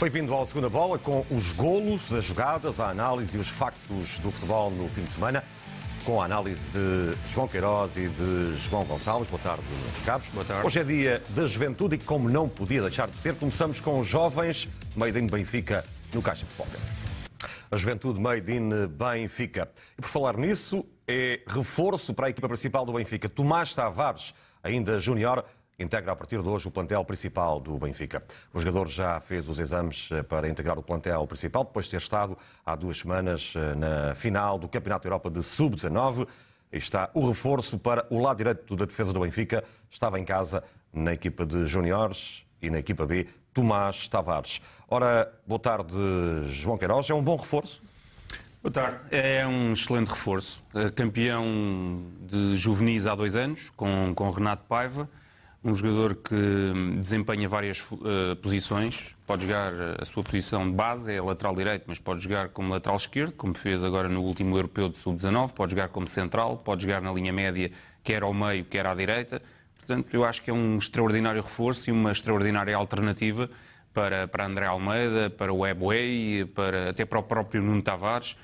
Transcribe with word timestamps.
Bem-vindo 0.00 0.32
ao 0.32 0.46
Segunda 0.46 0.68
Bola 0.68 0.96
com 0.96 1.26
os 1.28 1.52
golos, 1.52 2.12
as 2.12 2.24
jogadas, 2.24 2.78
a 2.78 2.88
análise 2.88 3.36
e 3.36 3.40
os 3.40 3.48
factos 3.48 4.20
do 4.20 4.30
futebol 4.30 4.70
no 4.70 4.88
fim 4.88 5.02
de 5.02 5.10
semana. 5.10 5.42
Com 6.04 6.22
a 6.22 6.24
análise 6.24 6.70
de 6.70 7.16
João 7.32 7.48
Queiroz 7.48 7.96
e 7.96 8.08
de 8.08 8.54
João 8.58 8.84
Gonçalves. 8.84 9.28
Boa 9.28 9.42
tarde, 9.42 9.64
meus 9.66 10.04
caros. 10.04 10.28
Boa 10.28 10.44
tarde. 10.44 10.64
Hoje 10.64 10.78
é 10.78 10.84
dia 10.84 11.22
da 11.30 11.48
juventude 11.48 11.96
e, 11.96 11.98
como 11.98 12.30
não 12.30 12.48
podia 12.48 12.80
deixar 12.80 13.08
de 13.08 13.16
ser, 13.16 13.34
começamos 13.34 13.80
com 13.80 13.98
os 13.98 14.06
jovens 14.06 14.68
Made 14.94 15.18
in 15.18 15.26
Benfica 15.26 15.84
no 16.14 16.22
Caixa 16.22 16.46
Futebol 16.46 16.68
Campos. 16.68 17.50
A 17.68 17.76
juventude 17.76 18.20
Made 18.20 18.52
in 18.52 18.86
Benfica. 18.86 19.68
E 19.98 20.00
por 20.00 20.08
falar 20.08 20.36
nisso, 20.36 20.86
é 21.08 21.40
reforço 21.44 22.14
para 22.14 22.28
a 22.28 22.30
equipa 22.30 22.48
principal 22.48 22.86
do 22.86 22.92
Benfica. 22.92 23.28
Tomás 23.28 23.74
Tavares, 23.74 24.32
ainda 24.62 25.00
júnior, 25.00 25.44
integra 25.78 26.12
a 26.12 26.16
partir 26.16 26.42
de 26.42 26.48
hoje 26.48 26.66
o 26.66 26.70
plantel 26.70 27.04
principal 27.04 27.60
do 27.60 27.78
Benfica. 27.78 28.22
O 28.52 28.58
jogador 28.58 28.88
já 28.88 29.20
fez 29.20 29.48
os 29.48 29.58
exames 29.58 30.10
eh, 30.10 30.22
para 30.22 30.48
integrar 30.48 30.78
o 30.78 30.82
plantel 30.82 31.24
principal, 31.26 31.64
depois 31.64 31.86
de 31.86 31.92
ter 31.92 31.98
estado 31.98 32.36
há 32.66 32.74
duas 32.74 32.98
semanas 32.98 33.54
eh, 33.56 33.74
na 33.74 34.14
final 34.14 34.58
do 34.58 34.68
Campeonato 34.68 35.04
da 35.04 35.08
Europa 35.08 35.30
de 35.30 35.42
Sub-19. 35.42 36.26
Está 36.72 37.10
o 37.14 37.28
reforço 37.28 37.78
para 37.78 38.06
o 38.10 38.20
lado 38.20 38.38
direito 38.38 38.74
da 38.74 38.84
defesa 38.84 39.12
do 39.12 39.20
Benfica. 39.20 39.62
Estava 39.88 40.18
em 40.18 40.24
casa 40.24 40.64
na 40.92 41.12
equipa 41.12 41.46
de 41.46 41.66
júniores 41.66 42.44
e 42.60 42.68
na 42.68 42.78
equipa 42.78 43.06
B, 43.06 43.28
Tomás 43.54 44.08
Tavares. 44.08 44.60
Ora, 44.88 45.32
boa 45.46 45.60
tarde, 45.60 45.96
João 46.46 46.76
Queiroz. 46.76 47.08
É 47.08 47.14
um 47.14 47.22
bom 47.22 47.36
reforço? 47.36 47.80
Boa 48.60 48.72
tarde. 48.72 48.98
É 49.12 49.46
um 49.46 49.72
excelente 49.72 50.08
reforço. 50.08 50.62
Eh, 50.74 50.90
Campeão 50.90 52.02
de 52.20 52.56
juvenis 52.56 53.06
há 53.06 53.14
dois 53.14 53.36
anos, 53.36 53.70
com, 53.70 54.12
com 54.12 54.28
Renato 54.30 54.64
Paiva. 54.64 55.08
Um 55.62 55.74
jogador 55.74 56.14
que 56.14 56.36
desempenha 57.00 57.48
várias 57.48 57.80
uh, 57.90 58.36
posições. 58.40 59.16
Pode 59.26 59.42
jogar 59.42 59.72
a 60.00 60.04
sua 60.04 60.22
posição 60.22 60.68
de 60.70 60.74
base, 60.74 61.12
é 61.12 61.20
lateral 61.20 61.54
direito, 61.54 61.84
mas 61.88 61.98
pode 61.98 62.20
jogar 62.20 62.50
como 62.50 62.72
lateral 62.72 62.96
esquerdo, 62.96 63.32
como 63.32 63.56
fez 63.56 63.82
agora 63.82 64.08
no 64.08 64.22
último 64.22 64.56
europeu 64.56 64.88
de 64.88 64.96
sub-19. 64.96 65.52
Pode 65.52 65.72
jogar 65.72 65.88
como 65.88 66.06
central, 66.06 66.58
pode 66.58 66.82
jogar 66.82 67.02
na 67.02 67.12
linha 67.12 67.32
média, 67.32 67.72
quer 68.04 68.22
ao 68.22 68.32
meio, 68.32 68.64
quer 68.64 68.86
à 68.86 68.94
direita. 68.94 69.42
Portanto, 69.76 70.08
eu 70.12 70.24
acho 70.24 70.42
que 70.42 70.50
é 70.50 70.54
um 70.54 70.78
extraordinário 70.78 71.42
reforço 71.42 71.90
e 71.90 71.92
uma 71.92 72.12
extraordinária 72.12 72.76
alternativa 72.76 73.50
para, 73.92 74.28
para 74.28 74.46
André 74.46 74.66
Almeida, 74.66 75.28
para 75.28 75.52
o 75.52 75.66
Ebway, 75.66 76.44
para, 76.54 76.90
até 76.90 77.04
para 77.04 77.18
o 77.18 77.22
próprio 77.22 77.60
Nuno 77.60 77.82
Tavares. 77.82 78.36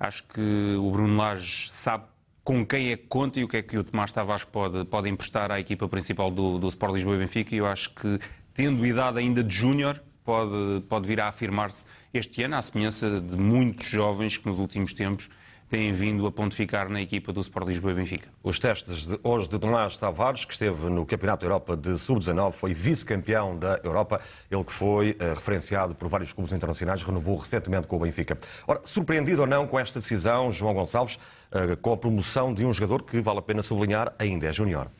Acho 0.00 0.24
que 0.24 0.76
o 0.78 0.90
Bruno 0.90 1.16
Lage 1.16 1.70
sabe 1.70 2.04
com 2.44 2.66
quem 2.66 2.90
é 2.90 2.96
que 2.96 3.06
conta 3.06 3.38
e 3.38 3.44
o 3.44 3.48
que 3.48 3.58
é 3.58 3.62
que 3.62 3.78
o 3.78 3.84
Tomás 3.84 4.10
Tavares 4.10 4.44
pode, 4.44 4.84
pode 4.86 5.08
emprestar 5.08 5.52
à 5.52 5.60
equipa 5.60 5.88
principal 5.88 6.30
do, 6.30 6.58
do 6.58 6.68
Sport 6.68 6.94
Lisboa 6.94 7.14
e 7.16 7.18
Benfica. 7.18 7.54
E 7.54 7.58
eu 7.58 7.66
acho 7.66 7.90
que, 7.90 8.18
tendo 8.52 8.84
idade 8.84 9.18
ainda 9.18 9.44
de 9.44 9.54
júnior, 9.54 10.02
pode, 10.24 10.82
pode 10.88 11.06
vir 11.06 11.20
a 11.20 11.28
afirmar-se 11.28 11.84
este 12.12 12.42
ano, 12.42 12.56
à 12.56 12.62
semelhança 12.62 13.20
de 13.20 13.36
muitos 13.36 13.86
jovens 13.86 14.36
que 14.36 14.46
nos 14.46 14.58
últimos 14.58 14.92
tempos 14.92 15.28
têm 15.72 15.90
vindo 15.90 16.26
a 16.26 16.30
pontificar 16.30 16.90
na 16.90 17.00
equipa 17.00 17.32
do 17.32 17.40
Sport 17.40 17.66
Lisboa 17.66 17.92
e 17.92 17.94
Benfica. 17.94 18.28
Os 18.42 18.58
testes 18.58 19.06
de 19.06 19.18
hoje 19.22 19.48
de 19.48 19.58
Tomás 19.58 19.96
Tavares, 19.96 20.44
que 20.44 20.52
esteve 20.52 20.90
no 20.90 21.06
Campeonato 21.06 21.40
da 21.40 21.46
Europa 21.46 21.74
de 21.74 21.98
Sub-19, 21.98 22.52
foi 22.52 22.74
vice-campeão 22.74 23.58
da 23.58 23.80
Europa, 23.82 24.20
ele 24.50 24.62
que 24.64 24.72
foi 24.72 25.12
uh, 25.12 25.32
referenciado 25.34 25.94
por 25.94 26.10
vários 26.10 26.30
clubes 26.30 26.52
internacionais, 26.52 27.02
renovou 27.02 27.38
recentemente 27.38 27.86
com 27.86 27.96
o 27.96 28.00
Benfica. 28.00 28.38
Ora, 28.66 28.82
surpreendido 28.84 29.40
ou 29.40 29.46
não 29.46 29.66
com 29.66 29.80
esta 29.80 29.98
decisão, 29.98 30.52
João 30.52 30.74
Gonçalves, 30.74 31.14
uh, 31.14 31.74
com 31.80 31.94
a 31.94 31.96
promoção 31.96 32.52
de 32.52 32.66
um 32.66 32.72
jogador 32.74 33.02
que, 33.02 33.22
vale 33.22 33.38
a 33.38 33.42
pena 33.42 33.62
sublinhar, 33.62 34.14
ainda 34.18 34.46
é 34.46 34.52
júnior? 34.52 34.90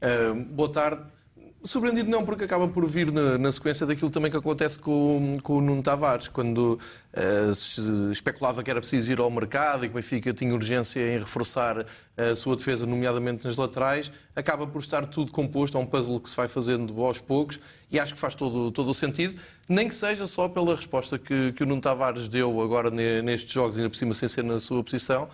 Uh, 0.00 0.34
boa 0.34 0.72
tarde. 0.72 1.02
Surpreendido 1.64 2.08
não, 2.08 2.24
porque 2.24 2.44
acaba 2.44 2.68
por 2.68 2.86
vir 2.86 3.10
na, 3.10 3.36
na, 3.36 3.50
sequência 3.50 3.84
daquilo 3.84 4.10
também 4.10 4.30
que 4.30 4.36
acontece 4.36 4.78
com, 4.78 5.32
com 5.42 5.58
o 5.58 5.60
Nuno 5.60 5.82
Tavares, 5.82 6.28
quando 6.28 6.78
uh, 6.78 7.54
se 7.54 7.80
especulava 8.12 8.62
que 8.62 8.70
era 8.70 8.80
preciso 8.80 9.10
ir 9.10 9.18
ao 9.18 9.30
mercado 9.30 9.84
e 9.84 9.88
que 9.88 9.94
o 9.94 9.96
Benfica 9.96 10.32
tinha 10.32 10.54
urgência 10.54 11.00
em 11.00 11.18
reforçar 11.18 11.84
a 12.16 12.34
sua 12.36 12.56
defesa, 12.56 12.86
nomeadamente 12.86 13.44
nas 13.44 13.56
laterais, 13.56 14.12
acaba 14.34 14.66
por 14.66 14.80
estar 14.80 15.06
tudo 15.06 15.32
composto, 15.32 15.76
é 15.76 15.80
um 15.80 15.86
puzzle 15.86 16.20
que 16.20 16.30
se 16.30 16.36
vai 16.36 16.46
fazendo 16.46 17.04
aos 17.04 17.18
poucos 17.18 17.58
e 17.90 17.98
acho 17.98 18.14
que 18.14 18.20
faz 18.20 18.34
todo, 18.34 18.70
todo 18.70 18.90
o 18.90 18.94
sentido, 18.94 19.40
nem 19.68 19.88
que 19.88 19.94
seja 19.94 20.26
só 20.26 20.48
pela 20.48 20.74
resposta 20.74 21.18
que, 21.18 21.52
que 21.52 21.62
o 21.62 21.66
Nuno 21.66 21.80
Tavares 21.80 22.28
deu 22.28 22.60
agora 22.62 22.90
nestes 22.90 23.52
jogos, 23.52 23.76
ainda 23.76 23.90
por 23.90 23.96
cima 23.96 24.14
sem 24.14 24.28
ser 24.28 24.44
na 24.44 24.60
sua 24.60 24.84
posição, 24.84 25.28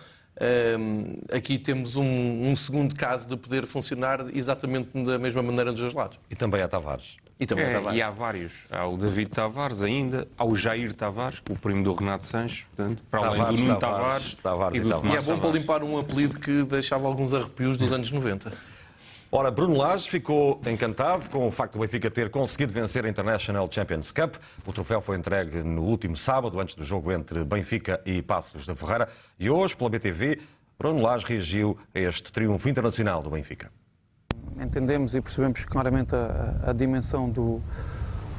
aqui 1.31 1.57
temos 1.57 1.95
um, 1.95 2.03
um, 2.03 2.55
segundo 2.55 2.95
caso 2.95 3.27
de 3.27 3.37
poder 3.37 3.65
funcionar 3.65 4.25
exatamente 4.33 4.89
da 5.03 5.17
mesma 5.19 5.41
maneira 5.43 5.71
dos 5.71 5.81
dois 5.81 5.93
lados. 5.93 6.19
E 6.29 6.35
também 6.35 6.61
há 6.61 6.67
Tavares. 6.67 7.17
E, 7.39 7.45
também 7.45 7.65
é, 7.65 7.73
Tavares. 7.73 7.97
e 7.97 8.01
há 8.01 8.11
vários. 8.11 8.63
Há 8.69 8.87
o 8.87 8.95
David 8.95 9.31
Tavares 9.31 9.81
ainda, 9.81 10.27
há 10.37 10.45
o 10.45 10.55
Jair 10.55 10.93
Tavares, 10.93 11.41
o 11.49 11.55
primo 11.57 11.83
do 11.83 11.93
Renato 11.93 12.25
Sanches, 12.25 12.65
portanto, 12.75 13.03
para 13.09 13.21
Tavares, 13.21 13.41
além 13.41 13.55
do 13.55 13.61
Nuno 13.61 13.79
Tavares, 13.79 14.33
Tavares, 14.35 14.37
Tavares 14.41 14.77
e, 14.77 14.81
do 14.81 15.07
e, 15.07 15.11
e 15.11 15.15
é 15.15 15.21
bom 15.21 15.39
para 15.39 15.49
limpar 15.49 15.83
um 15.83 15.97
apelido 15.97 16.39
que 16.39 16.63
deixava 16.63 17.07
alguns 17.07 17.33
arrepios 17.33 17.77
dos 17.77 17.91
anos 17.91 18.11
90. 18.11 18.53
Ora, 19.35 19.49
Bruno 19.49 19.75
Lage 19.75 20.07
ficou 20.07 20.61
encantado 20.67 21.27
com 21.27 21.47
o 21.47 21.51
facto 21.51 21.73
do 21.73 21.79
Benfica 21.79 22.07
ter 22.11 22.29
conseguido 22.29 22.71
vencer 22.71 23.03
a 23.03 23.09
International 23.09 23.67
Champions 23.67 24.11
Cup. 24.11 24.35
O 24.63 24.71
troféu 24.71 25.01
foi 25.01 25.17
entregue 25.17 25.63
no 25.63 25.81
último 25.81 26.15
sábado, 26.15 26.59
antes 26.59 26.75
do 26.75 26.83
jogo 26.83 27.11
entre 27.11 27.43
Benfica 27.43 27.99
e 28.05 28.21
Passos 28.21 28.67
da 28.67 28.75
Ferreira. 28.75 29.09
E 29.39 29.49
hoje, 29.49 29.75
pela 29.75 29.89
BTV, 29.89 30.39
Bruno 30.77 31.01
Lage 31.01 31.25
reagiu 31.25 31.75
a 31.95 31.99
este 31.99 32.31
triunfo 32.31 32.69
internacional 32.69 33.23
do 33.23 33.31
Benfica. 33.31 33.71
Entendemos 34.61 35.15
e 35.15 35.21
percebemos 35.21 35.65
claramente 35.65 36.15
a, 36.15 36.69
a 36.69 36.71
dimensão 36.71 37.27
do, 37.27 37.59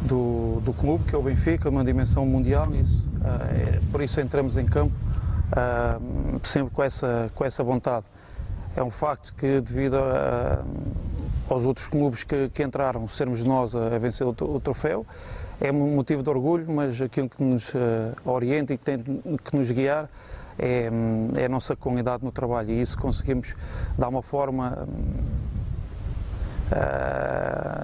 do, 0.01 0.61
do, 0.61 0.73
clube, 0.73 1.07
que 1.09 1.15
é 1.17 1.19
o 1.19 1.23
Benfica, 1.23 1.69
uma 1.71 1.85
dimensão 1.85 2.25
mundial, 2.25 2.73
isso, 2.73 3.05
uh, 3.17 3.43
é, 3.51 3.81
por 3.91 4.01
isso 4.01 4.21
entramos 4.21 4.57
em 4.57 4.65
campo 4.65 4.95
uh, 5.51 6.41
sempre 6.47 6.73
com 6.73 6.85
essa, 6.85 7.33
com 7.35 7.45
essa 7.45 7.65
vontade. 7.65 8.07
É 8.77 8.83
um 8.83 8.91
facto 8.91 9.33
que, 9.35 9.61
devido 9.61 9.97
a, 9.97 10.65
aos 11.49 11.65
outros 11.65 11.87
clubes 11.87 12.25
que, 12.25 12.49
que, 12.49 12.63
entraram, 12.63 13.07
sermos 13.09 13.43
nós 13.45 13.75
a, 13.75 13.95
a 13.95 13.99
vencer 13.99 14.27
o, 14.27 14.31
o, 14.31 14.61
troféu, 14.61 15.07
é 15.61 15.71
um 15.71 15.95
motivo 15.95 16.23
de 16.23 16.31
orgulho, 16.31 16.67
mas 16.69 17.01
aquilo 17.01 17.29
que 17.29 17.43
nos 17.43 17.69
uh, 17.69 17.79
orienta 18.25 18.75
e 18.75 18.79
que 18.79 18.85
tem 18.85 18.99
que 18.99 19.57
nos 19.57 19.71
guiar 19.71 20.09
é, 20.59 20.91
é, 21.37 21.45
a 21.45 21.49
nossa 21.49 21.77
comunidade 21.77 22.25
no 22.25 22.33
trabalho. 22.33 22.71
E 22.71 22.81
isso 22.81 22.99
conseguimos 22.99 23.55
dar 23.97 24.09
uma 24.09 24.23
forma 24.23 24.89
uh, 26.73 26.75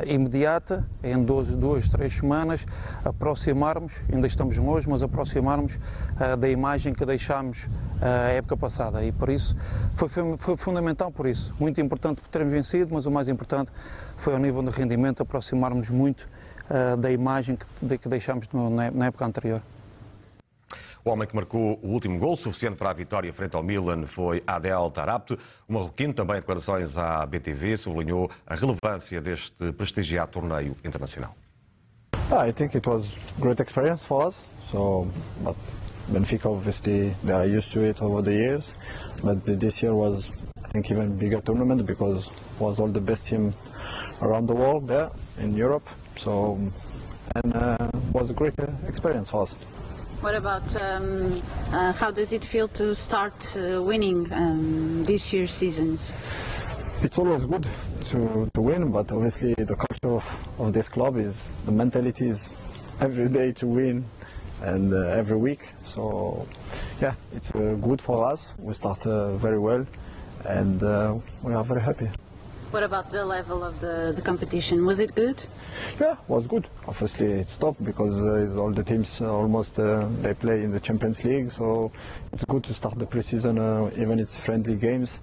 imediata, 0.07 0.85
em 1.03 1.23
duas, 1.23 1.49
duas, 1.49 1.89
três 1.89 2.15
semanas, 2.15 2.67
aproximarmos, 3.05 4.01
ainda 4.13 4.27
estamos 4.27 4.57
longe, 4.57 4.89
mas 4.89 5.03
aproximarmos 5.03 5.77
uh, 5.77 6.37
da 6.37 6.49
imagem 6.49 6.93
que 6.95 7.05
deixámos 7.05 7.65
uh, 7.65 8.29
a 8.29 8.31
época 8.31 8.57
passada. 8.57 9.05
E 9.05 9.13
por 9.13 9.29
isso 9.29 9.57
foi, 9.95 10.09
foi, 10.37 10.57
fundamental 10.57 11.11
por 11.11 11.27
isso. 11.27 11.55
Muito 11.59 11.81
importante 11.81 12.21
por 12.21 12.29
termos 12.29 12.53
vencido, 12.53 12.95
mas 12.95 13.07
o 13.07 13.11
mais 13.11 13.29
importante 13.29 13.71
foi 14.17 14.35
ao 14.35 14.39
nível 14.39 14.63
de 14.63 14.71
rendimento 14.71 15.23
aproximarmos 15.23 15.89
muito 15.91 16.29
da 17.01 17.11
imagem 17.11 17.57
que, 17.57 17.67
de, 17.85 17.99
que 17.99 18.09
deixámos 18.09 18.49
no, 18.53 18.71
na 18.71 19.07
época 19.07 19.25
anterior. 19.27 19.61
O 21.03 21.11
homem 21.11 21.27
que 21.27 21.35
marcou 21.35 21.79
o 21.83 21.89
último 21.89 22.19
gol 22.19 22.37
suficiente 22.37 22.77
para 22.77 22.91
a 22.91 22.93
vitória 22.93 23.33
frente 23.33 23.57
ao 23.57 23.63
Milan 23.63 24.07
foi 24.07 24.43
Adel 24.47 24.91
Tarabt. 24.91 25.33
O 25.67 25.73
marroquino, 25.73 26.13
também 26.13 26.37
em 26.37 26.41
declarações 26.41 26.99
à 26.99 27.25
BTV, 27.25 27.79
sublinhou 27.79 28.31
a 28.47 28.55
relevância 28.55 29.21
deste 29.21 29.73
prestigiado 29.73 30.33
torneio 30.33 30.77
internacional. 30.85 31.35
Ah, 32.31 32.47
I 32.47 32.53
think 32.53 32.77
it 32.77 32.87
was 32.87 33.07
great 33.39 33.61
experience 33.63 34.05
for 34.05 34.29
us. 34.29 34.45
So, 34.71 35.09
but 35.43 35.57
Benfica 36.13 36.49
obviously 36.49 37.15
they 37.25 37.33
are 37.33 37.47
used 37.47 37.73
to 37.73 37.83
it 37.83 38.03
over 38.03 38.23
the 38.23 38.33
years, 38.33 38.75
but 39.23 39.43
this 39.59 39.83
year 39.83 39.95
was 39.95 40.29
I 40.63 40.69
think 40.69 40.91
even 40.91 41.17
bigger 41.17 41.41
tournament 41.41 41.87
because 41.87 42.29
was 42.59 42.79
all 42.79 42.89
the 42.89 43.01
best 43.01 43.27
team 43.27 43.55
around 44.21 44.47
the 44.47 44.55
world 44.55 44.87
there 44.87 45.11
in 45.39 45.57
Europe. 45.57 45.89
So, 46.17 46.59
and 47.35 47.57
uh, 47.57 47.89
was 48.13 48.29
a 48.29 48.35
great 48.35 48.55
experience 48.87 49.31
for 49.31 49.43
us. 49.43 49.57
What 50.21 50.35
about 50.35 50.77
um, 50.77 51.41
uh, 51.73 51.93
how 51.95 52.11
does 52.11 52.35
it 52.35 52.45
feel 52.45 52.69
to 52.69 52.95
start 52.95 53.57
uh, 53.57 53.83
winning 53.83 54.31
um, 54.35 55.03
this 55.05 55.33
year's 55.33 55.51
seasons? 55.51 56.13
It's 57.01 57.17
always 57.17 57.47
good 57.47 57.67
to, 58.11 58.51
to 58.53 58.61
win, 58.61 58.91
but 58.93 59.11
obviously 59.13 59.55
the 59.55 59.77
culture 59.77 60.15
of, 60.17 60.25
of 60.59 60.75
this 60.75 60.89
club 60.89 61.17
is 61.17 61.49
the 61.65 61.73
mentality 61.73 62.29
is 62.29 62.51
every 63.01 63.31
day 63.31 63.53
to 63.53 63.67
win 63.67 64.05
and 64.61 64.93
uh, 64.93 65.07
every 65.07 65.39
week. 65.39 65.71
So 65.85 66.47
yeah, 67.01 67.15
it's 67.35 67.51
uh, 67.53 67.79
good 67.81 68.03
for 68.03 68.27
us. 68.27 68.53
We 68.59 68.75
start 68.75 69.03
very 69.05 69.59
well 69.59 69.87
and 70.45 70.83
uh, 70.83 71.15
we 71.43 71.55
are 71.55 71.65
very 71.65 71.81
happy. 71.81 72.11
What 72.71 72.85
about 72.85 73.11
the 73.11 73.25
level 73.25 73.65
of 73.65 73.81
the, 73.81 74.13
the 74.15 74.23
competition? 74.23 74.87
Was 74.87 75.01
it 75.01 75.17
good? 75.17 75.45
Yeah, 76.01 76.15
was 76.29 76.47
good. 76.47 76.69
Obviously, 76.87 77.27
it's 77.33 77.57
tough 77.57 77.75
because 77.83 78.15
uh, 78.15 78.61
all 78.61 78.71
the 78.71 78.85
teams 78.85 79.21
uh, 79.21 79.35
almost 79.35 79.81
uh, 79.81 80.07
they 80.23 80.35
play 80.35 80.63
in 80.63 80.71
the 80.71 80.79
Champions 80.79 81.25
League, 81.25 81.51
so 81.51 81.91
it's 82.33 82.45
good 82.45 82.63
to 82.63 82.73
start 82.73 82.97
the 82.97 83.07
preseason, 83.07 83.59
uh, 83.59 83.91
even 84.01 84.21
it's 84.21 84.37
friendly 84.37 84.77
games, 84.77 85.19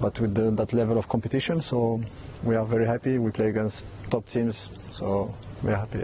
but 0.00 0.18
with 0.18 0.34
the, 0.34 0.50
that 0.52 0.72
level 0.72 0.96
of 0.96 1.06
competition. 1.06 1.60
So 1.60 2.00
we 2.42 2.56
are 2.56 2.64
very 2.64 2.86
happy. 2.86 3.18
We 3.18 3.30
play 3.30 3.48
against 3.48 3.84
top 4.08 4.26
teams, 4.26 4.70
so 4.92 5.34
we 5.62 5.72
are 5.72 5.76
happy. 5.76 6.02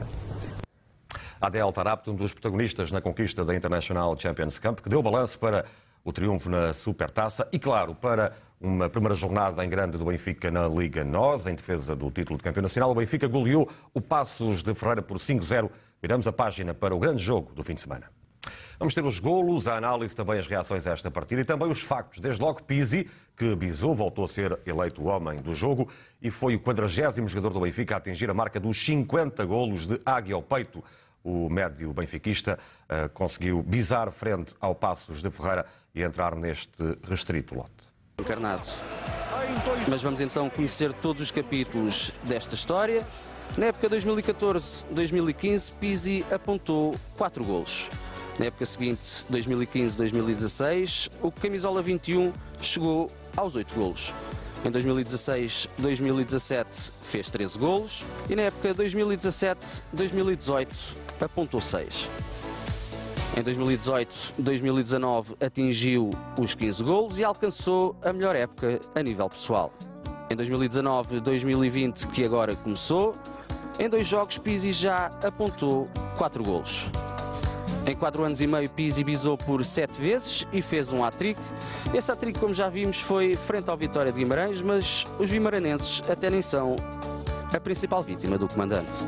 Adel 1.41 1.73
Tarabt, 1.73 2.07
um 2.09 2.15
dos 2.15 2.35
protagonistas 2.35 2.93
na 2.93 3.01
conquista 3.01 3.47
da 3.47 3.55
International 3.55 4.15
Champions 4.19 4.59
Cup, 4.59 4.81
que 4.83 4.91
deu 4.91 5.03
balanço 5.03 5.39
para 5.39 5.65
o 6.05 6.13
triunfo 6.13 6.51
na 6.51 6.73
Supertaça 6.75 7.49
e, 7.51 7.59
claro, 7.59 7.95
para 7.95 8.33
uma 8.63 8.89
primeira 8.89 9.15
jornada 9.17 9.65
em 9.65 9.69
grande 9.69 9.99
do 9.99 10.05
Benfica 10.05 10.49
na 10.49 10.69
Liga 10.69 11.05
NOS, 11.05 11.49
em 11.49 11.55
defesa 11.55 11.97
do 11.97 12.11
título 12.13 12.37
de 12.37 12.45
campeão 12.45 12.63
nacional. 12.63 12.93
O 12.93 12.95
Benfica 12.95 13.27
goleou 13.27 13.69
o 13.93 14.01
Passos 14.01 14.63
de 14.63 14.73
Ferreira 14.73 15.03
por 15.03 15.19
5-0. 15.19 15.69
Viramos 16.01 16.29
a 16.29 16.33
página 16.33 16.73
para 16.73 16.95
o 16.95 16.99
grande 16.99 17.23
jogo 17.23 17.53
do 17.53 17.65
fim 17.65 17.75
de 17.75 17.81
semana. 17.81 18.09
Vamos 18.79 18.95
ter 18.95 19.05
os 19.05 19.19
golos, 19.19 19.67
a 19.67 19.77
análise, 19.77 20.15
também 20.15 20.39
as 20.39 20.47
reações 20.47 20.87
a 20.87 20.93
esta 20.93 21.11
partida 21.11 21.41
e 21.41 21.45
também 21.45 21.69
os 21.69 21.83
factos. 21.83 22.21
Desde 22.21 22.41
logo 22.41 22.63
Pizzi, 22.63 23.09
que 23.37 23.55
Bizou 23.57 23.95
voltou 23.95 24.25
a 24.25 24.29
ser 24.29 24.59
eleito 24.65 25.03
o 25.03 25.07
homem 25.07 25.41
do 25.41 25.55
jogo 25.55 25.89
e 26.21 26.31
foi 26.31 26.55
o 26.55 26.61
40 26.61 26.89
jogador 27.27 27.53
do 27.53 27.61
Benfica 27.61 27.95
a 27.95 27.99
atingir 27.99 28.31
a 28.31 28.35
marca 28.35 28.61
dos 28.61 28.85
50 28.85 29.45
golos 29.45 29.87
de 29.87 30.01
águia 30.07 30.37
ao 30.37 30.43
peito. 30.43 30.83
O 31.25 31.49
médio 31.49 31.93
benfiquista 31.93 32.59
uh, 32.85 33.09
conseguiu 33.11 33.63
bizar 33.63 34.11
frente 34.11 34.55
ao 34.61 34.75
Passos 34.75 35.23
de 35.23 35.31
Ferreira 35.31 35.67
e 35.95 36.03
entrar 36.03 36.35
neste 36.35 36.99
restrito 37.05 37.55
lote. 37.55 37.92
Encarnado. 38.23 38.67
Mas 39.89 40.03
vamos 40.03 40.21
então 40.21 40.49
conhecer 40.49 40.93
todos 40.93 41.21
os 41.21 41.31
capítulos 41.31 42.13
desta 42.23 42.55
história. 42.55 43.07
Na 43.57 43.67
época 43.67 43.89
2014-2015, 43.91 45.73
Pizzi 45.79 46.25
apontou 46.31 46.95
4 47.19 47.45
golos. 47.45 47.91
Na 48.39 48.47
época 48.47 48.65
seguinte, 48.65 49.27
2015-2016, 49.31 51.11
o 51.21 51.31
camisola 51.31 51.83
21 51.83 52.33
chegou 52.63 53.11
aos 53.37 53.55
8 53.57 53.75
golos. 53.75 54.15
Em 54.65 54.71
2016-2017 54.71 56.93
fez 57.03 57.29
13 57.29 57.59
golos 57.59 58.05
e 58.31 58.37
na 58.37 58.43
época 58.43 58.73
2017-2018 58.75 60.69
apontou 61.21 61.61
6. 61.61 62.09
Em 63.35 63.43
2018-2019 63.43 65.37
atingiu 65.41 66.11
os 66.39 66.55
15 66.55 66.85
golos 66.85 67.19
e 67.19 67.25
alcançou 67.25 67.97
a 68.03 68.13
melhor 68.13 68.37
época 68.37 68.79
a 68.95 69.03
nível 69.03 69.29
pessoal. 69.31 69.73
Em 70.31 70.37
2019-2020, 70.37 72.09
que 72.09 72.25
agora 72.25 72.55
começou, 72.55 73.17
em 73.79 73.89
dois 73.89 74.07
jogos 74.07 74.37
Pizzi 74.37 74.73
já 74.73 75.07
apontou 75.25 75.89
4 76.19 76.45
golos. 76.45 76.91
Em 77.87 77.97
4 77.97 78.23
anos 78.23 78.41
e 78.43 78.47
meio, 78.47 78.69
Pizzi 78.69 79.03
bisou 79.03 79.39
por 79.39 79.65
7 79.65 79.99
vezes 79.99 80.47
e 80.53 80.61
fez 80.61 80.93
um 80.93 81.03
hat-trick. 81.03 81.41
Esse 81.95 82.13
hat-trick, 82.13 82.39
como 82.39 82.53
já 82.53 82.69
vimos, 82.69 83.01
foi 83.01 83.35
frente 83.35 83.71
ao 83.71 83.77
Vitória 83.79 84.13
de 84.13 84.19
Guimarães, 84.19 84.61
mas 84.61 85.07
os 85.19 85.29
vimaranenses 85.29 86.03
até 86.09 86.29
nem 86.29 86.43
são 86.43 86.77
a 87.55 87.61
principal 87.61 88.03
vítima 88.03 88.39
do 88.39 88.49
comandante. 88.49 89.05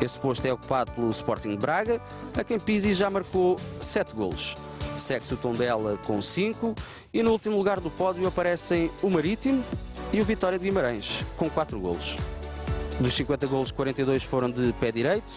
Esse 0.00 0.18
posto 0.18 0.46
é 0.46 0.52
ocupado 0.52 0.92
pelo 0.92 1.10
Sporting 1.10 1.56
Braga, 1.56 2.00
a 2.36 2.44
quem 2.44 2.58
Pizzi 2.58 2.94
já 2.94 3.10
marcou 3.10 3.56
7 3.80 4.14
golos. 4.14 4.56
Segue-se 4.96 5.34
o 5.34 5.36
Tondela 5.36 5.98
com 6.06 6.20
5 6.20 6.74
e 7.12 7.22
no 7.22 7.32
último 7.32 7.56
lugar 7.56 7.80
do 7.80 7.90
pódio 7.90 8.26
aparecem 8.26 8.90
o 9.02 9.10
Marítimo 9.10 9.62
e 10.12 10.20
o 10.20 10.24
Vitória 10.24 10.58
de 10.58 10.64
Guimarães 10.64 11.24
com 11.36 11.50
4 11.50 11.78
golos. 11.78 12.16
Dos 13.00 13.14
50 13.14 13.46
golos, 13.46 13.70
42 13.70 14.24
foram 14.24 14.50
de 14.50 14.72
pé 14.74 14.90
direito, 14.90 15.32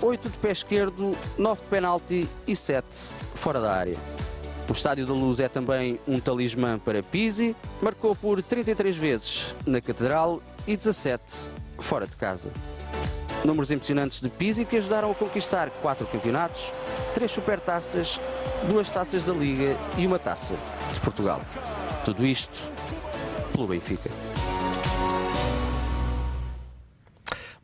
8 0.00 0.30
de 0.30 0.38
pé 0.38 0.50
esquerdo, 0.50 1.16
9 1.36 1.60
de 1.60 1.68
penalti 1.68 2.28
e 2.46 2.56
7 2.56 2.86
fora 3.34 3.60
da 3.60 3.72
área. 3.74 3.96
O 4.68 4.72
Estádio 4.72 5.06
da 5.06 5.12
Luz 5.12 5.40
é 5.40 5.48
também 5.48 6.00
um 6.08 6.18
talismã 6.18 6.78
para 6.78 7.02
Pizzi, 7.02 7.54
marcou 7.82 8.16
por 8.16 8.42
33 8.42 8.96
vezes 8.96 9.54
na 9.66 9.80
Catedral 9.80 10.40
e 10.66 10.76
17 10.76 11.50
fora 11.78 12.06
de 12.06 12.16
casa. 12.16 12.50
Números 13.44 13.70
impressionantes 13.70 14.20
de 14.20 14.28
Pizzi 14.28 14.64
que 14.64 14.76
ajudaram 14.76 15.10
a 15.10 15.14
conquistar 15.14 15.68
4 15.70 16.06
campeonatos, 16.06 16.72
3 17.14 17.30
supertaças, 17.30 18.20
2 18.68 18.90
taças 18.90 19.24
da 19.24 19.32
Liga 19.32 19.76
e 19.98 20.06
uma 20.06 20.18
taça 20.18 20.54
de 20.92 21.00
Portugal. 21.00 21.40
Tudo 22.04 22.24
isto 22.24 22.60
pelo 23.52 23.66
Benfica. 23.66 24.10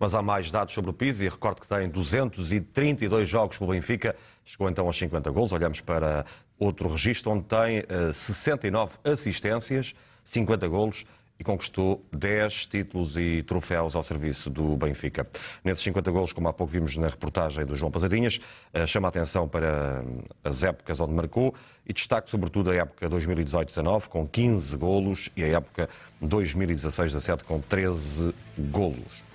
Mas 0.00 0.14
há 0.14 0.22
mais 0.22 0.50
dados 0.50 0.74
sobre 0.74 0.90
o 0.90 0.94
Pizzi. 0.94 1.28
Recordo 1.28 1.60
que 1.60 1.66
tem 1.66 1.88
232 1.88 3.28
jogos 3.28 3.58
pelo 3.58 3.70
Benfica. 3.70 4.14
Chegou 4.44 4.68
então 4.68 4.86
aos 4.86 4.96
50 4.96 5.30
gols. 5.30 5.52
Olhamos 5.52 5.80
para 5.80 6.24
outro 6.58 6.88
registro 6.88 7.32
onde 7.32 7.44
tem 7.44 7.84
69 8.12 8.96
eh, 9.04 9.10
assistências, 9.10 9.94
50 10.24 10.68
golos 10.68 11.04
e 11.38 11.44
conquistou 11.44 12.04
10 12.12 12.66
títulos 12.66 13.16
e 13.16 13.42
troféus 13.42 13.94
ao 13.94 14.02
serviço 14.02 14.50
do 14.50 14.76
Benfica. 14.76 15.26
Nesses 15.62 15.82
50 15.84 16.10
golos, 16.10 16.32
como 16.32 16.48
há 16.48 16.52
pouco 16.52 16.72
vimos 16.72 16.96
na 16.96 17.06
reportagem 17.06 17.64
do 17.64 17.76
João 17.76 17.90
Pasadinhas, 17.90 18.40
eh, 18.72 18.86
chama 18.86 19.08
a 19.08 19.10
atenção 19.10 19.46
para 19.46 20.02
as 20.42 20.62
épocas 20.62 21.00
onde 21.00 21.12
marcou 21.14 21.54
e 21.86 21.92
destaque 21.92 22.28
sobretudo 22.28 22.70
a 22.70 22.74
época 22.74 23.08
2018-19 23.08 24.08
com 24.08 24.26
15 24.26 24.76
golos 24.76 25.30
e 25.36 25.44
a 25.44 25.48
época 25.48 25.88
2016-17 26.22 27.44
com 27.44 27.60
13 27.60 28.34
golos. 28.58 29.28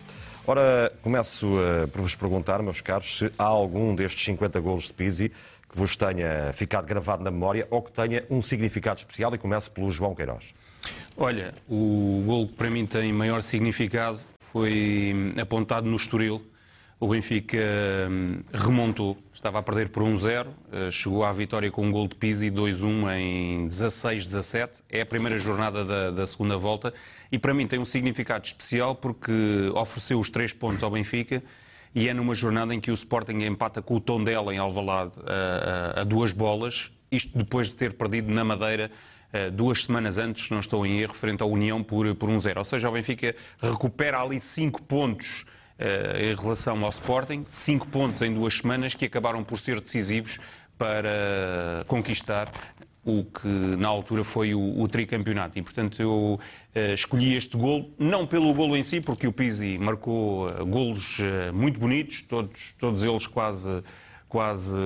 Ora, 0.46 0.92
começo 1.02 1.48
por 1.94 2.02
vos 2.02 2.16
perguntar, 2.16 2.62
meus 2.62 2.82
caros, 2.82 3.18
se 3.18 3.32
há 3.38 3.46
algum 3.46 3.96
destes 3.96 4.26
50 4.26 4.60
golos 4.60 4.84
de 4.86 4.94
Pizzi 4.94 5.32
que 5.74 5.80
vos 5.80 5.96
tenha 5.96 6.52
ficado 6.54 6.86
gravado 6.86 7.24
na 7.24 7.32
memória 7.32 7.66
ou 7.72 7.82
que 7.82 7.92
tenha 7.92 8.26
um 8.30 8.42
significado 8.42 9.00
especial 9.00 9.34
e 9.34 9.38
começo 9.38 9.72
pelo 9.72 9.90
João 9.90 10.14
Queiroz. 10.14 10.54
Olha, 11.16 11.54
o 11.70 12.24
gol 12.26 12.48
que 12.48 12.54
para 12.54 12.70
mim 12.70 12.86
tem 12.86 13.14
maior 13.14 13.42
significado 13.42 14.20
foi 14.40 15.14
hum, 15.16 15.40
apontado 15.40 15.90
no 15.90 15.96
Estoril, 15.96 16.42
o 17.00 17.08
Benfica 17.08 17.58
hum, 18.10 18.42
remontou, 18.54 19.18
estava 19.34 19.60
a 19.60 19.64
perder 19.64 19.90
por 19.90 20.04
1-0, 20.04 20.48
eh, 20.72 20.90
chegou 20.90 21.26
à 21.26 21.34
vitória 21.34 21.70
com 21.70 21.86
um 21.86 21.92
gol 21.92 22.08
de 22.08 22.16
Pizzi 22.16 22.50
2-1 22.50 23.18
em 23.18 23.68
16-17. 23.68 24.84
É 24.90 25.02
a 25.02 25.06
primeira 25.06 25.38
jornada 25.38 25.84
da, 25.84 26.12
da, 26.12 26.26
segunda 26.26 26.56
volta. 26.58 26.94
E 27.30 27.38
para 27.38 27.54
mim 27.54 27.68
tem 27.68 27.78
um 27.78 27.84
significado 27.84 28.46
especial 28.46 28.96
porque 28.96 29.34
ofereceu 29.76 30.18
os 30.18 30.30
três 30.30 30.54
pontos 30.54 30.82
ao 30.82 30.92
Benfica 30.92 31.44
e 31.94 32.08
é 32.08 32.14
numa 32.14 32.34
jornada 32.34 32.74
em 32.74 32.80
que 32.80 32.90
o 32.90 32.94
Sporting 32.94 33.44
empata 33.44 33.82
com 33.82 33.96
o 33.96 34.00
Tondela 34.00 34.54
em 34.54 34.58
Alvalade 34.58 35.12
a, 35.26 36.00
a, 36.00 36.02
a 36.02 36.04
duas 36.06 36.32
bolas, 36.32 36.90
isto 37.12 37.38
depois 37.38 37.68
de 37.68 37.76
ter 37.76 37.94
perdido 37.94 38.32
na 38.32 38.46
Madeira 38.46 38.86
eh, 38.86 38.90
duas 39.54 39.84
semanas 39.84 40.18
antes, 40.18 40.50
não 40.50 40.60
estou 40.60 40.86
em 40.86 41.00
erro, 41.00 41.14
frente 41.14 41.42
à 41.42 41.46
União 41.46 41.82
por, 41.84 42.14
por 42.16 42.30
1-0. 42.30 42.58
Ou 42.58 42.64
seja, 42.64 42.90
o 42.90 42.92
Benfica 42.92 43.36
recupera 43.60 44.22
ali 44.22 44.40
cinco 44.40 44.82
pontos 44.84 45.46
eh, 45.78 46.32
em 46.32 46.36
relação 46.36 46.84
ao 46.84 46.90
Sporting, 46.90 47.44
cinco 47.48 47.88
pontos 47.88 48.22
em 48.22 48.32
duas 48.34 48.60
semanas 48.60 48.94
que 48.94 49.06
acabaram 49.06 49.44
por 49.44 49.58
ser 49.58 49.82
decisivos 49.82 50.40
para 50.78 51.84
conquistar 51.88 52.52
o 53.04 53.24
que 53.24 53.48
na 53.48 53.88
altura 53.88 54.24
foi 54.24 54.54
o, 54.54 54.80
o 54.80 54.88
tricampeonato. 54.88 55.58
E, 55.60 55.62
portanto, 55.62 56.02
eu 56.02 56.40
uh, 56.40 56.94
escolhi 56.94 57.36
este 57.36 57.58
golo, 57.58 57.92
não 58.00 58.26
pelo 58.26 58.54
golo 58.54 58.78
em 58.78 58.84
si, 58.84 59.02
porque 59.02 59.28
o 59.28 59.34
Pizzi 59.34 59.78
marcou 59.78 60.48
uh, 60.48 60.66
golos 60.66 61.20
uh, 61.20 61.54
muito 61.54 61.80
bonitos, 61.80 62.22
todos, 62.22 62.74
todos 62.80 63.04
eles 63.04 63.28
quase, 63.28 63.84
quase 64.30 64.78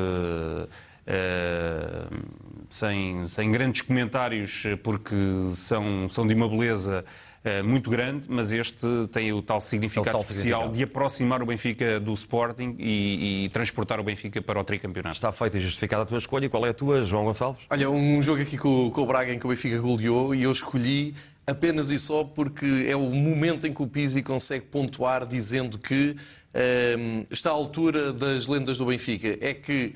sem, 2.69 3.27
sem 3.27 3.51
grandes 3.51 3.81
comentários, 3.81 4.63
porque 4.83 5.15
são, 5.55 6.09
são 6.09 6.27
de 6.27 6.33
uma 6.33 6.49
beleza 6.49 7.05
eh, 7.47 7.61
muito 7.61 7.89
grande, 7.89 8.25
mas 8.27 8.51
este 8.51 8.85
tem 9.09 9.31
o 9.31 9.41
tal 9.41 9.61
significado 9.61 10.07
é 10.07 10.09
o 10.09 10.13
tal 10.13 10.21
especial 10.21 10.61
significado. 10.63 10.77
de 10.77 10.83
aproximar 10.83 11.41
o 11.41 11.45
Benfica 11.45 11.97
do 11.97 12.13
Sporting 12.13 12.75
e, 12.77 13.45
e, 13.45 13.49
transportar 13.49 14.01
o 14.01 14.03
Benfica 14.03 14.41
para 14.41 14.59
o 14.59 14.63
tricampeonato. 14.65 15.15
Está 15.15 15.31
feita 15.31 15.57
e 15.57 15.61
justificada 15.61 16.03
a 16.03 16.05
tua 16.05 16.17
escolha. 16.17 16.49
Qual 16.49 16.65
é 16.65 16.71
a 16.71 16.73
tua, 16.73 17.05
João 17.05 17.23
Gonçalves? 17.23 17.65
Olha, 17.69 17.89
um 17.89 18.21
jogo 18.21 18.41
aqui 18.41 18.57
com, 18.57 18.91
com 18.91 19.01
o 19.01 19.05
Braga 19.05 19.33
em 19.33 19.39
que 19.39 19.45
o 19.45 19.49
Benfica 19.49 19.77
goleou 19.79 20.35
e 20.35 20.43
eu 20.43 20.51
escolhi 20.51 21.15
apenas 21.45 21.89
e 21.89 21.97
só 21.97 22.25
porque 22.25 22.85
é 22.85 22.97
o 22.97 23.09
momento 23.09 23.65
em 23.65 23.73
que 23.73 23.81
o 23.81 23.87
Pizzi 23.87 24.21
consegue 24.21 24.65
pontuar 24.65 25.25
dizendo 25.25 25.77
que 25.77 26.17
um, 26.53 26.59
ehm, 26.59 27.25
está 27.31 27.51
à 27.51 27.53
altura 27.53 28.11
das 28.11 28.45
lendas 28.47 28.77
do 28.77 28.85
Benfica. 28.85 29.37
É 29.39 29.53
que 29.53 29.95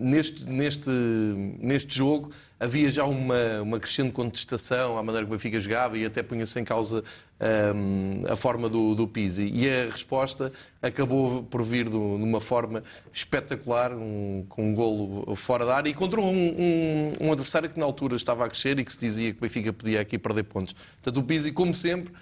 neste, 0.00 0.44
neste, 0.44 0.90
neste 0.90 1.96
jogo 1.96 2.30
havia 2.60 2.90
já 2.90 3.04
uma, 3.04 3.62
uma 3.62 3.78
crescente 3.78 4.12
contestação 4.12 4.98
à 4.98 5.02
maneira 5.02 5.24
que 5.26 5.32
o 5.32 5.36
Benfica 5.36 5.60
jogava 5.60 5.96
e 5.96 6.04
até 6.04 6.22
punha-se 6.22 6.58
em 6.58 6.64
causa 6.64 7.04
um, 7.40 8.24
a 8.28 8.34
forma 8.34 8.68
do, 8.68 8.94
do 8.94 9.06
Pizzi. 9.06 9.48
E 9.52 9.68
a 9.68 9.90
resposta 9.90 10.52
acabou 10.82 11.44
por 11.44 11.62
vir 11.62 11.88
de 11.88 11.96
uma 11.96 12.40
forma 12.40 12.82
espetacular, 13.12 13.92
um, 13.92 14.44
com 14.48 14.70
um 14.70 14.74
golo 14.74 15.34
fora 15.36 15.64
da 15.64 15.76
área 15.76 15.88
e 15.88 15.94
contra 15.94 16.20
um, 16.20 17.14
um, 17.20 17.32
adversário 17.32 17.70
que 17.70 17.78
na 17.78 17.86
altura 17.86 18.16
estava 18.16 18.44
a 18.44 18.48
crescer 18.48 18.78
e 18.78 18.84
que 18.84 18.92
se 18.92 18.98
dizia 18.98 19.32
que 19.32 19.38
o 19.38 19.40
Benfica 19.40 19.72
podia 19.72 20.00
aqui 20.00 20.18
perder 20.18 20.44
pontos. 20.44 20.74
Portanto, 21.02 21.22
o 21.22 21.22
Pizzi, 21.22 21.52
como 21.52 21.74
sempre, 21.74 22.12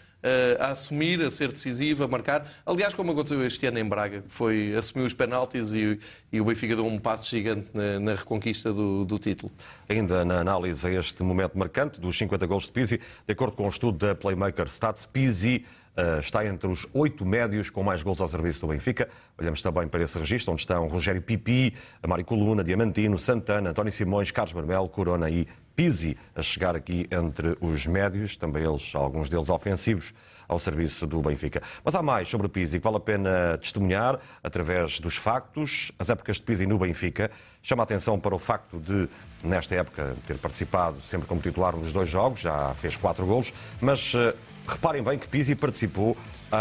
a 0.58 0.70
assumir, 0.70 1.20
a 1.22 1.30
ser 1.30 1.52
decisivo, 1.52 2.04
a 2.04 2.08
marcar. 2.08 2.46
Aliás, 2.64 2.94
como 2.94 3.12
aconteceu 3.12 3.44
este 3.44 3.66
ano 3.66 3.78
em 3.78 3.84
Braga, 3.84 4.24
foi 4.28 4.74
assumir 4.74 5.04
os 5.04 5.14
penaltis 5.14 5.72
e, 5.72 5.98
e 6.32 6.40
o 6.40 6.44
Benfica 6.44 6.74
deu 6.74 6.86
um 6.86 6.98
passo 6.98 7.30
gigante 7.30 7.68
na, 7.72 8.00
na 8.00 8.14
reconquista 8.14 8.72
do, 8.72 9.04
do, 9.04 9.18
título. 9.18 9.52
Ainda 9.88 10.24
na 10.24 10.40
análise 10.40 10.86
a 10.86 10.90
este 10.90 11.22
momento 11.22 11.56
marcante 11.56 12.00
dos 12.00 12.16
50 12.18 12.46
gols 12.46 12.64
de 12.64 12.72
Pizzi, 12.72 13.00
de 13.26 13.32
acordo 13.32 13.56
com 13.56 13.64
o 13.64 13.66
um 13.66 13.70
estudo 13.70 13.98
da 13.98 14.14
Playmaker 14.14 14.66
Stats, 14.66 15.06
Pizzi 15.06 15.64
Uh, 15.96 16.20
está 16.20 16.44
entre 16.44 16.68
os 16.68 16.86
oito 16.92 17.24
médios 17.24 17.70
com 17.70 17.82
mais 17.82 18.02
gols 18.02 18.20
ao 18.20 18.28
serviço 18.28 18.60
do 18.60 18.66
Benfica. 18.66 19.08
Olhamos 19.38 19.62
também 19.62 19.88
para 19.88 20.02
esse 20.02 20.18
registro, 20.18 20.52
onde 20.52 20.60
estão 20.60 20.86
Rogério 20.88 21.22
Pipi, 21.22 21.72
Mário 22.06 22.22
Coluna, 22.22 22.62
Diamantino, 22.62 23.18
Santana, 23.18 23.70
António 23.70 23.90
Simões, 23.90 24.30
Carlos 24.30 24.52
Marmelo, 24.52 24.90
Corona 24.90 25.30
e 25.30 25.48
Pizzi 25.76 26.16
a 26.34 26.42
chegar 26.42 26.74
aqui 26.74 27.06
entre 27.10 27.56
os 27.60 27.86
médios, 27.86 28.34
também 28.34 28.64
eles, 28.64 28.94
alguns 28.94 29.28
deles 29.28 29.50
ofensivos, 29.50 30.14
ao 30.48 30.58
serviço 30.58 31.06
do 31.06 31.20
Benfica. 31.20 31.62
Mas 31.84 31.94
há 31.94 32.02
mais 32.02 32.28
sobre 32.28 32.48
Pizzi 32.48 32.78
que 32.78 32.84
vale 32.84 32.96
a 32.96 33.00
pena 33.00 33.58
testemunhar 33.58 34.18
através 34.42 34.98
dos 34.98 35.16
factos. 35.16 35.92
As 35.98 36.08
épocas 36.08 36.36
de 36.36 36.42
Pizzi 36.42 36.66
no 36.66 36.78
Benfica 36.78 37.30
chama 37.62 37.82
a 37.82 37.84
atenção 37.84 38.18
para 38.18 38.34
o 38.34 38.38
facto 38.38 38.78
de, 38.78 39.08
nesta 39.44 39.74
época, 39.74 40.16
ter 40.26 40.38
participado 40.38 41.00
sempre 41.02 41.28
como 41.28 41.40
titular 41.42 41.76
nos 41.76 41.92
dois 41.92 42.08
jogos, 42.08 42.40
já 42.40 42.74
fez 42.74 42.96
quatro 42.96 43.26
golos, 43.26 43.52
mas 43.80 44.14
uh, 44.14 44.32
reparem 44.66 45.02
bem 45.02 45.18
que 45.18 45.28
Pizzi 45.28 45.54
participou 45.54 46.16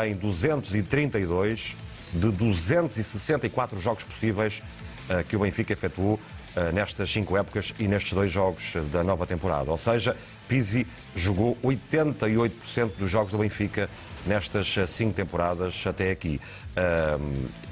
em 0.06 0.16
232 0.16 1.78
de 2.12 2.32
264 2.32 3.80
jogos 3.80 4.04
possíveis 4.04 4.62
uh, 5.10 5.24
que 5.24 5.36
o 5.36 5.40
Benfica 5.40 5.74
efetuou 5.74 6.20
eh, 6.20 6.35
nestas 6.74 7.10
cinco 7.10 7.38
épocas 7.38 7.74
e 7.78 7.88
nestes 7.88 8.14
dois 8.14 8.32
jogos 8.32 8.74
da 8.92 9.04
nova 9.04 9.26
temporada. 9.26 9.72
Ou 9.72 9.78
seja, 9.78 10.16
Pizzi 10.48 10.88
jogou 11.16 11.58
88% 11.64 12.92
dos 12.98 13.10
jogos 13.10 13.32
do 13.32 13.38
Benfica 13.38 13.90
nestas 14.26 14.78
eh, 14.78 14.86
cinco 14.86 15.14
temporadas 15.14 15.86
até 15.86 16.12
aqui. 16.12 16.40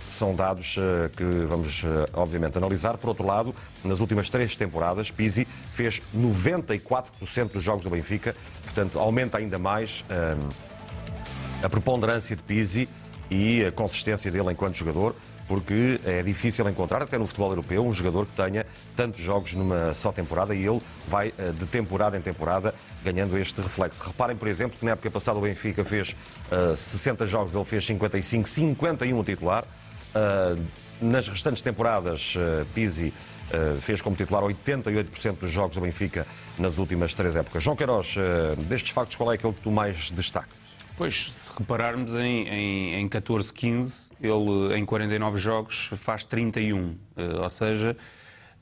são 0.10 0.36
dados 0.36 0.76
eh, 0.78 1.10
que 1.16 1.24
vamos, 1.24 1.84
obviamente, 2.14 2.58
analisar. 2.58 2.98
Por 2.98 3.10
outro 3.10 3.26
lado, 3.26 3.56
nas 3.84 4.00
últimas 4.00 4.30
três 4.30 4.56
temporadas, 4.56 5.12
Pizzi 5.12 5.48
fez 5.74 6.02
94% 6.16 7.52
dos 7.52 7.64
jogos 7.64 7.84
do 7.84 7.90
Benfica, 7.90 8.36
portanto, 8.64 9.00
aumenta 9.00 9.38
ainda 9.38 9.58
mais 9.58 10.06
a 11.64 11.70
preponderância 11.70 12.36
de 12.36 12.44
Pizzi 12.44 12.88
e 13.30 13.66
a 13.66 13.72
consistência 13.72 14.30
dele 14.30 14.52
enquanto 14.52 14.76
jogador 14.76 15.16
porque 15.48 16.00
é 16.06 16.22
difícil 16.24 16.68
encontrar, 16.70 17.02
até 17.02 17.18
no 17.18 17.28
futebol 17.28 17.50
europeu, 17.50 17.86
um 17.86 17.94
jogador 17.94 18.26
que 18.26 18.34
tenha 18.34 18.66
tantos 18.96 19.22
jogos 19.22 19.54
numa 19.54 19.94
só 19.94 20.12
temporada 20.12 20.56
e 20.56 20.66
ele 20.66 20.82
vai 21.08 21.34
eh, 21.38 21.52
de 21.52 21.66
temporada 21.66 22.18
em 22.18 22.22
temporada 22.22 22.74
ganhando 23.04 23.38
este 23.38 23.60
reflexo. 23.62 24.04
Reparem, 24.04 24.36
por 24.36 24.48
exemplo, 24.48 24.78
que 24.80 24.86
na 24.86 24.92
época 24.92 25.12
passada 25.12 25.38
o 25.38 25.42
Benfica 25.42 25.84
fez 25.84 26.16
uh, 26.52 26.72
eh, 26.72 26.76
60 26.76 27.26
jogos, 27.26 27.54
ele 27.54 27.66
fez 27.66 27.86
55, 27.86 28.48
51 28.48 29.20
a 29.20 29.24
titular. 29.24 29.66
Uh, 30.16 30.64
nas 31.02 31.28
restantes 31.28 31.62
temporadas, 31.62 32.36
uh, 32.36 32.66
Pizzi 32.74 33.14
uh, 33.50 33.82
fez 33.82 34.02
como 34.02 34.16
titular 34.16 34.44
88% 34.44 35.40
dos 35.40 35.52
jogos 35.52 35.76
do 35.76 35.82
Benfica 35.82 36.26
nas 36.58 36.78
últimas 36.78 37.14
três 37.14 37.36
épocas. 37.36 37.62
João 37.62 37.76
Queiroz, 37.76 38.16
destes 38.70 38.92
factos, 38.92 39.18
qual 39.18 39.32
é 39.32 39.36
aquele 39.36 39.54
que 39.54 39.62
tu 39.62 39.72
mais 39.72 40.12
destacas? 40.12 40.63
Pois, 40.96 41.32
se 41.32 41.52
repararmos 41.58 42.14
em, 42.16 42.48
em, 42.48 42.96
em 43.02 43.10
14, 43.10 43.52
15, 43.52 44.12
ele 44.22 44.78
em 44.78 44.86
49 44.86 45.38
jogos 45.38 45.90
faz 45.98 46.24
31. 46.24 46.96
Eh, 47.18 47.24
ou 47.42 47.50
seja, 47.50 47.98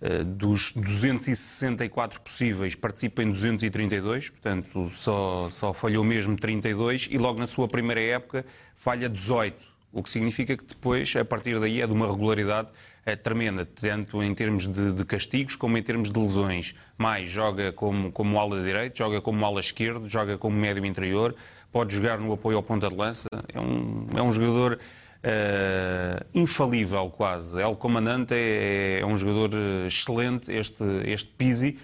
eh, 0.01 0.23
dos 0.23 0.71
264 0.71 2.21
possíveis, 2.21 2.73
participa 2.73 3.21
em 3.21 3.27
232, 3.27 4.29
portanto 4.29 4.89
só, 4.89 5.49
só 5.49 5.73
falhou 5.73 6.05
mesmo 6.05 6.37
32 6.37 7.09
e 7.11 7.17
logo 7.17 7.37
na 7.37 7.45
sua 7.45 7.67
primeira 7.67 8.01
época 8.01 8.45
falha 8.77 9.09
18. 9.09 9.71
O 9.91 10.01
que 10.01 10.09
significa 10.09 10.55
que 10.55 10.63
depois, 10.63 11.13
a 11.17 11.25
partir 11.25 11.59
daí, 11.59 11.81
é 11.81 11.87
de 11.87 11.91
uma 11.91 12.09
regularidade 12.09 12.69
é 13.05 13.15
tremenda, 13.15 13.65
tanto 13.65 14.21
em 14.21 14.33
termos 14.33 14.67
de, 14.67 14.93
de, 14.93 15.05
castigos 15.05 15.55
como 15.55 15.77
em 15.77 15.83
termos 15.83 16.11
de 16.11 16.19
lesões. 16.19 16.75
Mais, 16.97 17.27
joga 17.29 17.73
como, 17.73 18.11
como 18.11 18.39
ala 18.39 18.63
direito, 18.63 18.97
joga 18.97 19.19
como 19.19 19.43
ala 19.45 19.59
esquerdo, 19.59 20.07
joga 20.07 20.37
como 20.37 20.55
médio 20.55 20.85
interior, 20.85 21.35
pode 21.71 21.95
jogar 21.95 22.19
no 22.19 22.33
apoio 22.33 22.57
ao 22.57 22.63
ponta 22.63 22.89
de 22.89 22.95
lança. 22.95 23.27
É 23.53 23.59
um, 23.59 24.07
é 24.15 24.21
um 24.21 24.31
jogador 24.31 24.79
uh, 25.23 26.25
infalível 26.33 27.09
quase. 27.09 27.61
El 27.61 27.75
Comandante 27.75 28.33
é, 28.33 29.01
é, 29.01 29.05
um 29.05 29.15
jogador 29.15 29.51
excelente, 29.85 30.51
este, 30.51 30.83
este 31.05 31.29
Pizzi, 31.37 31.77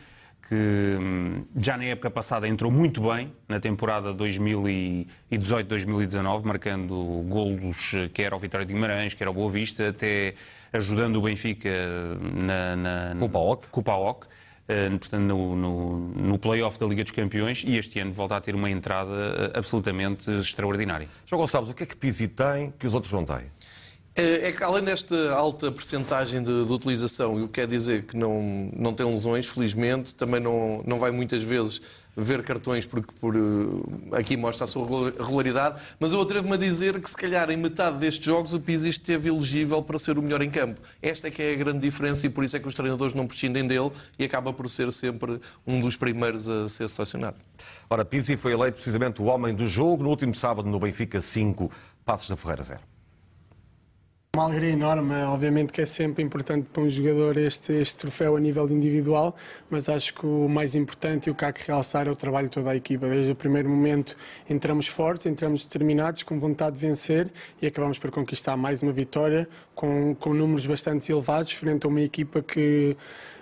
que 0.47 0.55
hum, 0.55 1.45
já 1.57 1.77
na 1.77 1.83
época 1.85 2.09
passada 2.09 2.47
entrou 2.47 2.71
muito 2.71 3.01
bem, 3.01 3.31
na 3.49 3.59
temporada 3.59 4.13
2018-2019, 4.13 6.45
marcando 6.45 6.95
golos 7.27 7.91
quer 8.13 8.31
ao 8.33 8.39
Vitória 8.39 8.65
de 8.65 8.73
Guimarães, 8.73 9.13
quer 9.13 9.27
ao 9.27 9.33
Boa 9.33 9.51
Vista, 9.51 9.89
até 9.89 10.35
ajudando 10.71 11.17
o 11.17 11.21
Benfica 11.21 11.69
na, 12.33 12.75
na, 12.75 13.13
na 13.13 13.27
com 13.71 13.81
o 13.81 13.83
PAOK. 13.83 14.25
Eh, 14.67 14.89
portanto, 14.89 15.23
no, 15.23 15.55
no, 15.55 15.97
no 15.97 16.37
play-off 16.37 16.77
da 16.77 16.85
Liga 16.85 17.01
dos 17.01 17.13
Campeões 17.13 17.63
e 17.65 17.77
este 17.77 17.99
ano 18.01 18.11
volta 18.11 18.35
a 18.35 18.41
ter 18.41 18.53
uma 18.53 18.69
entrada 18.69 19.51
eh, 19.53 19.57
absolutamente 19.57 20.29
extraordinária. 20.29 21.07
João 21.25 21.41
Gonçalves, 21.41 21.71
o 21.71 21.73
que 21.73 21.83
é 21.83 21.85
que 21.85 21.95
Pizzi 21.95 22.27
tem 22.27 22.73
que 22.77 22.85
os 22.85 22.93
outros 22.93 23.13
não 23.13 23.23
têm? 23.23 23.45
É, 24.13 24.49
é 24.49 24.51
que 24.51 24.61
além 24.63 24.83
desta 24.83 25.31
alta 25.31 25.71
percentagem 25.71 26.43
de, 26.43 26.65
de, 26.65 26.71
utilização, 26.73 27.39
e 27.39 27.43
o 27.43 27.47
que 27.47 27.61
quer 27.61 27.67
dizer 27.67 28.03
que 28.03 28.17
não, 28.17 28.69
não 28.75 28.93
tem 28.93 29.05
lesões, 29.05 29.47
felizmente, 29.47 30.13
também 30.13 30.41
não, 30.41 30.83
não 30.85 30.99
vai 30.99 31.11
muitas 31.11 31.43
vezes 31.43 31.81
ver 32.17 32.43
cartões 32.43 32.85
porque 32.85 33.13
por, 33.21 33.35
eh, 33.35 34.17
aqui 34.17 34.35
mostra 34.35 34.63
a 34.63 34.67
sua 34.67 35.11
regularidade, 35.11 35.79
mas 35.99 36.13
eu 36.13 36.21
atrevo-me 36.21 36.55
a 36.55 36.57
dizer 36.57 36.99
que 36.99 37.07
se 37.07 37.15
calhar 37.15 37.49
em 37.51 37.57
metade 37.57 37.99
destes 37.99 38.25
jogos 38.25 38.53
o 38.53 38.59
Pizzi 38.59 38.89
esteve 38.89 39.29
elegível 39.29 39.83
para 39.83 39.99
ser 39.99 40.17
o 40.17 40.21
melhor 40.21 40.41
em 40.41 40.49
campo. 40.49 40.81
Esta 40.99 41.27
é 41.27 41.31
que 41.31 41.41
é 41.41 41.53
a 41.53 41.55
grande 41.55 41.79
diferença 41.79 42.25
e 42.25 42.29
por 42.29 42.43
isso 42.43 42.57
é 42.57 42.59
que 42.59 42.67
os 42.67 42.73
treinadores 42.73 43.13
não 43.13 43.27
prescindem 43.27 43.67
dele 43.67 43.91
e 44.17 44.25
acaba 44.25 44.51
por 44.51 44.67
ser 44.67 44.91
sempre 44.91 45.39
um 45.65 45.79
dos 45.79 45.95
primeiros 45.95 46.49
a 46.49 46.67
ser 46.67 46.89
selecionado. 46.89 47.37
Ora, 47.89 48.03
Pizzi 48.03 48.35
foi 48.35 48.53
eleito 48.53 48.75
precisamente 48.75 49.21
o 49.21 49.25
homem 49.25 49.53
do 49.53 49.67
jogo 49.67 50.03
no 50.03 50.09
último 50.09 50.33
sábado 50.33 50.67
no 50.67 50.79
Benfica 50.79 51.21
5, 51.21 51.71
Passos 52.03 52.29
da 52.29 52.35
Ferreira 52.35 52.63
0. 52.63 52.96
Uma 54.37 54.45
alegria 54.45 54.69
enorme, 54.69 55.15
obviamente 55.23 55.73
que 55.73 55.81
é 55.81 55.85
sempre 55.87 56.23
importante 56.23 56.67
para 56.71 56.83
um 56.83 56.87
jogador 56.87 57.37
este, 57.37 57.73
este 57.73 57.97
troféu 57.97 58.37
a 58.37 58.39
nível 58.39 58.69
individual, 58.69 59.35
mas 59.67 59.89
acho 59.89 60.13
que 60.13 60.27
o 60.27 60.47
mais 60.47 60.75
importante 60.75 61.25
e 61.25 61.31
o 61.31 61.33
que 61.33 61.43
há 61.43 61.51
que 61.51 61.65
realçar 61.65 62.07
é 62.07 62.11
o 62.11 62.15
trabalho 62.15 62.47
de 62.47 62.53
toda 62.53 62.69
a 62.69 62.75
equipa. 62.75 63.09
Desde 63.09 63.31
o 63.31 63.35
primeiro 63.35 63.67
momento 63.67 64.15
entramos 64.47 64.85
fortes, 64.87 65.25
entramos 65.25 65.65
determinados, 65.65 66.21
com 66.21 66.39
vontade 66.39 66.75
de 66.75 66.85
vencer 66.85 67.31
e 67.59 67.65
acabamos 67.65 67.97
por 67.97 68.11
conquistar 68.11 68.55
mais 68.55 68.83
uma 68.83 68.91
vitória 68.91 69.49
com, 69.73 70.13
com 70.13 70.35
números 70.35 70.67
bastante 70.67 71.11
elevados 71.11 71.51
frente 71.51 71.87
a 71.87 71.89
uma 71.89 72.01
equipa 72.01 72.39
que 72.43 72.95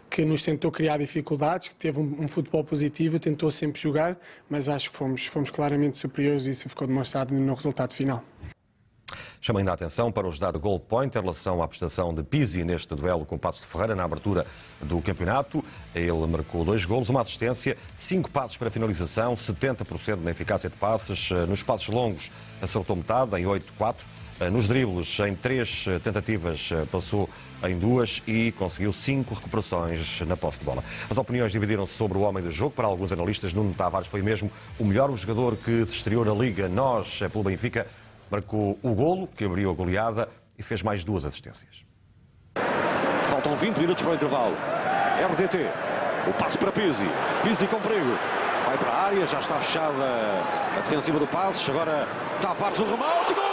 que 0.10 0.24
nos 0.24 0.44
tentou 0.44 0.72
criar 0.72 1.00
dificuldades, 1.00 1.68
que 1.68 1.76
teve 1.76 2.00
um, 2.00 2.22
um, 2.22 2.28
futebol 2.28 2.64
positivo, 2.64 3.20
tentou 3.20 3.52
sempre 3.52 3.82
jogar, 3.82 4.18
mas 4.50 4.70
acho 4.70 4.92
que 4.92 4.96
fomos, 4.96 5.26
fomos 5.26 5.50
claramente 5.50 5.98
superiores 5.98 6.46
e 6.46 6.52
isso 6.52 6.70
ficou 6.70 6.88
demonstrado 6.88 7.34
no 7.34 7.54
resultado 7.54 7.92
final. 7.92 8.24
Chama 9.40 9.60
ainda 9.60 9.72
a 9.72 9.74
atenção 9.76 10.12
para 10.12 10.28
os 10.28 10.40
dar 10.40 10.58
goal 10.58 10.80
point 10.80 11.16
em 11.16 11.22
relação 11.22 11.62
à 11.62 11.68
prestação 11.68 12.14
de 12.14 12.24
Pizzi 12.24 12.64
neste 12.64 12.96
duelo 12.96 13.26
com 13.26 13.36
o 13.36 13.40
Passo 13.40 13.62
de 13.62 13.68
Ferreira 13.68 13.96
na 13.96 14.04
abertura 14.04 14.46
do 14.82 15.00
campeonato. 15.02 15.64
Ele 15.94 16.26
marcou 16.28 16.66
dois 16.66 16.84
golos, 16.84 17.10
uma 17.10 17.22
assistência, 17.22 17.78
cinco 17.94 18.32
passos 18.32 18.58
para 18.58 18.72
finalização, 18.72 19.36
70% 19.36 20.22
na 20.24 20.32
eficácia 20.32 20.70
de 20.70 20.76
passes. 20.76 21.30
Nos 21.48 21.62
passos 21.62 21.90
longos 21.90 22.32
acertou 22.62 22.96
metade, 22.96 23.36
em 23.40 23.46
8-4. 23.46 23.96
Nos 24.52 24.68
dribles, 24.68 25.18
em 25.22 25.34
três 25.34 25.86
tentativas, 26.04 26.70
passou 26.92 27.30
em 27.64 27.78
duas 27.80 28.22
e 28.28 28.52
conseguiu 28.52 28.92
cinco 28.92 29.34
recuperações 29.34 30.20
na 30.22 30.36
posse 30.36 30.60
de 30.60 30.66
bola. 30.66 30.84
As 31.10 31.18
opiniões 31.18 31.54
dividiram-se 31.54 31.94
sobre 31.94 32.18
o 32.18 32.22
homem 32.22 32.44
do 32.44 32.52
jogo. 32.52 32.72
Para 32.72 32.86
alguns 32.86 33.14
analistas, 33.14 33.54
Nuno 33.54 33.74
Tavares 33.74 34.10
foi 34.10 34.22
mesmo 34.22 34.52
o 34.78 34.84
melhor 34.84 35.16
jogador 35.16 35.56
que 35.56 35.86
se 35.86 35.94
estreou 35.96 36.26
na 36.26 36.34
Liga. 36.34 36.68
Nós, 36.68 37.20
pelo 37.32 37.46
Benfica, 37.46 37.88
marcou 38.36 38.78
o 38.84 38.94
golo, 38.94 39.28
que 39.28 39.46
abriu 39.46 39.72
a 39.72 39.74
goleada 39.74 40.28
e 40.58 40.64
fez 40.64 40.84
mais 40.84 41.04
duas 41.04 41.24
assistências. 41.24 41.86
Faltam 43.30 43.56
20 43.56 43.78
minutos 43.78 44.04
para 44.04 44.12
o 44.12 44.16
intervalo. 44.16 44.56
RDT, 45.32 45.70
o 46.30 46.34
passe 46.34 46.58
para 46.58 46.72
Pizzi. 46.72 47.06
Pizzi 47.44 47.66
com 47.68 47.80
perigo. 47.80 48.18
Vai 48.66 48.78
para 48.78 48.92
a 48.92 49.04
área, 49.06 49.26
já 49.26 49.40
está 49.40 49.58
fechada 49.60 50.04
a 50.76 50.80
defensiva 50.82 51.20
do 51.20 51.28
passe. 51.28 51.70
Agora 51.72 52.08
Tavares 52.42 52.80
o 52.80 52.86
remate. 52.86 53.45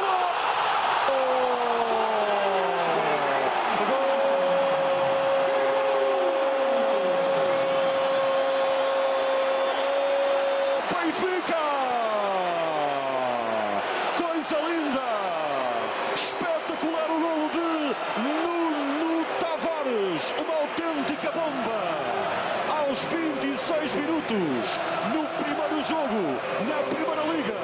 bomba 21.43 21.83
aos 22.79 23.03
26 23.05 23.95
minutos 23.95 24.79
no 25.13 25.25
primeiro 25.43 25.83
jogo 25.83 26.39
na 26.69 26.79
Primeira 26.89 27.23
Liga. 27.35 27.59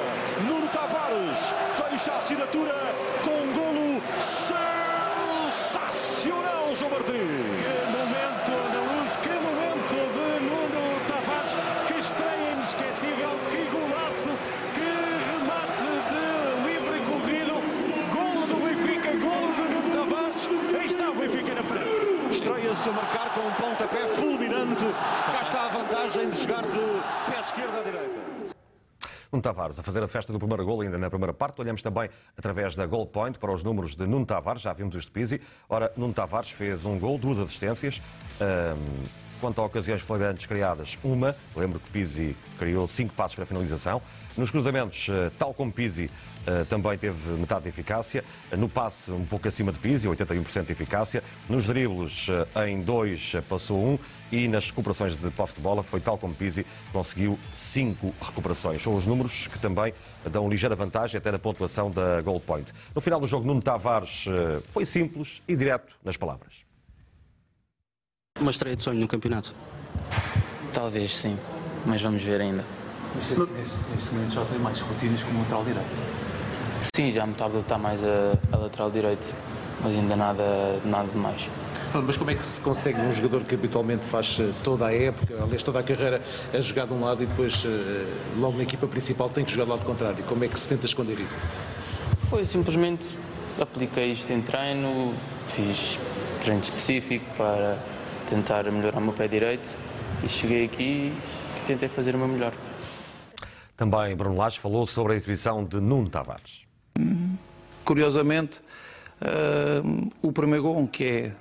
Nuno 0.47 0.67
Tavares 0.67 1.53
deixa 1.89 2.11
a 2.11 2.17
assinatura 2.17 2.75
com 3.23 3.31
um 3.31 3.53
golo 3.53 4.01
sensacional, 5.61 6.75
João 6.75 6.91
Martins. 6.91 7.15
Que 7.59 7.73
momento 7.97 8.51
da 8.73 8.81
luz, 8.91 9.15
que 9.15 9.29
momento 9.29 9.95
de 10.15 10.27
Nuno 10.43 10.83
Tavares, 11.07 11.55
que 11.87 11.95
estreia 11.99 12.51
inesquecível, 12.53 13.31
que 13.51 13.61
golaço, 13.71 14.31
que 14.75 14.89
remate 15.31 15.89
de 16.11 16.23
livre 16.67 16.99
corrido, 17.09 17.55
golo 18.11 18.41
do 18.47 18.57
Benfica, 18.65 19.11
golo 19.17 19.49
de 19.55 19.65
Nuno 19.73 19.89
Tavares. 19.95 20.41
Aí 20.77 20.85
está 20.85 21.05
o 21.09 21.15
Benfica 21.15 21.53
na 21.55 21.63
frente. 21.63 22.09
Estreia-se 22.31 22.89
a 22.89 22.91
marcar 22.91 23.18
com 23.39 23.47
um 23.47 23.53
pontapé 23.53 24.05
fulminante. 24.09 24.83
Cá 25.31 25.41
está 25.43 25.65
a 25.65 25.69
vantagem 25.69 26.29
de 26.29 26.41
jogar 26.41 26.63
de 26.63 27.31
pé 27.31 27.39
esquerdo 27.39 27.79
à 27.79 27.83
direita. 27.83 28.19
Nuno 29.31 29.43
Tavares 29.43 29.79
a 29.79 29.83
fazer 29.83 30.03
a 30.03 30.07
festa 30.07 30.33
do 30.33 30.39
primeiro 30.39 30.65
gol 30.65 30.81
ainda 30.81 30.97
na 30.97 31.09
primeira 31.09 31.33
parte. 31.33 31.61
Olhamos 31.61 31.81
também 31.81 32.09
através 32.35 32.75
da 32.75 32.85
Goal 32.85 33.05
Point 33.05 33.39
para 33.39 33.53
os 33.53 33.63
números 33.63 33.95
de 33.95 34.05
Nuno 34.07 34.25
Tavares, 34.25 34.61
já 34.61 34.73
vimos 34.73 34.95
este 34.95 35.09
Pizzi. 35.11 35.39
Ora, 35.69 35.91
Nuno 35.95 36.13
Tavares 36.13 36.51
fez 36.51 36.85
um 36.85 36.99
gol, 36.99 37.17
duas 37.17 37.39
assistências. 37.39 38.01
Um, 38.41 39.03
quanto 39.39 39.61
a 39.61 39.65
ocasiões 39.65 40.01
flagrantes 40.01 40.45
criadas, 40.45 40.97
uma. 41.01 41.35
Lembro 41.55 41.79
que 41.79 41.89
Pizzi 41.91 42.35
criou 42.57 42.87
cinco 42.87 43.13
passos 43.13 43.35
para 43.35 43.43
a 43.43 43.47
finalização. 43.47 44.01
Nos 44.39 44.51
cruzamentos, 44.51 45.09
eh, 45.09 45.29
tal 45.37 45.53
como 45.53 45.69
Pizzi, 45.69 46.09
eh, 46.47 46.63
também 46.63 46.97
teve 46.97 47.31
metade 47.31 47.63
de 47.63 47.69
eficácia. 47.69 48.23
No 48.57 48.69
passe, 48.69 49.11
um 49.11 49.25
pouco 49.25 49.45
acima 49.49 49.69
de 49.69 49.79
Pizzi, 49.79 50.07
81% 50.07 50.65
de 50.65 50.71
eficácia. 50.71 51.21
Nos 51.49 51.67
dribles, 51.67 52.27
eh, 52.55 52.69
em 52.69 52.81
dois, 52.81 53.33
passou 53.49 53.85
um. 53.85 53.99
E 54.31 54.47
nas 54.47 54.69
recuperações 54.69 55.17
de 55.17 55.29
posse 55.31 55.55
de 55.55 55.61
bola, 55.61 55.83
foi 55.83 55.99
tal 55.99 56.17
como 56.17 56.33
Pizzi, 56.33 56.65
conseguiu 56.93 57.37
cinco 57.53 58.15
recuperações. 58.21 58.81
São 58.81 58.95
os 58.95 59.05
números 59.05 59.47
que 59.47 59.59
também 59.59 59.93
dão 60.31 60.47
ligeira 60.47 60.73
vantagem 60.73 61.17
até 61.17 61.33
na 61.33 61.39
pontuação 61.39 61.91
da 61.91 62.21
goal 62.21 62.39
point. 62.39 62.71
No 62.95 63.01
final 63.01 63.19
do 63.19 63.27
jogo, 63.27 63.45
Nuno 63.45 63.61
Tavares 63.61 64.25
foi 64.69 64.85
simples 64.85 65.41
e 65.49 65.55
direto 65.55 65.95
nas 66.01 66.15
palavras. 66.15 66.63
Uma 68.39 68.51
estreia 68.51 68.77
de 68.77 68.83
sonho 68.83 69.01
no 69.01 69.07
campeonato? 69.07 69.53
Talvez, 70.73 71.17
sim. 71.17 71.37
Mas 71.85 72.01
vamos 72.01 72.23
ver 72.23 72.39
ainda. 72.39 72.78
Mas 73.15 73.37
neste, 73.37 73.73
neste 73.91 74.13
momento 74.13 74.33
já 74.33 74.45
tem 74.45 74.59
mais 74.59 74.79
rotinas 74.79 75.23
como 75.23 75.39
lateral 75.39 75.63
direito? 75.63 75.89
Sim, 76.95 77.11
já 77.11 77.25
me 77.25 77.31
está 77.33 77.45
a 77.45 77.47
habilitar 77.47 77.79
mais 77.79 77.99
a, 78.03 78.55
a 78.55 78.57
lateral 78.57 78.91
direito. 78.91 79.33
Mas 79.81 79.93
ainda 79.93 80.15
nada, 80.15 80.79
nada 80.85 81.07
de 81.07 81.17
mais. 81.17 81.47
Mas 81.93 82.17
como 82.17 82.29
é 82.29 82.35
que 82.35 82.45
se 82.45 82.61
consegue 82.61 82.99
um 82.99 83.11
jogador 83.11 83.43
que 83.43 83.55
habitualmente 83.55 84.05
faz 84.05 84.37
eh, 84.39 84.51
toda 84.63 84.85
a 84.85 84.93
época, 84.93 85.33
aliás 85.41 85.63
toda 85.63 85.79
a 85.79 85.83
carreira, 85.83 86.21
a 86.53 86.59
jogar 86.59 86.85
de 86.85 86.93
um 86.93 87.03
lado 87.03 87.23
e 87.23 87.25
depois 87.25 87.63
eh, 87.65 88.05
logo 88.37 88.57
na 88.57 88.63
equipa 88.63 88.85
principal 88.85 89.27
tem 89.29 89.43
que 89.43 89.51
jogar 89.51 89.65
do 89.65 89.71
lado 89.71 89.85
contrário? 89.85 90.23
Como 90.25 90.43
é 90.43 90.47
que 90.47 90.59
se 90.59 90.69
tenta 90.69 90.85
esconder 90.85 91.17
isso? 91.19 91.35
Foi 92.29 92.45
simplesmente 92.45 93.03
apliquei 93.59 94.11
isto 94.11 94.31
em 94.31 94.41
treino, 94.41 95.15
fiz 95.55 95.97
treino 96.43 96.61
específico 96.61 97.25
para 97.35 97.77
tentar 98.29 98.69
melhorar 98.71 98.99
o 98.99 99.01
meu 99.01 99.13
pé 99.13 99.27
direito 99.27 99.67
e 100.23 100.29
cheguei 100.29 100.65
aqui 100.65 101.11
e 101.11 101.59
tentei 101.65 101.89
fazer 101.89 102.13
o 102.13 102.19
meu 102.19 102.27
melhor. 102.27 102.53
Também 103.79 104.13
Bruno 104.13 104.35
Lage 104.35 104.59
falou 104.59 104.85
sobre 104.85 105.13
a 105.13 105.15
exibição 105.15 105.63
de 105.63 105.79
Nuno 105.79 106.09
Tavares. 106.09 106.67
Curiosamente, 107.85 108.59
uh, 109.21 110.11
o 110.21 110.33
primeiro 110.33 110.63
gol, 110.63 110.85
que 110.85 111.05
é. 111.05 111.31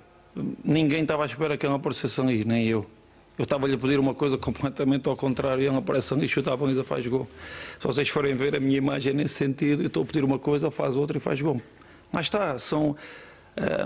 Ninguém 0.64 1.02
estava 1.02 1.24
à 1.24 1.26
espera 1.26 1.58
que 1.58 1.66
ele 1.66 1.74
aparecesse 1.74 2.20
ali, 2.20 2.44
nem 2.44 2.64
eu. 2.64 2.86
Eu 3.36 3.42
estava-lhe 3.42 3.74
a 3.74 3.78
pedir 3.78 3.98
uma 3.98 4.14
coisa 4.14 4.38
completamente 4.38 5.08
ao 5.08 5.16
contrário 5.16 5.64
ele 5.64 5.76
aparece 5.76 6.14
ali, 6.14 6.28
chuta 6.28 6.52
a 6.52 6.56
baliza, 6.56 6.84
faz 6.84 7.04
gol. 7.08 7.28
Se 7.80 7.84
vocês 7.84 8.08
forem 8.08 8.36
ver 8.36 8.54
a 8.54 8.60
minha 8.60 8.78
imagem 8.78 9.14
nesse 9.14 9.34
sentido, 9.34 9.82
eu 9.82 9.88
estou 9.88 10.04
a 10.04 10.06
pedir 10.06 10.22
uma 10.22 10.38
coisa, 10.38 10.70
faz 10.70 10.94
outra 10.94 11.16
e 11.16 11.20
faz 11.20 11.42
gol. 11.42 11.60
Mas 12.12 12.26
está, 12.26 12.56
são. 12.56 12.94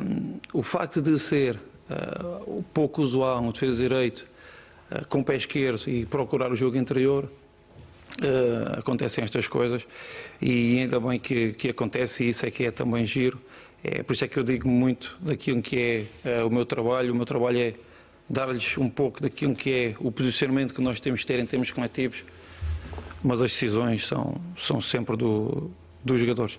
Um, 0.02 0.38
o 0.52 0.62
facto 0.62 1.00
de 1.00 1.18
ser 1.18 1.59
uh, 1.88 2.62
pouco 2.75 3.00
usual 3.00 3.42
um 3.42 3.50
defesa 3.50 3.78
direito 3.78 4.26
uh, 4.90 5.06
com 5.06 5.21
o 5.21 5.25
pé 5.25 5.37
esquerdo 5.37 5.88
e 5.88 6.04
procurar 6.04 6.52
o 6.52 6.54
jogo 6.54 6.76
interior, 6.76 7.30
uh, 8.21 8.78
acontecem 8.78 9.25
estas 9.25 9.47
coisas 9.47 9.87
e 10.40 10.78
ainda 10.78 11.00
bem 11.00 11.19
que, 11.19 11.52
que 11.52 11.69
acontece 11.69 12.25
e 12.25 12.28
isso 12.31 12.45
é 12.45 12.50
que 12.50 12.64
é 12.64 12.71
também 12.71 13.04
giro. 13.04 13.40
É, 13.85 14.02
por 14.02 14.12
isso 14.12 14.25
é 14.25 14.28
que 14.28 14.38
eu 14.38 14.45
digo 14.45 14.69
muito 14.69 15.16
daquilo 15.21 15.60
que 15.60 16.06
é 16.25 16.45
o 16.45 16.50
meu 16.50 16.65
trabalho. 16.65 17.13
O 17.13 17.17
meu 17.17 17.26
trabalho 17.26 17.58
é 17.58 17.75
dar-lhes 18.28 18.78
um 18.78 18.89
pouco 18.89 19.21
daquilo 19.21 19.54
que 19.54 19.73
é 19.73 19.95
o 19.99 20.10
posicionamento 20.13 20.73
que 20.73 20.80
nós 20.80 21.00
temos 21.00 21.21
de 21.21 21.26
ter 21.26 21.39
em 21.39 21.47
termos 21.47 21.71
coletivos, 21.71 22.25
mas 23.23 23.43
as 23.43 23.50
decisões 23.52 24.06
são, 24.06 24.41
são 24.56 24.80
sempre 24.80 25.17
do, 25.17 25.71
dos 26.04 26.21
jogadores. 26.21 26.58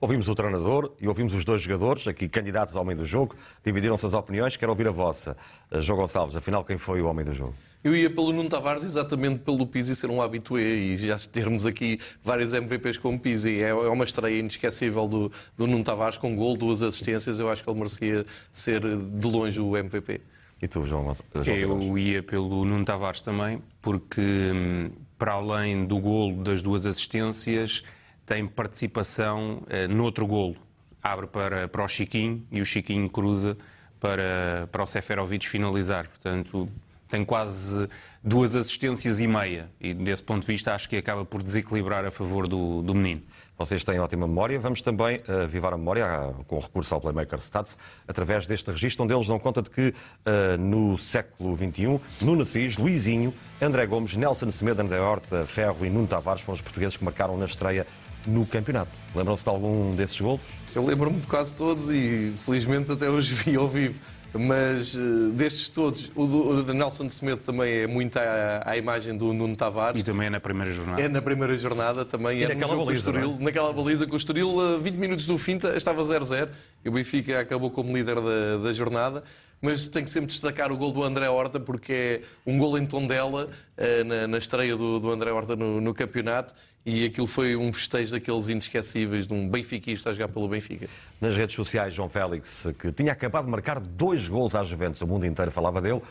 Ouvimos 0.00 0.28
o 0.28 0.34
treinador 0.34 0.92
e 1.00 1.08
ouvimos 1.08 1.32
os 1.32 1.44
dois 1.44 1.62
jogadores, 1.62 2.06
aqui 2.06 2.28
candidatos 2.28 2.76
ao 2.76 2.82
homem 2.82 2.94
do 2.94 3.06
jogo, 3.06 3.34
dividiram-se 3.64 4.04
as 4.04 4.12
opiniões, 4.12 4.56
quero 4.56 4.70
ouvir 4.70 4.86
a 4.86 4.90
vossa. 4.90 5.36
João 5.80 6.00
Gonçalves, 6.00 6.36
afinal, 6.36 6.62
quem 6.62 6.76
foi 6.76 7.00
o 7.00 7.08
homem 7.08 7.24
do 7.24 7.32
jogo? 7.32 7.54
Eu 7.84 7.94
ia 7.94 8.08
pelo 8.08 8.32
Nuno 8.32 8.48
Tavares 8.48 8.82
exatamente 8.82 9.40
pelo 9.40 9.66
Pizzi 9.66 9.94
ser 9.94 10.10
um 10.10 10.22
habitué 10.22 10.62
e 10.62 10.96
já 10.96 11.18
termos 11.30 11.66
aqui 11.66 12.00
vários 12.22 12.54
MVPs 12.54 12.96
como 12.96 13.20
Pizzi. 13.20 13.62
É, 13.62 13.68
é 13.68 13.74
uma 13.74 14.04
estreia 14.04 14.38
inesquecível 14.38 15.06
do, 15.06 15.30
do 15.54 15.66
Nuno 15.66 15.84
Tavares 15.84 16.16
com 16.16 16.34
gol, 16.34 16.56
duas 16.56 16.82
assistências. 16.82 17.38
Eu 17.38 17.50
acho 17.50 17.62
que 17.62 17.68
ele 17.68 17.76
merecia 17.76 18.24
ser 18.50 18.80
de 18.80 19.28
longe 19.28 19.60
o 19.60 19.76
MVP. 19.76 20.22
E 20.62 20.66
tu, 20.66 20.82
João? 20.86 21.12
João 21.42 21.82
Eu 21.82 21.98
ia 21.98 22.22
pelo 22.22 22.64
Nuno 22.64 22.86
Tavares 22.86 23.20
também, 23.20 23.60
porque 23.82 24.22
hum, 24.22 24.90
para 25.18 25.32
além 25.32 25.84
do 25.84 25.98
golo 25.98 26.42
das 26.42 26.62
duas 26.62 26.86
assistências 26.86 27.84
tem 28.24 28.46
participação 28.46 29.62
uh, 29.64 29.94
noutro 29.94 30.26
golo. 30.26 30.56
Abre 31.02 31.26
para, 31.26 31.68
para 31.68 31.84
o 31.84 31.88
Chiquinho 31.88 32.46
e 32.50 32.62
o 32.62 32.64
Chiquinho 32.64 33.10
cruza 33.10 33.58
para, 34.00 34.70
para 34.72 34.82
o 34.82 34.86
Seferovic 34.86 35.46
finalizar. 35.46 36.08
Portanto, 36.08 36.66
tem 37.14 37.24
quase 37.24 37.88
duas 38.24 38.56
assistências 38.56 39.20
e 39.20 39.26
meia. 39.28 39.70
E 39.80 39.94
desse 39.94 40.22
ponto 40.22 40.40
de 40.40 40.48
vista 40.48 40.74
acho 40.74 40.88
que 40.88 40.96
acaba 40.96 41.24
por 41.24 41.44
desequilibrar 41.44 42.04
a 42.04 42.10
favor 42.10 42.48
do, 42.48 42.82
do 42.82 42.92
menino. 42.92 43.22
Vocês 43.56 43.84
têm 43.84 44.00
ótima 44.00 44.26
memória. 44.26 44.58
Vamos 44.58 44.82
também 44.82 45.22
uh, 45.28 45.44
avivar 45.44 45.72
a 45.72 45.78
memória 45.78 46.04
uh, 46.04 46.44
com 46.44 46.58
recurso 46.58 46.92
ao 46.92 47.00
Playmaker 47.00 47.38
Stats 47.38 47.78
através 48.08 48.48
deste 48.48 48.68
registro, 48.68 49.04
onde 49.04 49.14
eles 49.14 49.28
dão 49.28 49.38
conta 49.38 49.62
de 49.62 49.70
que 49.70 49.90
uh, 49.90 50.58
no 50.58 50.98
século 50.98 51.56
XXI, 51.56 52.00
Nuno 52.20 52.42
Assis, 52.42 52.76
Luizinho, 52.76 53.32
André 53.62 53.86
Gomes, 53.86 54.16
Nelson 54.16 54.50
Semedo, 54.50 54.82
André 54.82 54.98
Horta, 54.98 55.46
Ferro 55.46 55.86
e 55.86 55.90
Nuno 55.90 56.08
Tavares 56.08 56.42
foram 56.42 56.56
os 56.56 56.62
portugueses 56.62 56.96
que 56.96 57.04
marcaram 57.04 57.38
na 57.38 57.44
estreia 57.44 57.86
no 58.26 58.44
campeonato. 58.44 58.90
Lembram-se 59.14 59.44
de 59.44 59.50
algum 59.50 59.94
desses 59.94 60.20
golos? 60.20 60.40
Eu 60.74 60.84
lembro-me 60.84 61.20
de 61.20 61.26
quase 61.28 61.54
todos 61.54 61.90
e 61.90 62.32
felizmente 62.44 62.90
até 62.90 63.08
os 63.08 63.28
vi 63.28 63.54
ao 63.54 63.68
vivo. 63.68 64.00
Mas 64.36 64.96
uh, 64.96 65.30
destes 65.30 65.68
todos, 65.68 66.10
o, 66.14 66.26
do, 66.26 66.48
o 66.50 66.62
de 66.62 66.72
Nelson 66.72 67.08
Semedo 67.08 67.42
também 67.42 67.82
é 67.82 67.86
muito 67.86 68.16
à, 68.18 68.62
à, 68.64 68.76
imagem 68.76 69.16
do 69.16 69.32
Nuno 69.32 69.54
Tavares. 69.54 70.00
E 70.00 70.04
também 70.04 70.26
é 70.26 70.30
na 70.30 70.40
primeira 70.40 70.72
jornada. 70.72 71.00
É 71.00 71.08
na 71.08 71.22
primeira 71.22 71.56
jornada 71.56 72.04
também. 72.04 72.40
E 72.40 72.44
é 72.44 72.48
naquela 72.48 72.74
baliza, 72.76 73.10
Estoril, 73.10 73.36
é? 73.40 73.44
naquela 73.44 73.72
baliza 73.72 74.06
com 74.06 74.14
o 74.14 74.16
Estoril, 74.16 74.48
uh, 74.48 74.80
20 74.80 74.96
minutos 74.96 75.24
do 75.24 75.38
fim 75.38 75.58
estava 75.76 76.02
0-0 76.02 76.48
e 76.84 76.88
o 76.88 76.92
Benfica 76.92 77.40
acabou 77.40 77.70
como 77.70 77.96
líder 77.96 78.16
da, 78.16 78.56
da 78.62 78.72
jornada 78.72 79.22
mas 79.62 79.88
tenho 79.88 80.04
que 80.04 80.10
sempre 80.10 80.26
destacar 80.26 80.70
o 80.70 80.76
gol 80.76 80.92
do 80.92 81.02
André 81.02 81.26
Horta, 81.26 81.58
porque 81.58 82.20
é 82.46 82.50
um 82.50 82.58
gol 82.58 82.76
em 82.76 82.84
Tondela, 82.84 83.48
uh, 83.78 84.04
na, 84.04 84.26
na 84.26 84.36
estreia 84.36 84.76
do, 84.76 85.00
do 85.00 85.10
André 85.10 85.32
Horta 85.32 85.56
no, 85.56 85.80
no 85.80 85.94
campeonato, 85.94 86.52
e 86.86 87.06
aquilo 87.06 87.26
foi 87.26 87.56
um 87.56 87.72
festejo 87.72 88.12
daqueles 88.12 88.48
inesquecíveis 88.48 89.26
de 89.26 89.32
um 89.32 89.48
benfiquista 89.48 90.10
a 90.10 90.12
jogar 90.12 90.28
pelo 90.28 90.46
Benfica. 90.48 90.86
Nas 91.20 91.36
redes 91.36 91.56
sociais, 91.56 91.94
João 91.94 92.08
Félix, 92.08 92.66
que 92.78 92.92
tinha 92.92 93.12
acabado 93.12 93.46
de 93.46 93.50
marcar 93.50 93.80
dois 93.80 94.28
gols 94.28 94.54
à 94.54 94.62
Juventus, 94.62 95.00
o 95.00 95.06
mundo 95.06 95.24
inteiro 95.24 95.50
falava 95.50 95.80
dele, 95.80 96.02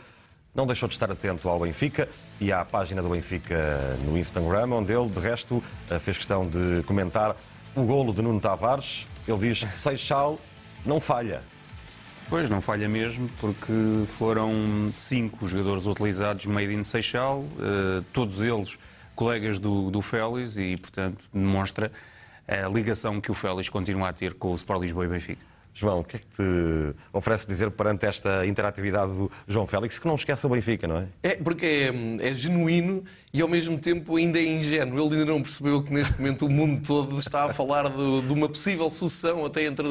não 0.54 0.66
deixou 0.66 0.88
de 0.88 0.94
estar 0.94 1.10
atento 1.10 1.48
ao 1.48 1.60
Benfica 1.60 2.08
e 2.40 2.52
à 2.52 2.64
página 2.64 3.02
do 3.02 3.08
Benfica 3.08 3.96
no 4.04 4.18
Instagram, 4.18 4.66
onde 4.72 4.92
ele, 4.92 5.08
de 5.08 5.20
resto, 5.20 5.62
fez 6.00 6.16
questão 6.18 6.48
de 6.48 6.82
comentar 6.84 7.36
o 7.74 7.82
golo 7.82 8.12
de 8.12 8.22
Nuno 8.22 8.40
Tavares. 8.40 9.06
Ele 9.26 9.38
diz: 9.38 9.66
Seixal 9.74 10.38
não 10.84 11.00
falha. 11.00 11.42
Pois, 12.28 12.48
não 12.48 12.60
falha 12.60 12.88
mesmo, 12.88 13.28
porque 13.40 13.72
foram 14.16 14.90
cinco 14.94 15.46
jogadores 15.46 15.86
utilizados 15.86 16.46
made 16.46 16.72
in 16.72 16.82
Seixal, 16.82 17.44
todos 18.12 18.40
eles 18.40 18.78
colegas 19.14 19.58
do, 19.58 19.90
do 19.90 20.02
Félix 20.02 20.56
e, 20.56 20.76
portanto, 20.76 21.24
demonstra 21.32 21.90
a 22.46 22.68
ligação 22.68 23.20
que 23.20 23.30
o 23.30 23.34
Félix 23.34 23.68
continua 23.68 24.08
a 24.08 24.12
ter 24.12 24.34
com 24.34 24.52
o 24.52 24.54
Sport 24.54 24.82
Lisboa 24.82 25.04
e 25.06 25.08
Benfica. 25.08 25.54
João, 25.72 26.00
o 26.00 26.04
que 26.04 26.16
é 26.16 26.18
que 26.20 26.26
te 26.26 26.96
oferece 27.12 27.48
dizer 27.48 27.68
perante 27.72 28.06
esta 28.06 28.46
interatividade 28.46 29.12
do 29.12 29.30
João 29.48 29.66
Félix, 29.66 29.98
que 29.98 30.06
não 30.06 30.14
esquece 30.14 30.46
o 30.46 30.48
Benfica, 30.48 30.86
não 30.86 30.98
é? 30.98 31.06
É, 31.20 31.36
porque 31.36 31.90
é, 32.20 32.28
é 32.28 32.34
genuíno 32.34 33.02
e 33.34 33.42
ao 33.42 33.48
mesmo 33.48 33.76
tempo 33.76 34.16
ainda 34.16 34.38
é 34.38 34.44
ingênuo. 34.44 34.96
Ele 35.04 35.16
ainda 35.18 35.32
não 35.32 35.42
percebeu 35.42 35.82
que 35.82 35.92
neste 35.92 36.16
momento 36.16 36.46
o 36.46 36.48
mundo 36.48 36.86
todo 36.86 37.18
está 37.18 37.46
a 37.46 37.48
falar 37.52 37.88
de, 37.88 38.22
de 38.28 38.32
uma 38.32 38.48
possível 38.48 38.88
sucessão 38.88 39.44
até 39.44 39.64
entre 39.64 39.84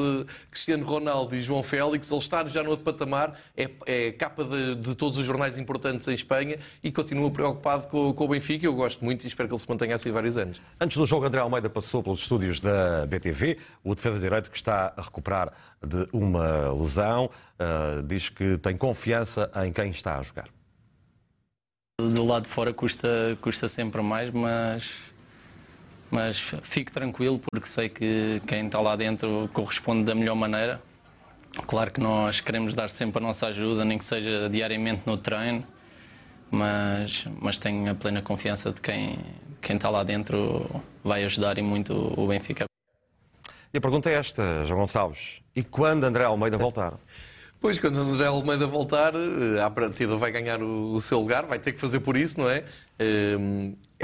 Cristiano 0.50 0.86
Ronaldo 0.86 1.36
e 1.36 1.42
João 1.42 1.62
Félix. 1.62 2.10
Ele 2.10 2.20
está 2.20 2.42
já 2.48 2.62
no 2.62 2.70
outro 2.70 2.86
patamar, 2.86 3.38
é, 3.54 3.70
é 3.84 4.12
capa 4.12 4.44
de, 4.44 4.76
de, 4.76 4.94
todos 4.94 5.18
os 5.18 5.26
jornais 5.26 5.58
importantes 5.58 6.08
em 6.08 6.14
Espanha 6.14 6.58
e 6.82 6.90
continua 6.90 7.30
preocupado 7.30 7.86
com, 7.88 8.14
com, 8.14 8.24
o 8.24 8.28
Benfica. 8.28 8.64
Eu 8.64 8.72
gosto 8.72 9.04
muito 9.04 9.24
e 9.24 9.26
espero 9.28 9.46
que 9.46 9.54
ele 9.54 9.60
se 9.60 9.68
mantenha 9.68 9.94
assim 9.94 10.10
vários 10.10 10.38
anos. 10.38 10.62
Antes 10.80 10.96
do 10.96 11.04
jogo, 11.04 11.26
André 11.26 11.42
Almeida 11.42 11.68
passou 11.68 12.02
pelos 12.02 12.22
estúdios 12.22 12.60
da 12.60 13.04
BTV, 13.06 13.58
o 13.84 13.94
defesa 13.94 14.16
de 14.16 14.22
direito 14.22 14.50
que 14.50 14.56
está 14.56 14.94
a 14.96 15.02
recuperar 15.02 15.52
de 15.86 16.08
uma 16.14 16.72
lesão, 16.72 17.26
uh, 17.26 18.02
diz 18.04 18.30
que 18.30 18.56
tem 18.56 18.74
confiança 18.74 19.50
em 19.66 19.70
quem 19.70 19.90
está 19.90 20.18
a 20.18 20.22
jogar. 20.22 20.48
Do 22.00 22.24
lado 22.24 22.44
de 22.44 22.48
fora 22.48 22.72
custa, 22.72 23.38
custa 23.40 23.68
sempre 23.68 24.02
mais, 24.02 24.30
mas, 24.30 25.12
mas 26.10 26.38
fico 26.62 26.90
tranquilo 26.90 27.38
porque 27.38 27.66
sei 27.66 27.88
que 27.88 28.42
quem 28.46 28.66
está 28.66 28.80
lá 28.80 28.96
dentro 28.96 29.48
corresponde 29.52 30.04
da 30.04 30.14
melhor 30.14 30.34
maneira 30.34 30.80
Claro 31.66 31.90
que 31.90 32.00
nós 32.00 32.40
queremos 32.40 32.74
dar 32.74 32.90
sempre 32.90 33.18
a 33.18 33.26
nossa 33.26 33.46
ajuda, 33.46 33.84
nem 33.84 33.96
que 33.96 34.04
seja 34.04 34.48
diariamente 34.50 35.02
no 35.06 35.16
treino, 35.16 35.64
mas, 36.50 37.26
mas 37.40 37.58
tenho 37.58 37.90
a 37.90 37.94
plena 37.94 38.20
confiança 38.20 38.72
de 38.72 38.80
quem, 38.80 39.18
quem 39.62 39.76
está 39.76 39.88
lá 39.88 40.02
dentro 40.02 40.68
vai 41.02 41.24
ajudar 41.24 41.56
e 41.56 41.62
muito 41.62 41.94
o 41.94 42.26
Benfica. 42.26 42.64
E 43.72 43.78
a 43.78 43.80
pergunta 43.80 44.10
é 44.10 44.14
esta, 44.14 44.64
João 44.64 44.80
Gonçalves. 44.80 45.42
E 45.54 45.62
quando 45.62 46.04
André 46.04 46.24
Almeida 46.24 46.58
voltar? 46.58 46.94
Pois, 47.64 47.78
quando 47.78 47.98
André 47.98 48.26
Almeida 48.26 48.66
voltar, 48.66 49.14
eh, 49.14 49.58
à 49.58 49.70
partida 49.70 50.14
vai 50.16 50.30
ganhar 50.30 50.62
o, 50.62 50.92
o 50.92 51.00
seu 51.00 51.18
lugar, 51.18 51.46
vai 51.46 51.58
ter 51.58 51.72
que 51.72 51.80
fazer 51.80 52.00
por 52.00 52.14
isso, 52.14 52.38
não 52.38 52.50
é? 52.50 52.62
Eh, 52.98 53.38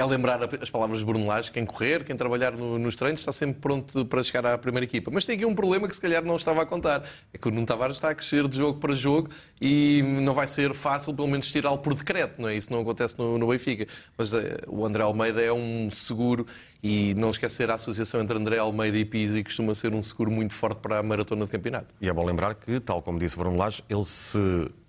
É 0.01 0.05
lembrar 0.07 0.41
as 0.63 0.71
palavras 0.71 1.01
de 1.01 1.05
Bruno 1.05 1.27
Lage, 1.27 1.53
quem 1.53 1.67
correr, 1.67 2.03
quem 2.05 2.17
trabalhar 2.17 2.53
no- 2.53 2.79
nos 2.79 2.97
treinos, 2.97 3.21
está 3.21 3.31
sempre 3.33 3.61
pronto 3.61 4.03
para 4.07 4.23
chegar 4.23 4.47
à 4.47 4.57
primeira 4.57 4.83
equipa. 4.87 5.11
Mas 5.13 5.27
tem 5.27 5.37
aqui 5.37 5.45
um 5.45 5.55
problema 5.55 5.87
que 5.87 5.95
se 5.95 6.01
calhar 6.01 6.25
não 6.25 6.37
estava 6.37 6.63
a 6.63 6.65
contar. 6.67 7.05
É 7.35 7.37
que 7.37 7.47
o 7.47 7.51
Nuno 7.51 7.67
Tavares 7.67 7.97
está 7.97 8.09
a 8.09 8.15
crescer 8.15 8.49
de 8.49 8.57
jogo 8.57 8.81
para 8.81 8.95
jogo 8.95 9.29
e 9.61 10.03
não 10.23 10.33
vai 10.33 10.47
ser 10.49 10.73
fácil, 10.73 11.13
pelo 11.13 11.29
menos, 11.29 11.53
tirá-lo 11.53 11.77
por 11.77 11.93
decreto, 11.95 12.41
não 12.41 12.49
é? 12.49 12.57
Isso 12.57 12.73
não 12.73 12.81
acontece 12.81 13.19
no, 13.19 13.37
no 13.37 13.49
Benfica. 13.49 13.87
Mas 14.17 14.33
eh, 14.33 14.57
o 14.69 14.87
André 14.87 15.03
Almeida 15.03 15.43
é 15.43 15.53
um 15.53 15.91
seguro 15.91 16.47
e 16.83 17.13
não 17.13 17.29
esquecer 17.29 17.71
a 17.71 17.75
associação 17.75 18.23
entre 18.23 18.39
André 18.39 18.57
Almeida 18.57 18.97
e 18.97 19.05
Pizzi 19.05 19.45
costuma 19.45 19.75
ser 19.75 19.93
um 19.95 20.03
seguro 20.03 20.31
muito 20.31 20.55
forte 20.55 20.79
para 20.81 20.99
a 20.99 21.03
maratona 21.03 21.45
de 21.45 21.51
campeonato. 21.51 21.93
E 22.01 22.09
é 22.09 22.13
bom 22.15 22.25
lembrar 22.25 22.55
que, 22.55 22.81
tal 22.81 23.03
como 23.03 23.19
disse 23.19 23.37
Bruno 23.37 23.59
Lage, 23.59 23.85
ele 23.87 24.05
se 24.07 24.39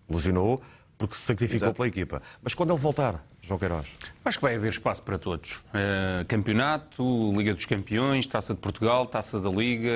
lesionou 0.10 0.62
porque 1.02 1.16
se 1.16 1.22
sacrificou 1.22 1.66
Exato. 1.68 1.74
pela 1.76 1.88
equipa. 1.88 2.22
Mas 2.44 2.54
quando 2.54 2.72
ele 2.72 2.80
voltar, 2.80 3.26
João 3.42 3.58
Queiroz? 3.58 3.88
Acho 4.24 4.38
que 4.38 4.42
vai 4.44 4.56
haver 4.56 4.70
espaço 4.70 5.02
para 5.02 5.18
todos. 5.18 5.60
Eh, 5.74 6.24
campeonato, 6.28 7.34
Liga 7.36 7.56
dos 7.56 7.66
Campeões, 7.66 8.28
Taça 8.28 8.54
de 8.54 8.60
Portugal, 8.60 9.08
Taça 9.08 9.40
da 9.40 9.50
Liga. 9.50 9.90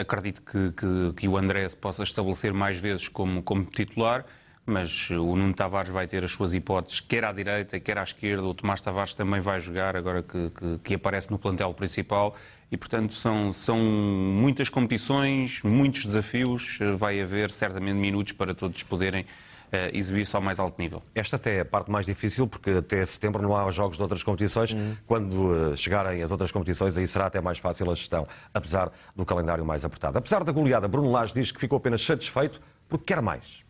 Acredito 0.00 0.40
que, 0.40 0.72
que, 0.72 1.12
que 1.14 1.28
o 1.28 1.36
André 1.36 1.68
se 1.68 1.76
possa 1.76 2.02
estabelecer 2.02 2.54
mais 2.54 2.80
vezes 2.80 3.08
como, 3.08 3.42
como 3.42 3.64
titular, 3.66 4.24
mas 4.64 5.10
o 5.10 5.36
Nuno 5.36 5.52
Tavares 5.54 5.90
vai 5.90 6.06
ter 6.06 6.24
as 6.24 6.30
suas 6.32 6.54
hipóteses, 6.54 7.00
quer 7.00 7.24
à 7.24 7.32
direita, 7.32 7.78
quer 7.78 7.98
à 7.98 8.02
esquerda. 8.02 8.42
O 8.44 8.54
Tomás 8.54 8.80
Tavares 8.80 9.12
também 9.12 9.40
vai 9.40 9.60
jogar 9.60 9.96
agora 9.96 10.22
que, 10.22 10.50
que, 10.50 10.78
que 10.82 10.94
aparece 10.94 11.30
no 11.30 11.38
plantel 11.38 11.74
principal. 11.74 12.34
E, 12.72 12.76
portanto, 12.76 13.12
são, 13.14 13.52
são 13.52 13.78
muitas 13.78 14.68
competições, 14.70 15.62
muitos 15.62 16.04
desafios. 16.06 16.78
Eh, 16.80 16.92
Vai 16.92 17.20
haver 17.20 17.50
certamente 17.50 17.96
minutos 17.96 18.32
para 18.32 18.54
todos 18.54 18.82
poderem 18.82 19.24
exibir-se 19.92 20.34
ao 20.34 20.42
mais 20.42 20.58
alto 20.58 20.80
nível. 20.80 21.02
Esta 21.14 21.36
até 21.36 21.56
é 21.56 21.60
a 21.60 21.64
parte 21.64 21.90
mais 21.90 22.06
difícil, 22.06 22.46
porque 22.46 22.70
até 22.70 23.04
setembro 23.04 23.42
não 23.42 23.56
há 23.56 23.70
jogos 23.70 23.96
de 23.96 24.02
outras 24.02 24.22
competições. 24.22 24.74
Quando 25.06 25.72
eh, 25.72 25.76
chegarem 25.76 26.22
as 26.22 26.30
outras 26.30 26.50
competições, 26.50 26.96
aí 26.96 27.06
será 27.06 27.26
até 27.26 27.40
mais 27.40 27.58
fácil 27.58 27.90
a 27.90 27.94
gestão, 27.94 28.26
apesar 28.52 28.90
do 29.14 29.24
calendário 29.24 29.64
mais 29.64 29.84
apertado. 29.84 30.18
Apesar 30.18 30.44
da 30.44 30.52
goleada, 30.52 30.88
Bruno 30.88 31.10
Lage 31.10 31.34
diz 31.34 31.50
que 31.52 31.60
ficou 31.60 31.78
apenas 31.78 32.02
satisfeito 32.02 32.60
porque 32.88 33.14
quer 33.14 33.20
mais. 33.20 33.64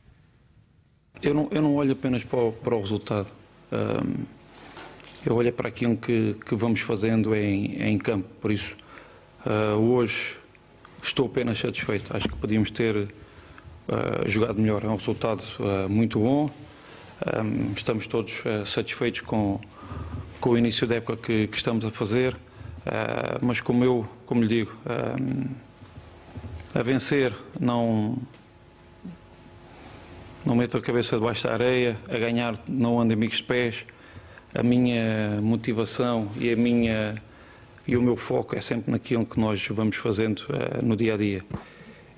Eu 1.22 1.34
não, 1.34 1.48
eu 1.50 1.60
não 1.60 1.74
olho 1.74 1.92
apenas 1.92 2.22
para 2.22 2.38
o, 2.38 2.52
para 2.52 2.76
o 2.76 2.80
resultado. 2.80 3.28
Ahm, 3.72 4.24
eu 5.26 5.34
olho 5.34 5.52
para 5.52 5.68
aquilo 5.68 5.96
que, 5.96 6.34
que 6.46 6.54
vamos 6.54 6.80
fazendo 6.80 7.34
em, 7.34 7.82
em 7.82 7.98
campo. 7.98 8.28
Por 8.40 8.52
isso, 8.52 8.76
ah, 9.44 9.74
hoje 9.76 10.36
estou 11.02 11.26
apenas 11.26 11.58
satisfeito. 11.58 12.16
Acho 12.16 12.28
que 12.28 12.36
podíamos 12.36 12.70
ter 12.70 13.12
ah, 13.88 14.28
jogado 14.28 14.60
melhor. 14.60 14.84
É 14.84 14.88
um 14.88 14.96
resultado 14.96 15.42
ah, 15.60 15.88
muito 15.88 16.18
bom. 16.18 16.50
Ahm, 17.26 17.72
estamos 17.74 18.06
todos 18.06 18.42
ah, 18.44 18.64
satisfeitos 18.66 19.20
com, 19.22 19.60
com 20.40 20.50
o 20.50 20.58
início 20.58 20.86
da 20.86 20.96
época 20.96 21.16
que, 21.16 21.46
que 21.46 21.56
estamos 21.56 21.84
a 21.84 21.90
fazer. 21.90 22.36
Mas 23.42 23.60
como 23.60 23.84
eu, 23.84 24.08
como 24.24 24.40
lhe 24.40 24.48
digo, 24.48 24.72
ahm, 24.86 25.50
a 26.74 26.82
vencer 26.82 27.34
não, 27.60 28.16
não 30.44 30.56
meto 30.56 30.78
a 30.78 30.80
cabeça 30.80 31.18
debaixo 31.18 31.46
da 31.46 31.52
areia, 31.52 31.98
a 32.08 32.16
ganhar 32.16 32.54
não 32.66 32.98
ando 32.98 33.12
amigos 33.12 33.38
de 33.38 33.42
pés. 33.42 33.84
A 34.54 34.62
minha 34.62 35.38
motivação 35.42 36.30
e 36.38 36.50
a 36.50 36.56
minha 36.56 37.20
e 37.88 37.96
o 37.96 38.02
meu 38.02 38.16
foco 38.16 38.54
é 38.54 38.60
sempre 38.60 38.90
naquilo 38.90 39.24
que 39.24 39.40
nós 39.40 39.66
vamos 39.68 39.96
fazendo 39.96 40.42
eh, 40.50 40.82
no 40.82 40.94
dia 40.94 41.14
a 41.14 41.16
dia. 41.16 41.42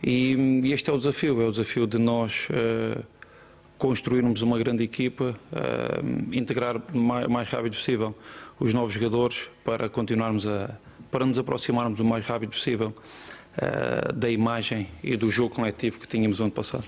E, 0.02 0.62
e 0.64 0.72
este 0.72 0.90
é 0.90 0.92
o 0.92 0.98
desafio, 0.98 1.40
é 1.42 1.46
o 1.46 1.50
desafio 1.50 1.86
de 1.86 1.98
nós 1.98 2.48
eh, 2.50 3.02
construirmos 3.76 4.42
uma 4.42 4.58
grande 4.58 4.82
equipa, 4.82 5.38
eh, 5.52 6.00
integrar 6.32 6.76
o 6.92 6.98
mais, 6.98 7.26
mais 7.26 7.48
rápido 7.48 7.76
possível 7.76 8.14
os 8.58 8.72
novos 8.74 8.92
jogadores 8.92 9.48
para 9.64 9.88
continuarmos 9.88 10.46
a 10.46 10.76
para 11.10 11.26
nos 11.26 11.38
aproximarmos 11.38 11.98
o 12.00 12.04
mais 12.04 12.24
rápido 12.24 12.50
possível 12.50 12.94
eh, 13.56 14.12
da 14.12 14.30
imagem 14.30 14.88
e 15.02 15.16
do 15.16 15.30
jogo 15.30 15.54
coletivo 15.54 15.98
que 15.98 16.06
tínhamos 16.06 16.38
no 16.38 16.46
ano 16.46 16.52
passado. 16.52 16.84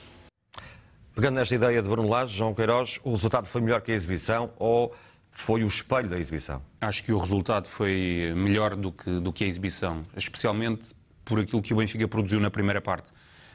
Pegando 1.14 1.34
nesta 1.34 1.54
ideia 1.54 1.82
de 1.82 1.88
Bruno 1.88 2.08
Lage, 2.08 2.36
João 2.36 2.54
Queiroz, 2.54 3.00
o 3.02 3.10
resultado 3.10 3.46
foi 3.46 3.60
melhor 3.60 3.80
que 3.82 3.90
a 3.90 3.94
exibição 3.94 4.50
ou 4.58 4.94
foi 5.30 5.64
o 5.64 5.66
espelho 5.66 6.08
da 6.08 6.18
exibição? 6.18 6.62
Acho 6.80 7.02
que 7.02 7.12
o 7.12 7.18
resultado 7.18 7.66
foi 7.66 8.32
melhor 8.36 8.76
do 8.76 8.92
que, 8.92 9.10
do 9.18 9.32
que 9.32 9.44
a 9.44 9.46
exibição, 9.46 10.04
especialmente 10.16 10.94
por 11.24 11.40
aquilo 11.40 11.62
que 11.62 11.72
o 11.72 11.76
Benfica 11.76 12.06
produziu 12.08 12.40
na 12.40 12.50
primeira 12.50 12.80
parte. 12.80 13.08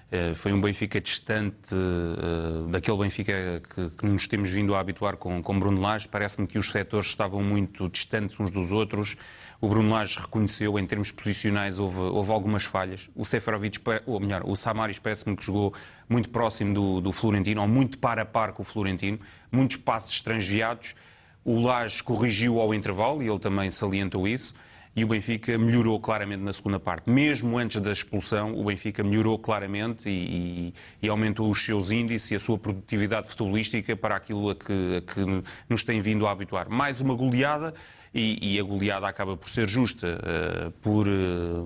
Eh, 0.09 0.33
Foi 0.35 0.53
um 0.53 0.61
Benfica 0.61 1.01
distante 1.01 1.73
eh, 1.73 2.71
daquele 2.71 2.97
Benfica 2.97 3.61
que, 3.97 4.05
nos 4.05 4.25
temos 4.27 4.49
vindo 4.49 4.73
a 4.73 4.79
habituar 4.79 5.17
com, 5.17 5.41
com 5.41 5.59
Bruno 5.59 5.81
Lage. 5.81 6.07
Parece-me 6.07 6.47
que 6.47 6.57
os 6.57 6.71
setores 6.71 7.07
estavam 7.07 7.43
muito 7.43 7.89
distantes 7.89 8.39
uns 8.39 8.49
dos 8.49 8.71
outros. 8.71 9.17
O 9.59 9.67
Bruno 9.67 9.89
Lage 9.89 10.19
reconheceu, 10.19 10.79
em 10.79 10.85
termos 10.85 11.11
posicionais, 11.11 11.79
houve, 11.79 11.99
houve 11.99 12.31
algumas 12.31 12.63
falhas. 12.63 13.09
O 13.15 13.25
Seferovic, 13.25 13.79
ou 14.05 14.19
melhor, 14.19 14.43
o 14.45 14.55
Samaris 14.55 14.99
parece-me 14.99 15.35
que 15.35 15.43
jogou 15.43 15.73
muito 16.07 16.29
próximo 16.29 16.73
do, 16.73 17.01
do 17.01 17.11
Florentino, 17.11 17.61
ou 17.61 17.67
muito 17.67 17.97
par 17.97 18.19
a 18.19 18.25
par 18.25 18.53
com 18.53 18.61
o 18.61 18.65
Florentino. 18.65 19.19
Muitos 19.51 19.77
passos 19.77 20.21
transviados. 20.21 20.95
O 21.43 21.59
Lage 21.59 22.03
corrigiu 22.03 22.61
ao 22.61 22.73
intervalo, 22.73 23.23
e 23.23 23.27
ele 23.27 23.39
também 23.39 23.71
salientou 23.71 24.27
isso, 24.27 24.53
e 24.97 25.03
o 25.03 25.07
Benfica 25.07 25.55
melhorou 25.59 25.99
claramente 25.99 26.41
na 26.41 26.51
segunda 26.51 26.79
parte. 26.79 27.07
Mesmo 27.07 27.55
antes 27.55 27.79
da 27.79 27.91
expulsão, 27.91 28.57
o 28.59 28.63
Benfica 28.63 29.03
melhorou 29.03 29.37
claramente 29.37 30.09
e, 30.09 30.71
e- 30.71 30.73
e 31.03 31.07
aumentou 31.07 31.51
os 31.51 31.63
seus 31.63 31.91
índices 31.91 32.31
e 32.31 32.35
a 32.35 32.39
sua 32.39 32.57
produtividade 32.57 33.29
futebolística 33.29 33.95
para 33.95 34.15
aquilo 34.15 34.49
a 34.49 34.55
que, 34.55 34.97
a 34.97 35.01
que 35.13 35.43
nos 35.69 35.83
tem 35.83 36.01
vindo 36.01 36.25
a 36.25 36.31
habituar. 36.31 36.67
Mais 36.67 36.99
uma 36.99 37.13
goleada, 37.13 37.75
e, 38.11 38.55
e 38.55 38.59
a 38.59 38.63
goleada 38.63 39.07
acaba 39.07 39.37
por 39.37 39.47
ser 39.49 39.69
justa, 39.69 40.19
eh, 40.23 40.71
por 40.81 41.07
eh, 41.07 41.11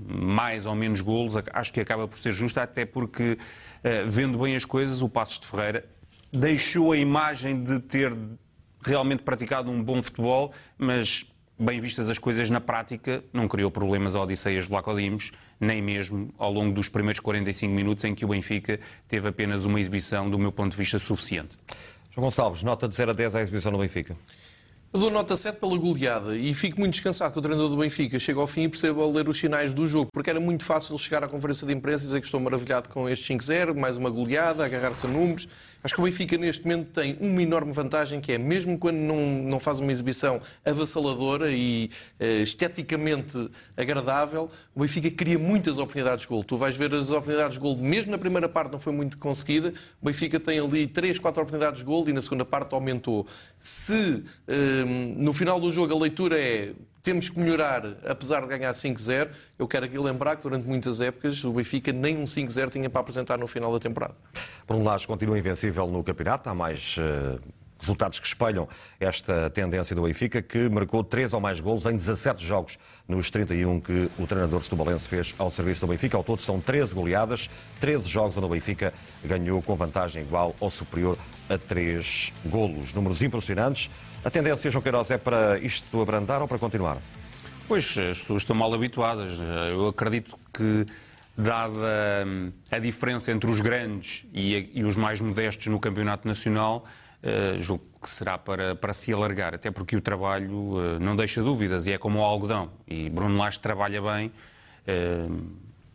mais 0.09 0.65
ou 0.65 0.75
menos 0.75 0.99
golos, 0.99 1.35
acho 1.53 1.71
que 1.71 1.79
acaba 1.79 2.09
por 2.09 2.17
ser 2.17 2.33
justa, 2.33 2.63
até 2.63 2.83
porque, 2.85 3.37
eh, 3.81 4.03
vendo 4.05 4.37
bem 4.39 4.57
as 4.57 4.65
coisas, 4.65 5.01
o 5.01 5.07
Passos 5.07 5.39
de 5.39 5.47
Ferreira 5.47 5.85
deixou 6.33 6.91
a 6.91 6.97
imagem 6.97 7.63
de 7.63 7.79
ter 7.79 8.13
realmente 8.83 9.23
praticado 9.23 9.71
um 9.71 9.81
bom 9.81 10.03
futebol, 10.03 10.51
mas 10.77 11.25
bem 11.61 11.79
vistas 11.79 12.09
as 12.09 12.17
coisas 12.17 12.49
na 12.49 12.59
prática, 12.59 13.23
não 13.31 13.47
criou 13.47 13.69
problemas 13.69 14.15
a 14.15 14.21
Odisseias 14.21 14.63
de 14.63 14.69
Vlaco 14.69 14.95
Dimos, 14.95 15.31
nem 15.59 15.79
mesmo 15.79 16.33
ao 16.39 16.51
longo 16.51 16.73
dos 16.73 16.89
primeiros 16.89 17.19
45 17.19 17.71
minutos 17.71 18.03
em 18.03 18.15
que 18.15 18.25
o 18.25 18.27
Benfica 18.27 18.79
teve 19.07 19.27
apenas 19.27 19.63
uma 19.63 19.79
exibição, 19.79 20.27
do 20.27 20.39
meu 20.39 20.51
ponto 20.51 20.71
de 20.71 20.77
vista, 20.77 20.97
suficiente. 20.97 21.57
João 22.09 22.25
Gonçalves, 22.25 22.63
nota 22.63 22.87
de 22.87 22.95
0 22.95 23.11
a 23.11 23.13
10 23.13 23.35
à 23.35 23.41
exibição 23.41 23.71
no 23.71 23.77
Benfica. 23.77 24.17
Eu 24.93 24.99
dou 24.99 25.09
nota 25.09 25.37
7 25.37 25.57
pela 25.57 25.77
goleada 25.77 26.35
e 26.35 26.53
fico 26.53 26.77
muito 26.77 26.95
descansado 26.95 27.31
que 27.31 27.39
o 27.39 27.41
treinador 27.41 27.69
do 27.69 27.77
Benfica 27.77 28.19
chega 28.19 28.41
ao 28.41 28.47
fim 28.47 28.63
e 28.63 28.67
perceba 28.67 29.07
ler 29.07 29.29
os 29.29 29.37
sinais 29.37 29.73
do 29.73 29.87
jogo, 29.87 30.09
porque 30.11 30.29
era 30.29 30.39
muito 30.39 30.65
fácil 30.65 30.97
chegar 30.97 31.23
à 31.23 31.29
conferência 31.29 31.65
de 31.65 31.73
imprensa 31.73 32.03
e 32.03 32.07
dizer 32.07 32.19
que 32.19 32.25
estou 32.25 32.41
maravilhado 32.41 32.89
com 32.89 33.07
este 33.07 33.33
5-0, 33.33 33.73
mais 33.73 33.95
uma 33.95 34.09
goleada, 34.09 34.65
agarrar-se 34.65 35.05
a 35.05 35.09
números. 35.09 35.47
Acho 35.83 35.95
que 35.95 36.01
o 36.01 36.03
Benfica 36.03 36.37
neste 36.37 36.63
momento 36.63 36.91
tem 36.91 37.17
uma 37.19 37.41
enorme 37.41 37.71
vantagem 37.71 38.21
que 38.21 38.31
é, 38.31 38.37
mesmo 38.37 38.77
quando 38.77 38.97
não, 38.97 39.17
não 39.43 39.59
faz 39.59 39.79
uma 39.79 39.91
exibição 39.91 40.39
avassaladora 40.63 41.51
e 41.51 41.89
eh, 42.19 42.41
esteticamente 42.41 43.49
agradável, 43.75 44.49
o 44.75 44.81
Benfica 44.81 45.09
cria 45.09 45.39
muitas 45.39 45.79
oportunidades 45.79 46.21
de 46.23 46.27
gol. 46.27 46.43
Tu 46.43 46.55
vais 46.55 46.77
ver 46.77 46.93
as 46.93 47.09
oportunidades 47.09 47.57
de 47.57 47.61
gol, 47.61 47.75
mesmo 47.77 48.11
na 48.11 48.17
primeira 48.19 48.47
parte 48.47 48.71
não 48.71 48.79
foi 48.79 48.93
muito 48.93 49.17
conseguida, 49.17 49.73
o 49.99 50.05
Benfica 50.05 50.39
tem 50.39 50.59
ali 50.59 50.85
3, 50.85 51.17
4 51.17 51.41
oportunidades 51.41 51.79
de 51.79 51.85
gol 51.85 52.07
e 52.07 52.13
na 52.13 52.21
segunda 52.21 52.45
parte 52.45 52.73
aumentou. 52.75 53.25
Se 53.59 54.23
eh, 54.47 54.83
no 55.17 55.33
final 55.33 55.59
do 55.59 55.71
jogo 55.71 55.95
a 55.95 55.99
leitura 55.99 56.39
é 56.39 56.73
temos 57.03 57.29
que 57.29 57.39
melhorar, 57.39 57.83
apesar 58.05 58.41
de 58.41 58.47
ganhar 58.47 58.73
5-0, 58.73 59.29
eu 59.57 59.67
quero 59.67 59.85
aqui 59.85 59.97
lembrar 59.97 60.35
que 60.35 60.43
durante 60.43 60.67
muitas 60.67 61.01
épocas 61.01 61.43
o 61.43 61.51
Benfica 61.51 61.91
nem 61.91 62.17
um 62.17 62.25
5-0 62.25 62.71
tinha 62.71 62.89
para 62.89 63.01
apresentar 63.01 63.37
no 63.37 63.47
final 63.47 63.71
da 63.71 63.79
temporada. 63.79 64.15
Bruno 64.67 64.83
Lage 64.83 65.07
continua 65.07 65.37
invencível 65.37 65.87
no 65.87 66.03
campeonato. 66.03 66.49
Há 66.49 66.53
mais 66.53 66.95
eh, 66.99 67.39
resultados 67.81 68.19
que 68.19 68.27
espelham 68.27 68.67
esta 68.99 69.49
tendência 69.49 69.95
do 69.95 70.03
Benfica, 70.03 70.41
que 70.41 70.69
marcou 70.69 71.03
3 71.03 71.33
ou 71.33 71.39
mais 71.39 71.59
golos 71.59 71.85
em 71.87 71.95
17 71.95 72.45
jogos 72.45 72.77
nos 73.07 73.29
31 73.31 73.81
que 73.81 74.09
o 74.17 74.27
treinador 74.27 74.61
setubalense 74.61 75.07
fez 75.09 75.35
ao 75.37 75.49
serviço 75.49 75.81
do 75.81 75.89
Benfica. 75.89 76.15
Ao 76.15 76.23
todo 76.23 76.41
são 76.41 76.61
13 76.61 76.93
goleadas, 76.93 77.49
13 77.79 78.07
jogos 78.07 78.37
onde 78.37 78.45
o 78.45 78.49
Benfica 78.49 78.93
ganhou 79.25 79.61
com 79.61 79.75
vantagem 79.75 80.21
igual 80.21 80.55
ou 80.59 80.69
superior 80.69 81.17
a 81.49 81.57
3 81.57 82.31
golos. 82.45 82.93
Números 82.93 83.21
impressionantes. 83.21 83.89
A 84.23 84.29
tendência, 84.29 84.69
João 84.69 84.83
Queiroz, 84.83 85.09
é 85.09 85.17
para 85.17 85.57
isto 85.57 85.99
abrandar 85.99 86.43
ou 86.43 86.47
para 86.47 86.59
continuar? 86.59 86.97
Pois, 87.67 87.97
as 87.97 88.19
pessoas 88.19 88.43
estão 88.43 88.55
mal 88.55 88.71
habituadas. 88.71 89.39
Eu 89.71 89.87
acredito 89.87 90.37
que 90.53 90.85
dada 91.35 92.23
hum, 92.27 92.51
a 92.69 92.77
diferença 92.77 93.31
entre 93.31 93.49
os 93.49 93.59
grandes 93.59 94.25
e, 94.31 94.83
os 94.83 94.95
mais 94.95 95.19
modestos 95.21 95.65
no 95.67 95.79
campeonato 95.79 96.27
nacional, 96.27 96.85
uh, 97.23 97.57
julgo 97.57 97.83
que 97.99 98.09
será 98.09 98.37
para, 98.37 98.75
para 98.75 98.93
se 98.93 99.11
alargar, 99.11 99.55
até 99.55 99.71
porque 99.71 99.95
o 99.95 100.01
trabalho 100.01 100.53
uh, 100.53 100.99
não 100.99 101.15
deixa 101.15 101.41
dúvidas 101.41 101.87
e 101.87 101.93
é 101.93 101.97
como 101.97 102.19
o 102.19 102.23
algodão. 102.23 102.71
E 102.87 103.09
Bruno 103.09 103.37
Lage 103.37 103.59
trabalha 103.59 104.01
bem, 104.01 104.31
uh, 104.87 105.47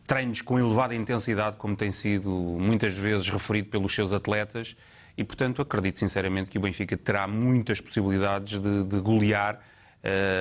treinos 0.05 0.41
com 0.41 0.59
elevada 0.59 0.97
intensidade, 0.97 1.57
como 1.57 1.77
tem 1.77 1.93
sido 1.93 2.31
muitas 2.31 2.97
vezes 2.99 3.29
referido 3.29 3.69
pelos 3.69 3.95
seus 3.95 4.13
atletas, 4.13 4.77
e 5.17 5.25
portanto 5.25 5.63
acredito 5.63 5.99
sinceramente 5.99 6.51
que 6.51 6.59
o 6.59 6.61
Benfica 6.61 6.97
terá 6.97 7.27
muitas 7.27 7.81
possibilidades 7.81 8.61
de, 8.61 8.85
de 8.85 9.01
golear 9.01 9.61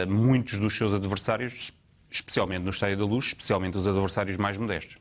muitos 0.08 0.60
dos 0.60 0.78
seus 0.78 0.94
adversários, 0.94 1.74
especialmente 2.08 2.62
no 2.62 2.70
Estádio 2.70 2.98
da 2.98 3.06
Luz, 3.06 3.26
especialmente 3.26 3.76
os 3.76 3.88
adversários 3.88 4.38
mais 4.38 4.60
modestos. 4.60 5.00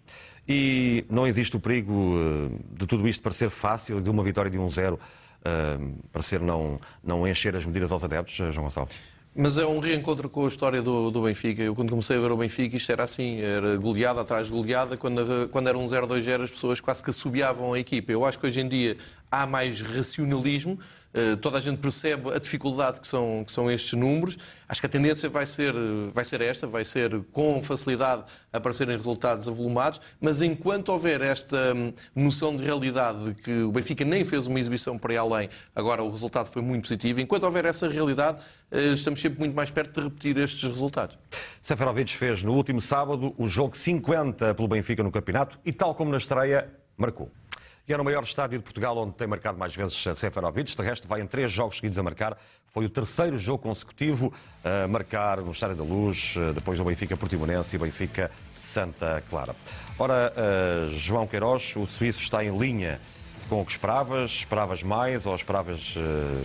E 0.48 1.04
não 1.10 1.26
existe 1.26 1.54
o 1.54 1.60
perigo 1.60 2.50
de 2.70 2.86
tudo 2.86 3.06
isto 3.06 3.22
parecer 3.22 3.50
fácil, 3.50 4.00
de 4.00 4.08
uma 4.08 4.22
vitória 4.22 4.50
de 4.50 4.56
1-0 4.56 4.98
uh, 5.44 6.08
parecer 6.10 6.40
não, 6.40 6.80
não 7.02 7.26
encher 7.28 7.54
as 7.54 7.64
medidas 7.66 7.92
aos 7.92 8.02
adeptos, 8.02 8.34
João 8.34 8.64
Gonçalves? 8.64 8.98
Mas 9.36 9.58
é 9.58 9.66
um 9.66 9.80
reencontro 9.80 10.30
com 10.30 10.44
a 10.44 10.48
história 10.48 10.80
do, 10.80 11.10
do, 11.10 11.22
Benfica. 11.22 11.60
Eu, 11.60 11.74
quando 11.74 11.90
comecei 11.90 12.16
a 12.16 12.20
ver 12.20 12.30
o 12.30 12.36
Benfica, 12.36 12.76
isto 12.76 12.92
era 12.92 13.02
assim: 13.02 13.40
era 13.40 13.76
goleada 13.76 14.20
atrás 14.20 14.46
de 14.46 14.52
goleada. 14.52 14.96
Quando, 14.96 15.48
quando 15.48 15.68
era 15.68 15.76
um 15.76 15.84
0-2, 15.84 16.42
as 16.42 16.50
pessoas 16.52 16.80
quase 16.80 17.02
que 17.02 17.10
assobiavam 17.10 17.72
a 17.72 17.78
equipa. 17.80 18.12
Eu 18.12 18.24
acho 18.24 18.38
que 18.38 18.46
hoje 18.46 18.60
em 18.60 18.68
dia 18.68 18.96
há 19.28 19.44
mais 19.44 19.82
racionalismo. 19.82 20.78
Eh, 21.14 21.36
toda 21.36 21.58
a 21.58 21.60
gente 21.60 21.78
percebe 21.78 22.30
a 22.34 22.38
dificuldade 22.40 23.00
que 23.00 23.06
são, 23.06 23.44
que 23.46 23.52
são 23.52 23.70
estes 23.70 23.92
números. 23.92 24.36
Acho 24.68 24.80
que 24.80 24.86
a 24.86 24.90
tendência 24.90 25.28
vai 25.28 25.46
ser, 25.46 25.72
vai 26.12 26.24
ser 26.24 26.40
esta, 26.40 26.66
vai 26.66 26.84
ser 26.84 27.22
com 27.30 27.62
facilidade 27.62 28.24
aparecerem 28.52 28.96
resultados 28.96 29.48
avolumados, 29.48 30.00
mas 30.20 30.40
enquanto 30.40 30.88
houver 30.88 31.20
esta 31.20 31.72
hum, 31.72 31.92
noção 32.16 32.56
de 32.56 32.64
realidade 32.64 33.26
de 33.26 33.34
que 33.34 33.62
o 33.62 33.70
Benfica 33.70 34.04
nem 34.04 34.24
fez 34.24 34.48
uma 34.48 34.58
exibição 34.58 34.98
para 34.98 35.14
ir 35.14 35.16
além, 35.18 35.48
agora 35.74 36.02
o 36.02 36.10
resultado 36.10 36.46
foi 36.46 36.62
muito 36.62 36.82
positivo, 36.82 37.20
enquanto 37.20 37.44
houver 37.44 37.64
essa 37.64 37.88
realidade, 37.88 38.38
eh, 38.72 38.92
estamos 38.92 39.20
sempre 39.20 39.38
muito 39.38 39.54
mais 39.54 39.70
perto 39.70 40.00
de 40.00 40.08
repetir 40.08 40.36
estes 40.38 40.64
resultados. 40.64 41.16
Seferovic 41.62 42.16
fez 42.16 42.42
no 42.42 42.54
último 42.54 42.80
sábado 42.80 43.34
o 43.38 43.46
jogo 43.46 43.76
50 43.76 44.54
pelo 44.54 44.66
Benfica 44.66 45.02
no 45.02 45.12
campeonato 45.12 45.60
e, 45.64 45.72
tal 45.72 45.94
como 45.94 46.10
na 46.10 46.18
estreia, 46.18 46.68
marcou. 46.96 47.30
E 47.86 47.92
é 47.92 47.96
no 47.98 48.04
maior 48.04 48.22
estádio 48.22 48.58
de 48.58 48.64
Portugal 48.64 48.96
onde 48.96 49.12
tem 49.12 49.26
marcado 49.26 49.58
mais 49.58 49.74
vezes 49.76 50.02
Seferovic. 50.16 50.74
De 50.74 50.82
resto, 50.82 51.06
vai 51.06 51.20
em 51.20 51.26
três 51.26 51.52
jogos 51.52 51.76
seguidos 51.76 51.98
a 51.98 52.02
marcar. 52.02 52.38
Foi 52.66 52.86
o 52.86 52.88
terceiro 52.88 53.36
jogo 53.36 53.62
consecutivo 53.62 54.32
a 54.64 54.88
marcar 54.88 55.42
no 55.42 55.50
Estádio 55.50 55.76
da 55.76 55.84
Luz, 55.84 56.34
depois 56.54 56.78
do 56.78 56.84
Benfica 56.84 57.14
Portimonense 57.14 57.76
e 57.76 57.78
Benfica 57.78 58.30
Santa 58.58 59.22
Clara. 59.28 59.54
Ora, 59.98 60.32
João 60.92 61.26
Queiroz, 61.26 61.76
o 61.76 61.86
suíço 61.86 62.20
está 62.20 62.42
em 62.42 62.56
linha 62.56 62.98
com 63.50 63.60
o 63.60 63.64
que 63.66 63.72
esperavas? 63.72 64.30
Esperavas 64.30 64.82
mais 64.82 65.26
ou 65.26 65.34
esperavas 65.34 65.94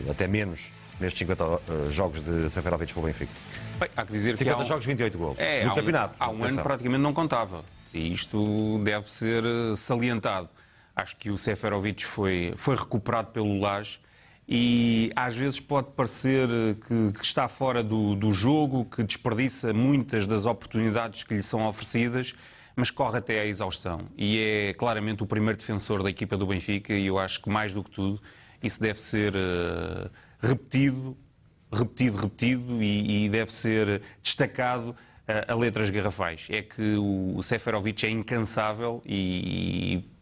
até 0.09 0.27
menos 0.27 0.73
nestes 0.99 1.19
50 1.19 1.45
uh, 1.45 1.55
eh, 1.55 1.89
jogos 1.89 2.21
de 2.21 2.49
Seferovic 2.49 2.93
pelo 2.93 3.05
Benfica? 3.05 3.31
Bem, 3.79 3.89
há 3.95 4.05
que 4.05 4.11
dizer 4.11 4.37
50 4.37 4.57
que 4.57 4.61
um... 4.61 4.65
jogos, 4.65 4.85
28 4.85 5.17
gols. 5.17 5.39
É, 5.39 5.63
no 5.63 5.71
há 5.71 5.75
campeonato. 5.75 6.15
Um, 6.19 6.23
há 6.23 6.29
um 6.29 6.43
ano 6.43 6.61
praticamente 6.61 7.01
não 7.01 7.13
contava. 7.13 7.63
E 7.93 8.11
isto 8.11 8.79
deve 8.83 9.09
ser 9.09 9.43
salientado. 9.75 10.49
Acho 10.99 11.15
que 11.15 11.29
o 11.29 11.37
Seferovic 11.37 12.05
foi, 12.05 12.53
foi 12.57 12.75
recuperado 12.75 13.29
pelo 13.31 13.57
Lage 13.59 13.99
e 14.47 15.11
às 15.15 15.37
vezes 15.37 15.59
pode 15.59 15.91
parecer 15.91 16.49
que, 16.87 17.13
que 17.13 17.23
está 17.23 17.47
fora 17.47 17.83
do, 17.83 18.15
do, 18.15 18.33
jogo, 18.33 18.83
que 18.83 19.03
desperdiça 19.03 19.71
muitas 19.73 20.27
das 20.27 20.45
oportunidades 20.45 21.23
que 21.23 21.35
lhe 21.35 21.43
são 21.43 21.67
oferecidas, 21.67 22.33
mas 22.75 22.91
corre 22.91 23.19
até 23.19 23.39
à 23.39 23.45
exaustão. 23.45 24.07
E 24.17 24.39
é 24.39 24.73
claramente 24.73 25.23
o 25.23 25.25
primeiro 25.25 25.57
defensor 25.57 26.03
da 26.03 26.09
equipa 26.09 26.35
do 26.35 26.45
Benfica 26.47 26.93
e 26.93 27.05
eu 27.05 27.17
acho 27.17 27.41
que 27.41 27.49
mais 27.49 27.73
do 27.73 27.83
que 27.83 27.91
tudo 27.91 28.21
isso 28.61 28.81
deve 28.81 28.99
ser 28.99 29.35
uh, 29.35 30.09
repetido, 30.41 31.17
repetido, 31.71 32.17
repetido 32.17 32.83
e, 32.83 33.25
e 33.25 33.29
deve 33.29 33.53
ser 33.53 34.01
destacado 34.21 34.93
a, 35.25 35.53
a 35.53 35.55
letras 35.55 35.89
garrafais. 35.89 36.47
É 36.49 36.61
que 36.61 36.95
o 36.97 37.41
Seferovic 37.41 38.05
é 38.05 38.09
incansável 38.09 39.01
e, 39.05 39.93
e 40.03 40.18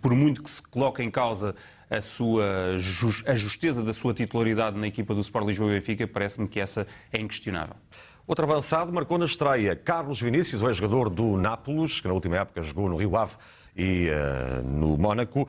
por 0.00 0.14
muito 0.14 0.42
que 0.42 0.50
se 0.50 0.62
coloque 0.62 1.02
em 1.02 1.10
causa 1.10 1.54
a, 1.88 2.00
sua, 2.00 2.74
a 3.26 3.34
justeza 3.36 3.82
da 3.82 3.92
sua 3.92 4.14
titularidade 4.14 4.78
na 4.78 4.86
equipa 4.86 5.14
do 5.14 5.20
Sport 5.20 5.46
Lisboa 5.46 5.70
e 5.70 5.74
Benfica, 5.74 6.06
parece-me 6.06 6.48
que 6.48 6.60
essa 6.60 6.86
é 7.12 7.20
inquestionável. 7.20 7.76
Outro 8.26 8.44
avançado 8.44 8.92
marcou 8.92 9.18
na 9.18 9.24
estreia 9.24 9.74
Carlos 9.74 10.20
Vinícius, 10.20 10.62
o 10.62 10.68
ex-jogador 10.68 11.10
do 11.10 11.36
Nápoles, 11.36 12.00
que 12.00 12.06
na 12.06 12.14
última 12.14 12.36
época 12.36 12.62
jogou 12.62 12.88
no 12.88 12.96
Rio 12.96 13.16
Ave 13.16 13.34
e 13.76 14.08
uh, 14.08 14.62
no 14.62 14.96
Mónaco. 14.96 15.48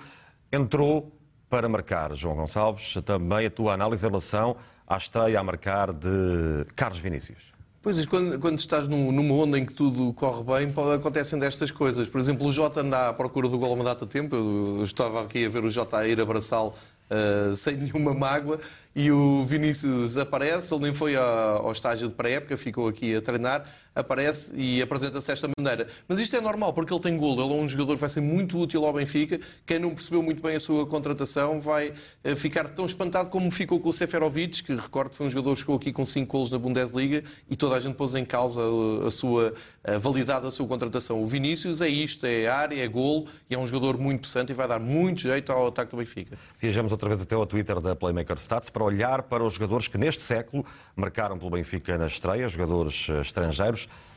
Entrou 0.52 1.16
para 1.48 1.70
marcar 1.70 2.14
João 2.16 2.36
Gonçalves. 2.36 2.96
Também 3.06 3.46
a 3.46 3.52
tua 3.52 3.74
análise 3.74 4.04
em 4.04 4.10
relação 4.10 4.58
à 4.88 4.98
estreia 4.98 5.40
a 5.40 5.44
marcar 5.44 5.94
de 5.94 6.66
Carlos 6.76 7.00
Vinícius. 7.00 7.51
Pois 7.82 8.06
quando, 8.06 8.38
quando 8.38 8.60
estás 8.60 8.88
num, 8.88 9.12
numa 9.12 9.34
onda 9.34 9.58
em 9.58 9.66
que 9.66 9.74
tudo 9.74 10.14
corre 10.14 10.44
bem, 10.44 10.74
acontecem 10.94 11.40
destas 11.40 11.72
coisas. 11.72 12.08
Por 12.08 12.22
exemplo, 12.22 12.46
o 12.46 12.52
Jota 12.52 12.82
anda 12.82 13.10
à 13.10 13.14
procura 13.14 13.50
do 13.50 13.58
gol 13.58 13.74
uma 13.74 13.84
data 13.84 14.06
de 14.06 14.12
tempo. 14.12 14.36
Eu, 14.36 14.78
eu 14.80 14.84
estava 14.84 15.22
aqui 15.22 15.46
a 15.46 15.50
ver 15.50 15.66
o 15.66 15.72
Jota 15.72 15.98
a 15.98 16.08
ir 16.08 16.22
abraçá-lo 16.22 16.76
uh, 17.10 17.56
sem 17.56 17.76
nenhuma 17.78 18.14
mágoa 18.14 18.60
e 18.96 19.12
o 19.12 19.44
Vinícius 19.44 20.18
aparece, 20.18 20.74
ele 20.74 20.84
nem 20.84 20.94
foi 20.94 21.16
ao 21.16 21.72
estágio 21.72 22.08
de 22.08 22.14
pré-época, 22.14 22.58
ficou 22.58 22.88
aqui 22.88 23.16
a 23.16 23.22
treinar, 23.22 23.66
aparece 23.94 24.56
e 24.56 24.82
apresenta-se 24.82 25.28
desta 25.28 25.50
maneira. 25.58 25.88
Mas 26.08 26.20
isto 26.20 26.36
é 26.36 26.42
normal, 26.42 26.74
porque 26.74 26.94
ele 26.94 27.02
tem 27.02 27.18
golo, 27.18 27.44
ele 27.44 27.54
é 27.54 27.58
um 27.58 27.68
jogador 27.68 27.96
que 27.96 28.00
vai 28.00 28.10
ser 28.10 28.22
muito 28.22 28.58
útil 28.58 28.86
ao 28.86 28.94
Benfica. 28.94 29.40
Quem 29.66 29.80
não 29.80 29.92
percebeu 29.92 30.22
muito 30.22 30.42
bem 30.42 30.56
a 30.56 30.60
sua 30.60 30.86
contratação 30.86 31.60
vai 31.60 31.94
eh, 32.24 32.36
ficar 32.36 32.70
tão 32.70 32.86
espantado 32.86 33.30
como 33.30 33.52
ficou 33.52 33.80
com 33.80 33.90
o 33.90 33.94
Seferovic, 33.94 34.64
que 34.64 34.76
recordo 34.76 35.14
foi 35.14 35.28
um 35.28 35.30
jogador 35.30 35.54
que 35.54 35.60
chegou 35.60 35.76
aqui 35.76 35.92
com 35.92 36.06
5 36.06 36.32
golos 36.32 36.50
na 36.50 36.58
Bundesliga 36.58 37.24
e 37.50 37.56
toda 37.56 37.76
a 37.76 37.80
gente 37.80 37.96
pôs 37.96 38.16
em 38.16 38.26
causa 38.26 38.62
eh, 38.62 39.08
a 39.08 39.12
sua 39.12 39.54
a 39.84 39.98
validade 39.98 40.44
da 40.44 40.52
sua 40.52 40.68
contratação. 40.68 41.22
O 41.22 41.26
Vinícius 41.26 41.82
é 41.82 41.88
isto, 41.88 42.26
é 42.26 42.48
área, 42.48 42.82
é 42.82 42.88
golo 42.88 43.26
e 43.50 43.56
é 43.56 43.58
um 43.58 43.66
jogador 43.66 43.98
muito 43.98 44.22
possante 44.22 44.52
e 44.52 44.56
vai 44.56 44.68
dar 44.68 44.80
muito 44.80 45.22
jeito 45.22 45.52
ao 45.52 45.68
ataque 45.68 45.92
do 45.92 45.98
Benfica. 45.98 46.38
Viajamos 46.60 46.92
outra 46.92 47.10
vez 47.10 47.22
até 47.22 47.36
ao 47.36 47.46
Twitter 47.46 47.80
da 47.82 47.96
Playmaker 47.96 48.38
Stats 48.38 48.70
para 48.70 48.84
olhar 48.84 49.24
para 49.24 49.44
os 49.44 49.54
jogadores 49.54 49.88
que 49.88 49.98
neste 49.98 50.22
século 50.22 50.66
marcaram 50.96 51.38
pelo 51.38 51.50
Benfica 51.50 51.98
na 51.98 52.08
estreia, 52.08 52.48
jogadores 52.48 53.08
eh, 53.10 53.22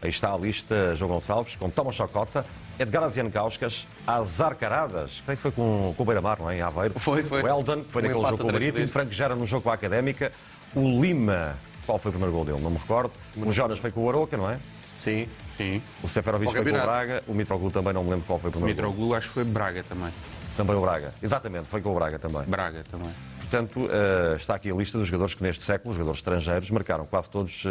Aí 0.03 0.11
está 0.11 0.33
a 0.33 0.37
lista, 0.37 0.95
João 0.95 1.13
Gonçalves, 1.13 1.57
com 1.57 1.71
Thomas 1.71 1.95
Chocota, 1.95 2.45
Edgar 2.79 3.05
Aziancauskas, 3.05 3.87
Azar 4.07 4.55
Caradas, 4.55 5.23
creio 5.25 5.37
que 5.37 5.43
foi 5.43 5.53
com, 5.53 5.95
com 5.97 6.03
o 6.03 6.07
Beira-Mar, 6.07 6.39
não 6.39 6.51
é? 6.51 6.59
Em 6.59 6.61
Aveiro. 6.61 6.99
Foi, 7.01 7.23
foi. 7.23 7.43
O 7.43 7.49
Eldon, 7.49 7.85
que 7.85 7.91
foi 7.91 8.03
um 8.03 8.07
naquele 8.07 8.25
jogo 8.25 8.39
com 8.39 8.49
o 8.49 8.53
Marítimo, 8.53 8.89
Frank 8.89 9.15
Gera 9.15 9.35
no 9.35 9.47
jogo 9.47 9.63
com 9.63 9.71
a 9.71 9.75
Académica, 9.75 10.31
o 10.75 11.01
Lima, 11.01 11.57
qual 11.87 11.99
foi 11.99 12.11
o 12.11 12.13
primeiro 12.13 12.35
gol 12.35 12.45
dele? 12.45 12.61
Não 12.61 12.71
me 12.71 12.77
recordo. 12.77 13.13
O 13.37 13.51
Jonas 13.51 13.79
foi 13.79 13.91
com 13.91 14.05
o 14.05 14.09
Aroca, 14.09 14.37
não 14.37 14.51
é? 14.51 14.59
Sim. 14.99 15.29
Sim. 15.57 15.81
O 16.03 16.09
Seferovic 16.09 16.53
foi 16.53 16.63
com 16.63 16.69
o 16.69 16.73
Braga, 16.83 17.23
o 17.27 17.35
Mitroglou 17.35 17.71
também 17.71 17.93
não 17.93 18.03
me 18.05 18.11
lembro 18.11 18.27
qual 18.27 18.39
foi 18.39 18.51
o 18.51 18.53
primeiro 18.53 18.77
gol. 18.77 18.85
O 18.85 18.91
Mitroglou 18.91 19.15
acho 19.17 19.29
que 19.29 19.35
foi 19.35 19.45
Braga 19.45 19.85
também. 19.85 20.13
Também 20.57 20.77
o 20.77 20.81
Braga. 20.81 21.15
Exatamente, 21.23 21.69
foi 21.69 21.81
com 21.81 21.91
o 21.91 21.95
Braga 21.95 22.19
também. 22.19 22.43
Braga 22.43 22.85
também. 22.91 23.11
Portanto, 23.39 23.81
uh, 23.81 24.37
está 24.37 24.57
aqui 24.57 24.71
a 24.71 24.75
lista 24.75 24.99
dos 24.99 25.07
jogadores 25.07 25.35
que 25.35 25.43
neste 25.43 25.63
século, 25.63 25.91
os 25.91 25.97
jogadores 25.97 26.19
estrangeiros, 26.19 26.71
marcaram 26.71 27.07
quase 27.07 27.31
todos. 27.31 27.65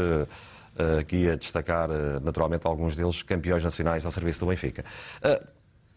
Uh, 0.74 1.00
aqui 1.00 1.30
a 1.30 1.36
destacar, 1.36 1.88
naturalmente, 2.24 2.66
alguns 2.66 2.96
deles 2.96 3.22
campeões 3.22 3.64
nacionais 3.64 4.06
ao 4.06 4.12
serviço 4.12 4.40
do 4.40 4.48
Benfica. 4.48 4.84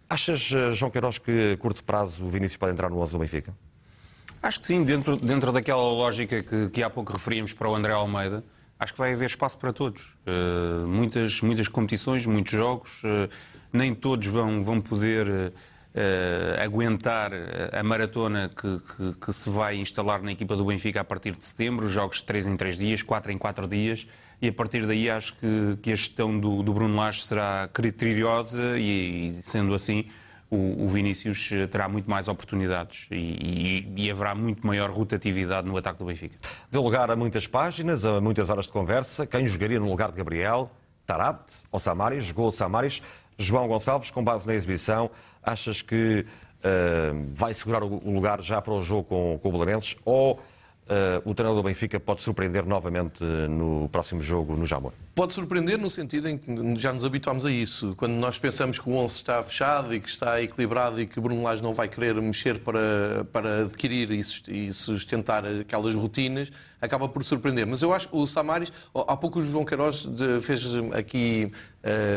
achas, 0.09 0.41
João 0.73 0.91
Queiroz, 0.91 1.19
que 1.19 1.53
a 1.53 1.57
curto 1.57 1.83
prazo 1.83 2.27
o 2.27 2.29
Vinícius 2.29 2.59
pode 2.59 2.73
entrar 2.73 2.91
no 2.91 2.99
11 2.99 3.13
do 3.13 3.19
Benfica? 3.19 3.55
Acho 4.43 4.61
que 4.61 4.67
sim, 4.67 4.85
dentro, 4.85 5.17
dentro 5.17 5.51
daquela 5.51 5.83
lógica 5.83 6.43
que, 6.43 6.69
que 6.69 6.83
há 6.83 6.91
pouco 6.91 7.13
referíamos 7.13 7.53
para 7.53 7.69
o 7.69 7.75
André 7.75 7.93
Almeida, 7.93 8.45
acho 8.79 8.93
que 8.93 8.99
vai 8.99 9.13
haver 9.13 9.27
espaço 9.27 9.59
para 9.59 9.73
todos. 9.73 10.17
Uh, 10.27 10.87
muitas, 10.87 11.41
muitas 11.41 11.69
competições, 11.69 12.27
muitos 12.27 12.53
jogos, 12.53 13.03
uh, 13.05 13.29
nem 13.73 13.95
todos 13.95 14.27
vão, 14.29 14.63
vão 14.63 14.81
poder 14.81 15.29
uh, 15.29 16.63
aguentar 16.63 17.33
a 17.73 17.83
maratona 17.83 18.49
que, 18.49 18.79
que, 18.79 19.19
que, 19.19 19.33
se 19.33 19.51
vai 19.51 19.77
instalar 19.77 20.23
na 20.23 20.33
equipa 20.33 20.55
do 20.55 20.65
Benfica 20.65 21.01
a 21.01 21.05
partir 21.05 21.35
de 21.35 21.45
setembro, 21.45 21.89
jogos 21.89 22.19
de 22.19 22.25
3 22.25 22.47
em 22.47 22.57
3 22.57 22.79
dias, 22.79 23.03
4 23.03 23.33
em 23.33 23.39
4 23.39 23.67
dias, 23.67 24.07
e 24.41 24.49
a 24.49 24.53
partir 24.53 24.87
daí 24.87 25.09
acho 25.11 25.35
que, 25.35 25.79
que 25.83 25.93
a 25.93 25.95
gestão 25.95 26.39
do, 26.39 26.63
do 26.63 26.73
Bruno 26.75 26.97
Lage 26.97 27.23
será 27.23 27.69
criteriosa 27.73 28.79
e, 28.79 29.39
sendo 29.43 29.75
assim, 29.75 30.07
o, 30.51 30.85
o, 30.85 30.89
Vinícius 30.89 31.51
terá 31.71 31.89
muito 31.89 32.09
mais 32.09 32.29
oportunidades 32.29 33.09
e, 33.11 33.17
e, 33.17 34.05
e, 34.05 34.11
haverá 34.11 34.35
muito 34.35 34.67
maior 34.67 34.91
rotatividade 34.91 35.67
no 35.67 35.77
ataque 35.77 35.99
do 35.99 36.05
Benfica. 36.05 36.37
Deu 36.71 36.83
lugar 36.83 37.11
a 37.11 37.17
muitas 37.17 37.47
páginas, 37.47 38.05
a 38.05 38.21
muitas 38.21 38.49
horas 38.49 38.67
de 38.67 38.73
conversa. 38.73 39.27
Quem 39.27 39.47
jogaria 39.47 39.81
no 39.81 39.89
lugar 39.89 40.11
de 40.11 40.19
Gabriel? 40.19 40.71
Tarabt 41.05 41.65
ou 41.73 41.81
Samaris? 41.81 42.25
Jogou 42.27 42.49
o 42.49 42.53
Samaris. 42.53 43.03
João 43.39 43.69
Gonçalves, 43.69 44.11
com 44.11 44.25
base 44.25 44.47
na 44.47 44.55
exibição, 44.55 45.11
achas 45.43 45.83
que 45.83 46.25
uh, 46.61 47.31
vai 47.35 47.53
segurar 47.53 47.85
o 47.85 48.11
lugar 48.11 48.41
já 48.41 48.63
para 48.63 48.73
o 48.73 48.83
jogo 48.83 49.05
com, 49.05 49.39
com 49.43 49.49
o 49.49 49.53
Belenenses 49.53 49.97
ou 50.05 50.41
Uh, 50.87 51.29
o 51.29 51.35
treinador 51.35 51.61
do 51.61 51.67
Benfica 51.67 51.99
pode 51.99 52.23
surpreender 52.23 52.65
novamente 52.65 53.25
no 53.25 53.89
próximo 53.89 54.23
jogo 54.23 54.57
no 54.57 54.65
Jamor? 54.65 54.93
Pode 55.17 55.33
surpreender 55.33 55.79
no 55.79 55.91
sentido 55.91 56.29
em 56.29 56.39
que 56.39 56.79
já 56.79 56.93
nos 56.93 57.05
habituámos 57.05 57.45
a 57.45 57.51
isso. 57.51 57.93
Quando 57.97 58.13
nós 58.13 58.39
pensamos 58.39 58.79
que 58.79 58.89
o 58.89 58.93
11 58.93 59.15
está 59.15 59.43
fechado 59.43 59.93
e 59.93 59.99
que 59.99 60.09
está 60.09 60.41
equilibrado 60.41 61.01
e 61.01 61.07
que 61.07 61.19
Bruno 61.19 61.43
Lage 61.43 61.61
não 61.61 61.75
vai 61.75 61.89
querer 61.89 62.15
mexer 62.23 62.61
para, 62.61 63.25
para 63.33 63.63
adquirir 63.63 64.13
e 64.13 64.73
sustentar 64.73 65.45
aquelas 65.45 65.97
rotinas, 65.97 66.53
acaba 66.81 67.09
por 67.09 67.23
surpreender. 67.25 67.67
Mas 67.67 67.83
eu 67.83 67.93
acho 67.93 68.09
que 68.09 68.17
o 68.17 68.27
Samaris, 68.27 68.73
há 68.95 69.17
pouco 69.17 69.39
o 69.39 69.43
João 69.43 69.65
Queiroz 69.65 70.09
fez 70.41 70.65
aqui 70.93 71.51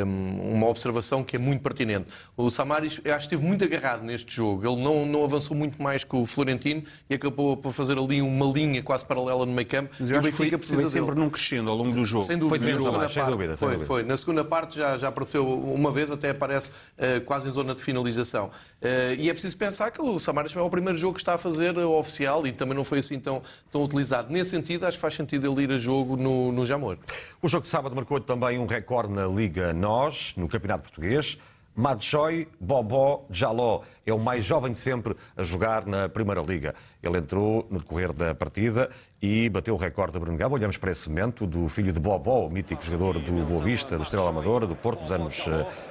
um, 0.06 0.56
uma 0.56 0.68
observação 0.68 1.24
que 1.24 1.36
é 1.36 1.40
muito 1.40 1.62
pertinente. 1.62 2.08
O 2.36 2.50
Samaris, 2.50 3.00
eu 3.04 3.14
acho 3.14 3.28
que 3.28 3.36
esteve 3.36 3.48
muito 3.48 3.64
agarrado 3.64 4.04
neste 4.04 4.36
jogo. 4.36 4.68
Ele 4.68 4.82
não, 4.82 5.06
não 5.06 5.24
avançou 5.24 5.56
muito 5.56 5.82
mais 5.82 6.04
que 6.04 6.16
o 6.16 6.26
Florentino 6.26 6.84
e 7.10 7.14
acabou 7.14 7.56
por 7.56 7.72
fazer 7.72 7.98
ali 7.98 8.22
uma 8.22 8.46
linha 8.46 8.82
quase 8.82 9.06
paralela 9.06 9.46
no 9.46 9.52
meio 9.52 9.68
campo. 9.68 9.96
Mas 10.00 10.10
eu 10.10 10.18
e 10.18 10.20
o 10.20 10.24
Benfica 10.24 10.50
foi, 10.50 10.58
precisa 10.58 10.82
foi 10.82 10.90
sempre 10.90 11.12
dele. 11.12 11.22
num 11.22 11.30
crescendo 11.30 11.70
ao 11.70 11.76
longo 11.76 11.92
do 11.92 12.06
jogo. 12.06 12.24
Sem 12.24 12.38
dúvida. 12.38 12.66
Foi 12.66 12.74
na 12.74 12.80
segunda 12.80 13.10
parte, 13.10 13.32
dúvida, 13.32 13.58
foi, 13.58 13.80
foi. 13.80 14.04
Na 14.04 14.18
segunda 14.18 14.46
parte 14.46 14.78
já, 14.78 14.98
já 14.98 15.08
apareceu 15.10 15.48
uma 15.48 15.92
vez, 15.92 16.12
até 16.12 16.32
aparece 16.32 16.70
uh, 16.70 17.22
quase 17.26 17.48
em 17.48 17.52
zona 17.52 17.76
de 17.76 17.84
finalização. 17.84 18.48
Uh, 18.48 19.16
e 19.18 19.30
é 19.30 19.34
preciso 19.34 19.58
pensar 19.58 19.92
que 19.92 20.02
o 20.02 20.20
Samaris 20.20 20.56
é 20.56 20.62
o 20.62 20.70
primeiro 20.70 20.98
jogo 20.98 21.14
que 21.14 21.22
está 21.22 21.36
a 21.36 21.38
fazer 21.38 21.78
uh, 21.78 21.90
oficial 21.92 22.46
e 22.48 22.52
também 22.52 22.76
não 22.76 22.84
foi 22.84 23.00
assim 23.00 23.20
tão, 23.20 23.42
tão 23.72 23.84
utilizado. 23.84 24.32
Nesse 24.32 24.49
sentido, 24.50 24.86
acho 24.86 24.98
que 24.98 25.02
faz 25.02 25.14
sentido 25.14 25.52
ele 25.52 25.64
ir 25.64 25.72
a 25.72 25.78
jogo 25.78 26.18
no, 26.18 26.52
no 26.52 26.66
Jamor. 26.66 26.98
O 27.42 27.48
jogo 27.48 27.64
de 27.64 27.70
sábado 27.70 27.96
marcou 27.96 28.20
também 28.20 28.60
um 28.60 28.66
recorde 28.66 29.14
na 29.14 29.26
Liga 29.26 29.74
NOS, 29.74 30.34
no 30.36 30.48
Campeonato 30.48 30.84
Português. 30.84 31.38
Madjoy 31.76 32.48
Bobó 32.60 33.26
Jaló 33.30 33.84
é 34.06 34.14
o 34.14 34.20
mais 34.20 34.44
jovem 34.44 34.72
de 34.72 34.78
sempre 34.78 35.16
a 35.38 35.44
jogar 35.44 35.86
na 35.86 36.10
Primeira 36.10 36.42
Liga. 36.42 36.76
Ele 37.02 37.18
entrou 37.18 37.66
no 37.70 37.80
decorrer 37.80 38.12
da 38.12 38.36
partida 38.36 38.90
e 39.22 39.50
bateu 39.50 39.74
o 39.74 39.78
recorde 39.78 40.14
da 40.14 40.20
Bruno 40.20 40.38
Gama. 40.38 40.56
Olhamos 40.56 40.78
para 40.78 40.92
esse 40.92 41.10
momento 41.10 41.46
do 41.46 41.68
filho 41.68 41.92
de 41.92 42.00
Bobó, 42.00 42.46
o 42.46 42.50
mítico 42.50 42.84
jogador 42.84 43.20
do 43.20 43.46
Boa 43.46 43.64
Vista, 43.64 43.98
do 43.98 44.04
Estrela 44.04 44.30
Amadora, 44.30 44.66
do 44.66 44.76
Porto 44.76 45.02
dos 45.02 45.12
anos 45.12 45.44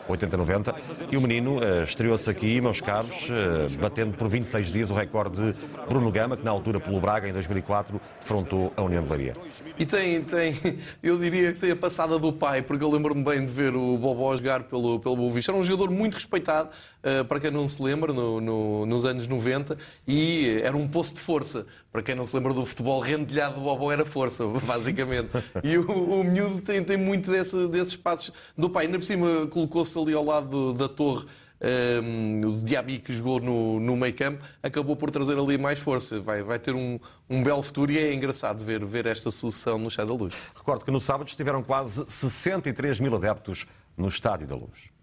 80, 0.08 0.34
eh, 0.34 0.38
90. 0.38 0.74
E 1.10 1.16
o 1.16 1.20
menino 1.20 1.58
uh, 1.58 1.82
estreou-se 1.82 2.28
aqui, 2.30 2.60
meus 2.60 2.80
caros, 2.80 3.28
uh, 3.28 3.78
batendo 3.78 4.16
por 4.16 4.28
26 4.28 4.72
dias 4.72 4.90
o 4.90 4.94
recorde 4.94 5.52
de 5.52 5.58
Bruno 5.88 6.10
Gama, 6.10 6.36
que 6.36 6.44
na 6.44 6.50
altura 6.50 6.80
pelo 6.80 7.00
Braga, 7.00 7.28
em 7.28 7.32
2004, 7.32 8.00
defrontou 8.18 8.72
a 8.76 8.82
União 8.82 9.02
de 9.04 9.10
Leiria. 9.10 9.34
E 9.78 9.84
tem, 9.84 10.22
tem, 10.22 10.54
eu 11.02 11.18
diria 11.18 11.52
que 11.52 11.60
tem 11.60 11.70
a 11.70 11.76
passada 11.76 12.18
do 12.18 12.32
pai, 12.32 12.62
porque 12.62 12.82
eu 12.82 12.90
lembro-me 12.90 13.22
bem 13.22 13.44
de 13.44 13.52
ver 13.52 13.76
o 13.76 13.98
Bobó 13.98 14.34
jogar 14.36 14.62
pelo, 14.64 15.00
pelo 15.00 15.16
Boa 15.16 15.30
Vista. 15.30 15.52
Era 15.52 15.60
um 15.60 15.64
jogador 15.64 15.90
muito 15.90 16.14
respeitado, 16.14 16.70
uh, 17.04 17.24
para 17.26 17.38
quem 17.40 17.50
não 17.50 17.68
se 17.68 17.82
lembra, 17.82 18.10
no, 18.10 18.40
no, 18.40 18.86
nos 18.86 19.04
anos 19.04 19.26
90, 19.26 19.76
e 20.06 20.60
era 20.62 20.76
um 20.76 20.88
poço 20.98 21.14
de 21.14 21.20
força. 21.20 21.64
Para 21.92 22.02
quem 22.02 22.16
não 22.16 22.24
se 22.24 22.34
lembra 22.34 22.52
do 22.52 22.66
futebol, 22.66 23.00
rendilhado 23.00 23.54
do 23.54 23.60
Bobó 23.60 23.92
era 23.92 24.04
força, 24.04 24.44
basicamente. 24.66 25.28
E 25.62 25.78
o, 25.78 26.20
o 26.20 26.24
miúdo 26.24 26.60
tem, 26.60 26.82
tem 26.82 26.96
muito 26.96 27.30
desse, 27.30 27.68
desses 27.68 27.94
passos 27.94 28.32
do 28.56 28.68
pai. 28.68 28.86
Ainda 28.86 28.98
por 28.98 29.04
cima 29.04 29.46
colocou-se 29.46 29.96
ali 29.96 30.12
ao 30.12 30.24
lado 30.24 30.72
da 30.72 30.88
torre 30.88 31.24
um, 31.60 32.46
o 32.46 32.60
Diaby 32.62 32.98
que 32.98 33.12
jogou 33.12 33.40
no, 33.40 33.80
no 33.80 33.96
meio 33.96 34.14
campo 34.14 34.44
acabou 34.62 34.94
por 34.94 35.10
trazer 35.10 35.38
ali 35.38 35.56
mais 35.56 35.78
força. 35.78 36.18
Vai, 36.18 36.42
vai 36.42 36.58
ter 36.58 36.74
um, 36.74 36.98
um 37.30 37.42
belo 37.44 37.62
futuro 37.62 37.92
e 37.92 37.98
é 37.98 38.12
engraçado 38.12 38.64
ver, 38.64 38.84
ver 38.84 39.06
esta 39.06 39.30
sucessão 39.30 39.78
no 39.78 39.86
Estádio 39.86 40.16
da 40.16 40.24
Luz. 40.24 40.34
Recordo 40.56 40.84
que 40.84 40.90
no 40.90 41.00
sábado 41.00 41.28
estiveram 41.28 41.62
quase 41.62 42.04
63 42.08 42.98
mil 42.98 43.14
adeptos 43.14 43.66
no 43.96 44.08
Estádio 44.08 44.48
da 44.48 44.56
Luz. 44.56 44.97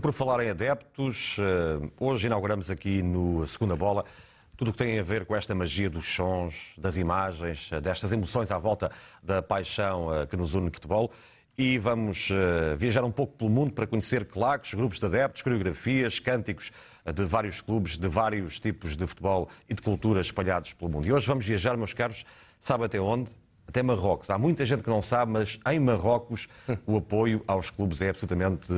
E 0.00 0.02
por 0.02 0.14
falar 0.14 0.42
em 0.42 0.48
adeptos, 0.48 1.36
eh, 1.38 1.90
hoje 2.00 2.26
inauguramos 2.26 2.70
aqui 2.70 3.02
no 3.02 3.46
Segunda 3.46 3.76
Bola 3.76 4.02
tudo 4.56 4.68
o 4.68 4.72
que 4.72 4.78
tem 4.78 4.98
a 4.98 5.02
ver 5.02 5.26
com 5.26 5.36
esta 5.36 5.54
magia 5.54 5.90
dos 5.90 6.14
sons, 6.14 6.72
das 6.78 6.96
imagens, 6.96 7.68
eh, 7.70 7.82
destas 7.82 8.10
emoções 8.10 8.50
à 8.50 8.56
volta 8.56 8.90
da 9.22 9.42
paixão 9.42 10.10
eh, 10.14 10.26
que 10.26 10.38
nos 10.38 10.54
une 10.54 10.64
no 10.64 10.72
futebol. 10.72 11.12
E 11.58 11.76
vamos 11.76 12.30
viajar 12.78 13.04
um 13.04 13.10
pouco 13.10 13.36
pelo 13.36 13.50
mundo 13.50 13.74
para 13.74 13.86
conhecer 13.86 14.24
claques, 14.24 14.72
grupos 14.72 14.98
de 14.98 15.04
adeptos, 15.04 15.42
coreografias, 15.42 16.18
cânticos 16.18 16.72
de 17.04 17.24
vários 17.26 17.60
clubes, 17.60 17.98
de 17.98 18.08
vários 18.08 18.58
tipos 18.58 18.96
de 18.96 19.06
futebol 19.06 19.50
e 19.68 19.74
de 19.74 19.82
cultura 19.82 20.22
espalhados 20.22 20.72
pelo 20.72 20.90
mundo. 20.90 21.06
E 21.06 21.12
hoje 21.12 21.26
vamos 21.26 21.44
viajar, 21.44 21.76
meus 21.76 21.92
caros, 21.92 22.24
sabe 22.58 22.86
até 22.86 22.98
onde? 22.98 23.32
Até 23.68 23.82
Marrocos. 23.82 24.30
Há 24.30 24.38
muita 24.38 24.64
gente 24.64 24.82
que 24.82 24.88
não 24.88 25.02
sabe, 25.02 25.32
mas 25.32 25.60
em 25.66 25.78
Marrocos 25.78 26.48
o 26.86 26.96
apoio 26.96 27.44
aos 27.46 27.68
clubes 27.68 28.00
é 28.00 28.08
absolutamente 28.08 28.72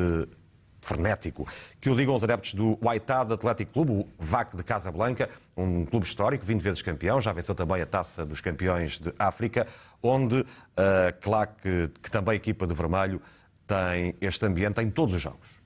frenético. 0.82 1.48
Que 1.80 1.88
o 1.88 1.96
digam 1.96 2.14
os 2.14 2.22
adeptos 2.22 2.52
do 2.52 2.76
Waitad 2.82 3.32
Atlético 3.32 3.72
Clube, 3.72 3.92
o 3.92 4.08
VAC 4.18 4.56
de 4.56 4.62
Casablanca, 4.62 5.30
um 5.56 5.86
clube 5.86 6.04
histórico, 6.04 6.44
20 6.44 6.60
vezes 6.60 6.82
campeão, 6.82 7.20
já 7.20 7.32
venceu 7.32 7.54
também 7.54 7.80
a 7.80 7.86
Taça 7.86 8.26
dos 8.26 8.40
Campeões 8.40 8.98
de 8.98 9.12
África, 9.18 9.66
onde 10.02 10.44
a 10.76 11.12
claque, 11.12 11.90
que 12.02 12.10
também 12.10 12.36
equipa 12.36 12.66
de 12.66 12.74
vermelho, 12.74 13.22
tem 13.66 14.14
este 14.20 14.44
ambiente 14.44 14.82
em 14.82 14.90
todos 14.90 15.14
os 15.14 15.22
jogos. 15.22 15.62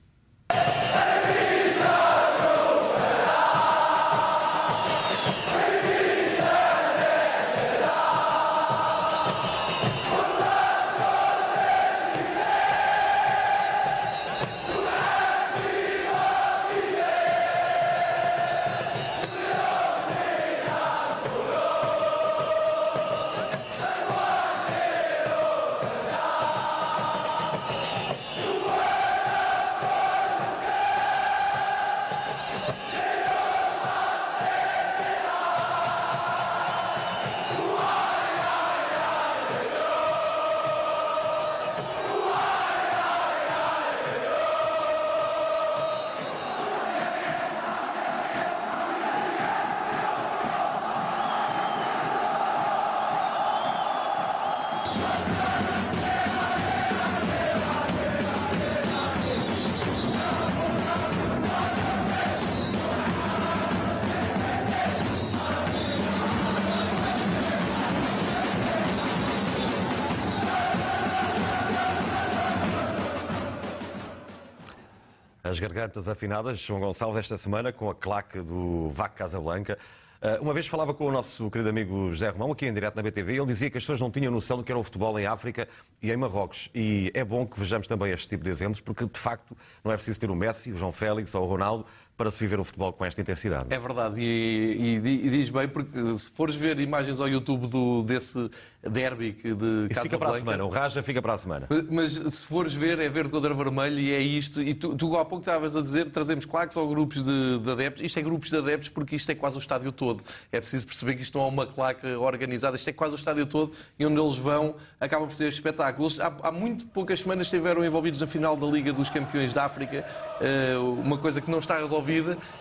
As 75.48 75.60
gargantas 75.60 76.08
afinadas, 76.08 76.58
João 76.58 76.80
Gonçalves, 76.80 77.18
esta 77.18 77.38
semana 77.38 77.72
com 77.72 77.88
a 77.88 77.94
claque 77.94 78.40
do 78.40 78.88
VAC 78.90 79.14
Casablanca. 79.14 79.78
Eh, 80.20 80.38
uma 80.40 80.52
vez 80.52 80.66
falava 80.66 80.92
com 80.92 81.06
o 81.06 81.12
nosso 81.12 81.48
querido 81.50 81.70
amigo 81.70 82.12
José 82.12 82.28
Romão, 82.30 82.50
aqui 82.50 82.66
em 82.66 82.72
direto 82.72 82.96
na 82.96 83.02
BTV, 83.02 83.36
ele 83.36 83.46
dizia 83.46 83.70
que 83.70 83.78
as 83.78 83.84
pessoas 83.84 84.00
não 84.00 84.10
tinham 84.10 84.32
noção 84.32 84.56
do 84.56 84.64
que 84.64 84.72
era 84.72 84.78
o 84.78 84.82
futebol 84.82 85.16
em 85.20 85.26
África 85.26 85.68
e 86.02 86.10
em 86.10 86.16
Marrocos. 86.16 86.68
E 86.74 87.12
é 87.14 87.22
bom 87.22 87.46
que 87.46 87.58
vejamos 87.60 87.86
também 87.86 88.10
este 88.10 88.28
tipo 88.28 88.42
de 88.42 88.50
exemplos, 88.50 88.80
porque 88.80 89.04
de 89.06 89.18
facto 89.18 89.56
não 89.84 89.92
é 89.92 89.94
preciso 89.94 90.18
ter 90.18 90.30
o 90.30 90.34
Messi, 90.34 90.72
o 90.72 90.76
João 90.76 90.92
Félix 90.92 91.34
ou 91.34 91.44
o 91.44 91.46
Ronaldo 91.46 91.86
para 92.16 92.30
se 92.30 92.40
viver 92.40 92.58
o 92.58 92.64
futebol 92.64 92.92
com 92.92 93.04
esta 93.04 93.20
intensidade. 93.20 93.66
É 93.68 93.78
verdade, 93.78 94.18
e, 94.20 95.00
e- 95.04 95.26
e 95.26 95.30
diz 95.30 95.50
bem, 95.50 95.68
porque 95.68 96.18
se 96.18 96.30
fores 96.30 96.56
ver 96.56 96.80
imagens 96.80 97.20
ao 97.20 97.28
YouTube 97.28 97.66
do, 97.66 98.02
desse 98.02 98.50
derby 98.82 99.32
que 99.32 99.52
de 99.52 99.88
Isso 99.90 100.00
fica 100.02 100.16
para 100.18 100.30
a 100.30 100.34
semana, 100.34 100.64
o 100.64 100.68
Raja 100.68 101.02
fica 101.02 101.20
para 101.20 101.34
a 101.34 101.38
semana. 101.38 101.68
Mas- 101.90 102.12
se 102.12 102.46
fores 102.46 102.72
ver, 102.72 102.98
é 103.00 103.08
verde 103.08 103.30
contra 103.30 103.52
vermelho 103.52 103.98
e 103.98 104.12
é 104.14 104.20
isto. 104.20 104.62
E 104.62 104.72
tu, 104.74 104.94
tu 104.94 105.14
há 105.16 105.24
pouco 105.24 105.42
estavas 105.42 105.76
a 105.76 105.82
dizer, 105.82 106.10
trazemos 106.10 106.46
claques 106.46 106.76
ou 106.76 106.88
grupos 106.88 107.22
de, 107.22 107.58
de 107.58 107.70
adeptos. 107.70 108.02
Isto 108.02 108.18
é 108.18 108.22
grupos 108.22 108.48
de 108.48 108.56
adeptos 108.56 108.88
porque 108.88 109.16
isto 109.16 109.30
é 109.30 109.34
quase 109.34 109.56
o 109.56 109.58
estádio 109.58 109.90
todo. 109.92 110.22
É 110.50 110.58
preciso 110.60 110.86
perceber 110.86 111.16
que 111.16 111.22
isto 111.22 111.36
não 111.36 111.44
é 111.46 111.48
uma 111.48 111.66
claque 111.66 112.06
organizada, 112.14 112.76
isto 112.76 112.88
é 112.88 112.92
quase 112.92 113.14
o 113.14 113.16
estádio 113.16 113.44
todo 113.44 113.72
e 113.98 114.06
onde 114.06 114.18
eles 114.20 114.36
vão 114.38 114.74
acabam 115.00 115.28
por 115.28 115.34
ser 115.34 115.48
espetáculos. 115.48 116.18
Há, 116.20 116.32
há 116.44 116.52
muito 116.52 116.86
poucas 116.86 117.20
semanas 117.20 117.48
estiveram 117.48 117.84
envolvidos 117.84 118.20
na 118.20 118.26
final 118.26 118.56
da 118.56 118.66
Liga 118.66 118.92
dos 118.92 119.10
Campeões 119.10 119.52
da 119.52 119.64
África, 119.64 120.04
eh, 120.40 120.76
uma 120.78 121.18
coisa 121.18 121.40
que 121.40 121.50
não 121.50 121.58
está 121.58 121.78
resolvida 121.78 122.05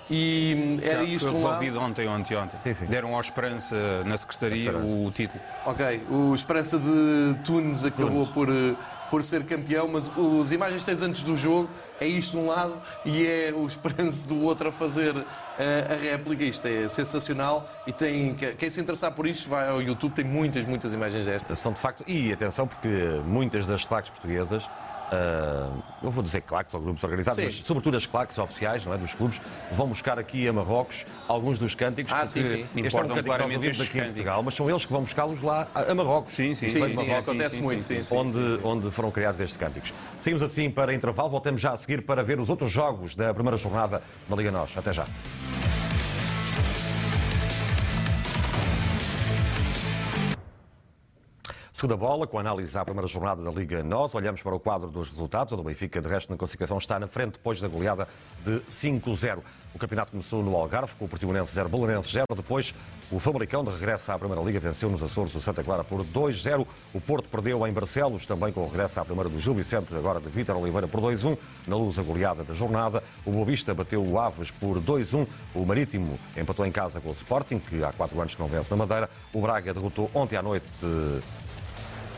e 0.10 0.80
era 0.84 1.00
Já 1.00 1.04
isto 1.04 1.30
foi 1.30 1.39
um 1.39 1.43
lado. 1.43 1.60
resolvido 1.60 1.80
ontem, 1.82 2.08
ontem, 2.08 2.38
ontem. 2.38 2.58
Deram 2.88 3.14
ao 3.16 3.22
Esperança 3.22 3.76
na 4.06 4.18
Secretaria 4.18 4.78
o 4.78 5.12
título. 5.12 5.41
Ok, 5.66 6.04
o 6.10 6.34
Esperança 6.34 6.78
de 6.78 7.36
Tunes 7.43 7.84
acabou 7.84 8.28
por, 8.28 8.50
eh, 8.50 8.76
por 9.10 9.24
ser 9.24 9.43
campeão, 9.46 9.88
mas 9.88 10.12
as 10.41 10.52
imagens 10.52 10.82
que 10.82 10.86
tens 10.86 11.02
antes 11.02 11.24
do 11.24 11.36
jogo 11.36 11.70
é 12.00 12.08
isto 12.08 12.32
de 12.32 12.43
um 12.43 12.48
lado 12.48 12.74
e 13.06 13.26
é 13.26 13.54
o 13.56 13.66
Esperança 13.66 14.28
do 14.28 14.41
outro 14.43 14.70
a 14.70 14.72
fazer 14.72 15.16
eh, 15.58 15.88
a 15.89 15.96
réplica. 15.96 16.43
Isto 16.43 16.68
é 16.68 16.88
sensacional 16.88 17.70
e 17.88 17.93
tem, 17.93 18.36
quem 18.36 18.70
se 18.70 18.80
interessar 18.82 19.12
por 19.12 19.26
isto 19.28 19.50
vai 19.50 19.70
ao 19.70 19.82
YouTube, 19.82 20.14
tem 20.14 20.26
muitas, 20.26 20.66
muitas 20.66 20.93
imagens 20.93 21.26
destas. 21.26 21.58
São 21.60 21.74
de 21.74 21.80
facto, 21.80 22.04
e 22.08 22.32
atenção, 22.32 22.68
porque 22.68 22.88
muitas 23.26 23.66
das 23.66 23.86
claques 23.86 24.10
portuguesas, 24.12 24.70
ah, 25.12 25.70
eu 26.01 26.12
vou 26.12 26.24
dizer 26.24 26.41
claques 26.41 26.74
ou 26.74 26.82
grupos 26.82 27.03
organizados, 27.03 27.39
Sim. 27.39 27.45
mas 27.45 27.56
sobretudo 27.56 27.97
as 27.97 28.06
claques 28.06 28.38
oficiais 28.38 28.86
não 28.86 28.93
é, 28.93 28.97
dos 28.97 29.14
clubes, 29.14 29.39
vão 29.72 29.88
buscar 29.88 30.18
aqui 30.20 30.47
a 30.47 30.53
Marrocos 30.53 31.06
alguns 31.28 31.58
dos 31.60 31.76
cânticos, 31.76 32.12
Ah, 32.14 32.18
porque 32.18 32.45
sim, 32.45 32.45
sim. 32.45 32.68
este 32.84 32.97
é 32.97 32.99
um 33.03 33.08
que 33.10 33.22
nós 33.22 33.41
ouvimos 33.41 33.82
aqui 33.82 33.97
em. 33.99 34.03
Portugal, 34.06 34.43
mas 34.43 34.53
são 34.53 34.70
eles 34.70 34.86
que 34.86 34.91
vão 34.91 35.01
buscá-los 35.01 35.41
lá 35.41 35.68
a 35.74 35.93
Marrocos. 35.93 36.32
Sim, 36.32 36.56
sim, 36.56 36.70
Sim, 36.70 36.86
de 36.86 36.91
sim, 36.91 36.97
Marrocos, 37.08 37.30
acontece 37.30 37.58
muito. 37.60 37.84
Sim, 37.84 38.03
sim, 38.03 38.16
onde, 38.16 38.32
sim, 38.34 38.56
sim. 38.58 38.60
onde 38.64 38.91
foram 38.91 39.12
criados 39.12 39.39
estes 39.39 39.58
cânticos. 39.58 39.93
Seguimos 40.20 40.43
assim 40.43 40.70
para 40.70 40.93
intervalo, 40.93 41.30
voltamos 41.30 41.62
já 41.62 41.72
a 41.72 41.78
seguir 41.78 42.01
para 42.03 42.24
ver 42.24 42.39
os 42.39 42.49
outros 42.49 42.72
jogos 42.72 43.16
da 43.16 43.34
primeira 43.34 43.58
jornada 43.58 44.01
da 44.28 44.36
Liga 44.36 44.51
Nós. 44.51 44.72
Até 44.76 44.93
já. 44.93 45.06
Segunda 51.86 51.98
bola, 51.98 52.26
com 52.26 52.40
a 52.40 52.42
análise 52.42 52.76
à 52.76 52.84
primeira 52.84 53.08
jornada 53.08 53.44
da 53.44 53.52
Liga 53.52 53.84
NOS, 53.84 54.16
olhamos 54.16 54.42
para 54.42 54.56
o 54.56 54.60
quadro 54.60 54.90
dos 54.90 55.08
resultados. 55.08 55.54
O 55.54 55.56
do 55.56 55.62
Benfica, 55.62 56.02
de 56.02 56.08
resto, 56.08 56.32
na 56.32 56.36
classificação 56.36 56.80
está 56.80 57.00
na 57.00 57.08
frente 57.08 57.34
depois 57.34 57.62
da 57.62 57.68
goleada 57.68 58.08
de 58.44 58.60
5-0. 58.62 59.38
O 59.72 59.78
campeonato 59.78 60.10
começou 60.10 60.42
no 60.42 60.56
Algarve, 60.56 60.96
com 60.96 61.06
o 61.06 61.08
Portimonense 61.08 61.54
0, 61.54 61.70
Belenense 61.70 62.12
0. 62.12 62.26
Depois, 62.36 62.74
o 63.12 63.20
Famalicão, 63.20 63.64
de 63.64 63.70
regresso 63.70 64.12
à 64.12 64.18
Primeira 64.18 64.44
Liga, 64.44 64.60
venceu 64.60 64.90
nos 64.90 65.04
Açores 65.04 65.36
o 65.36 65.40
Santa 65.40 65.64
Clara 65.64 65.84
por 65.84 66.04
2-0. 66.04 66.66
O 66.92 67.00
Porto 67.00 67.30
perdeu 67.30 67.68
em 67.68 67.72
Barcelos, 67.72 68.26
também 68.26 68.52
com 68.52 68.62
o 68.62 68.66
regresso 68.66 69.00
à 69.00 69.06
Primeira 69.06 69.30
do 69.30 69.38
Gil 69.38 69.54
Vicente, 69.54 69.94
agora 69.94 70.20
de 70.20 70.28
Vítor 70.28 70.58
Oliveira 70.58 70.88
por 70.88 71.02
2-1. 71.02 71.38
Na 71.68 71.76
luz, 71.76 72.00
a 72.00 72.02
goleada 72.02 72.44
da 72.44 72.56
jornada. 72.56 73.04
O 73.24 73.30
Boa 73.30 73.46
Vista 73.46 73.76
bateu 73.76 74.04
o 74.04 74.18
Aves 74.18 74.50
por 74.50 74.82
2-1. 74.82 75.28
O 75.54 75.64
Marítimo 75.64 76.18
empatou 76.36 76.66
em 76.66 76.72
casa 76.72 77.00
com 77.00 77.10
o 77.10 77.12
Sporting, 77.12 77.60
que 77.60 77.84
há 77.84 77.94
quatro 77.94 78.20
anos 78.20 78.34
que 78.34 78.42
não 78.42 78.48
vence 78.48 78.72
na 78.72 78.78
Madeira. 78.78 79.08
O 79.32 79.40
Braga 79.40 79.72
derrotou 79.72 80.10
ontem 80.16 80.36
à 80.36 80.42
noite... 80.42 80.66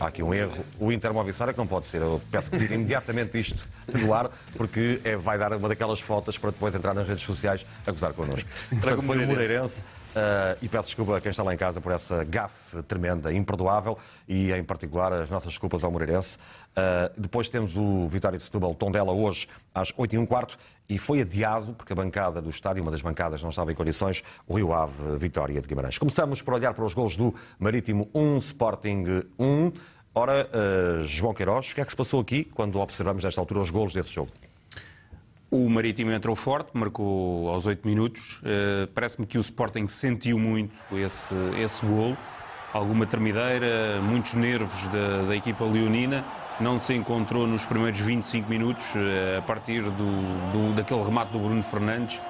Há 0.00 0.06
aqui 0.06 0.22
um 0.22 0.32
erro. 0.32 0.64
O 0.78 0.92
Inter 0.92 1.12
Movistar 1.12 1.48
é 1.48 1.52
que 1.52 1.58
não 1.58 1.66
pode 1.66 1.86
ser. 1.86 2.00
Eu 2.00 2.20
peço 2.30 2.50
que 2.50 2.58
tire 2.58 2.74
imediatamente 2.74 3.38
isto 3.38 3.66
do 3.88 4.14
ar, 4.14 4.30
porque 4.56 5.00
é, 5.04 5.16
vai 5.16 5.38
dar 5.38 5.52
uma 5.52 5.68
daquelas 5.68 6.00
fotos 6.00 6.38
para 6.38 6.50
depois 6.50 6.74
entrar 6.74 6.94
nas 6.94 7.06
redes 7.06 7.24
sociais 7.24 7.66
a 7.86 7.90
gozar 7.90 8.12
connosco. 8.12 8.48
Portanto, 8.70 9.02
foi 9.02 9.24
o 9.24 9.26
Moreirense. 9.26 9.84
Ah, 10.14 10.56
e 10.60 10.68
peço 10.68 10.88
desculpa 10.88 11.16
a 11.16 11.20
quem 11.20 11.30
está 11.30 11.42
lá 11.42 11.54
em 11.54 11.56
casa 11.56 11.80
por 11.80 11.92
essa 11.92 12.24
gafe 12.24 12.82
tremenda, 12.82 13.32
imperdoável, 13.32 13.98
e 14.26 14.52
em 14.52 14.64
particular 14.64 15.12
as 15.12 15.30
nossas 15.30 15.50
desculpas 15.50 15.84
ao 15.84 15.90
Moreirense. 15.90 16.38
Ah, 16.74 17.10
depois 17.16 17.48
temos 17.48 17.76
o 17.76 18.06
Vitória 18.06 18.38
de 18.38 18.44
Setúbal 18.44 18.74
Tondela 18.74 19.12
hoje 19.12 19.48
às 19.74 19.92
8 19.96 20.14
e 20.14 20.18
um 20.18 20.26
quarto 20.26 20.58
e 20.88 20.98
foi 20.98 21.20
adiado, 21.20 21.74
porque 21.74 21.92
a 21.92 21.96
bancada 21.96 22.40
do 22.40 22.48
estádio, 22.48 22.82
uma 22.82 22.90
das 22.90 23.02
bancadas, 23.02 23.42
não 23.42 23.50
estava 23.50 23.70
em 23.70 23.74
condições, 23.74 24.24
o 24.46 24.56
Rio 24.56 24.72
Ave 24.72 25.16
Vitória 25.18 25.60
de 25.60 25.68
Guimarães. 25.68 25.98
Começamos 25.98 26.40
por 26.40 26.54
olhar 26.54 26.72
para 26.72 26.84
os 26.84 26.94
golos 26.94 27.16
do 27.16 27.34
Marítimo 27.58 28.08
1, 28.14 28.38
Sporting 28.38 29.04
1. 29.38 29.72
Ora, 30.14 30.48
eh, 30.50 31.02
João 31.04 31.34
Queiroz, 31.34 31.70
o 31.70 31.74
que 31.74 31.80
é 31.82 31.84
que 31.84 31.90
se 31.90 31.96
passou 31.96 32.20
aqui 32.20 32.44
quando 32.44 32.80
observamos 32.80 33.22
nesta 33.22 33.40
altura 33.40 33.60
os 33.60 33.70
golos 33.70 33.92
desse 33.92 34.12
jogo? 34.12 34.32
O 35.50 35.66
Marítimo 35.70 36.10
entrou 36.12 36.36
forte, 36.36 36.70
marcou 36.74 37.48
aos 37.48 37.64
8 37.64 37.86
minutos. 37.88 38.40
Eh, 38.44 38.86
Parece-me 38.94 39.26
que 39.26 39.38
o 39.38 39.40
Sporting 39.40 39.86
sentiu 39.86 40.38
muito 40.38 40.74
esse, 40.92 41.32
esse 41.58 41.84
golo. 41.86 42.16
Alguma 42.72 43.06
tremideira, 43.06 43.98
muitos 44.02 44.34
nervos 44.34 44.84
da, 44.88 45.22
da 45.26 45.34
equipa 45.34 45.64
leonina. 45.64 46.22
Não 46.60 46.78
se 46.78 46.92
encontrou 46.92 47.46
nos 47.46 47.64
primeiros 47.64 47.98
25 48.00 48.46
minutos, 48.50 48.94
eh, 48.94 49.38
a 49.38 49.42
partir 49.42 49.80
do, 49.82 49.90
do- 50.52 50.74
daquele 50.74 51.02
remate 51.02 51.32
do 51.32 51.38
Bruno 51.38 51.62
Fernandes 51.62 52.20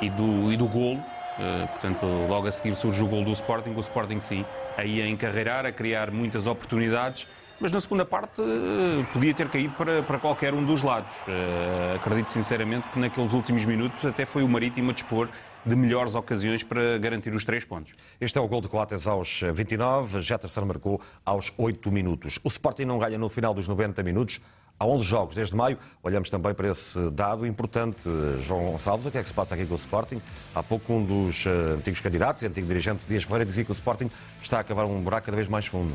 e 0.00 0.08
do, 0.08 0.52
e 0.52 0.56
do 0.56 0.68
golo. 0.68 1.02
Eh, 1.40 1.66
portanto, 1.66 2.06
logo 2.28 2.46
a 2.46 2.52
seguir 2.52 2.76
surge 2.76 3.02
o 3.02 3.08
golo 3.08 3.24
do 3.24 3.32
Sporting. 3.32 3.70
O 3.74 3.80
Sporting, 3.80 4.20
sim, 4.20 4.44
aí 4.76 5.02
a 5.02 5.08
encarreirar, 5.08 5.66
a 5.66 5.72
criar 5.72 6.12
muitas 6.12 6.46
oportunidades. 6.46 7.26
Mas 7.60 7.72
na 7.72 7.80
segunda 7.80 8.04
parte 8.04 8.40
eh, 8.40 9.04
podia 9.12 9.34
ter 9.34 9.48
caído 9.48 9.74
para, 9.74 10.00
para 10.04 10.18
qualquer 10.20 10.54
um 10.54 10.64
dos 10.64 10.84
lados. 10.84 11.16
Eh, 11.26 11.96
acredito 11.96 12.30
sinceramente 12.30 12.86
que 12.88 12.98
naqueles 13.00 13.32
últimos 13.32 13.64
minutos 13.64 14.04
até 14.04 14.24
foi 14.24 14.44
o 14.44 14.48
Marítimo 14.48 14.90
a 14.90 14.92
dispor 14.92 15.28
de 15.66 15.74
melhores 15.74 16.14
ocasiões 16.14 16.62
para 16.62 16.98
garantir 16.98 17.34
os 17.34 17.44
três 17.44 17.64
pontos. 17.64 17.94
Este 18.20 18.38
é 18.38 18.40
o 18.40 18.46
gol 18.46 18.60
de 18.60 18.68
Coates 18.68 19.08
aos 19.08 19.40
29, 19.52 20.20
Jetterson 20.20 20.64
marcou 20.66 21.00
aos 21.24 21.52
8 21.58 21.90
minutos. 21.90 22.38
O 22.44 22.48
Sporting 22.48 22.84
não 22.84 22.96
ganha 22.96 23.18
no 23.18 23.28
final 23.28 23.52
dos 23.52 23.66
90 23.66 24.04
minutos. 24.04 24.40
Há 24.78 24.86
11 24.86 25.04
jogos 25.04 25.34
desde 25.34 25.56
maio. 25.56 25.76
Olhamos 26.04 26.30
também 26.30 26.54
para 26.54 26.68
esse 26.68 27.10
dado 27.10 27.44
importante. 27.44 28.08
João 28.40 28.66
Gonçalves, 28.66 29.06
o 29.06 29.10
que 29.10 29.18
é 29.18 29.22
que 29.22 29.26
se 29.26 29.34
passa 29.34 29.56
aqui 29.56 29.66
com 29.66 29.74
o 29.74 29.76
Sporting? 29.76 30.22
Há 30.54 30.62
pouco 30.62 30.92
um 30.92 31.04
dos 31.04 31.44
eh, 31.44 31.50
antigos 31.76 32.00
candidatos 32.00 32.44
antigo 32.44 32.68
dirigente 32.68 33.04
Dias 33.04 33.24
Ferreira 33.24 33.44
dizia 33.44 33.64
que 33.64 33.72
o 33.72 33.74
Sporting 33.74 34.08
está 34.40 34.58
a 34.58 34.60
acabar 34.60 34.84
um 34.84 35.00
buraco 35.00 35.26
cada 35.26 35.36
vez 35.36 35.48
mais 35.48 35.66
fundo. 35.66 35.92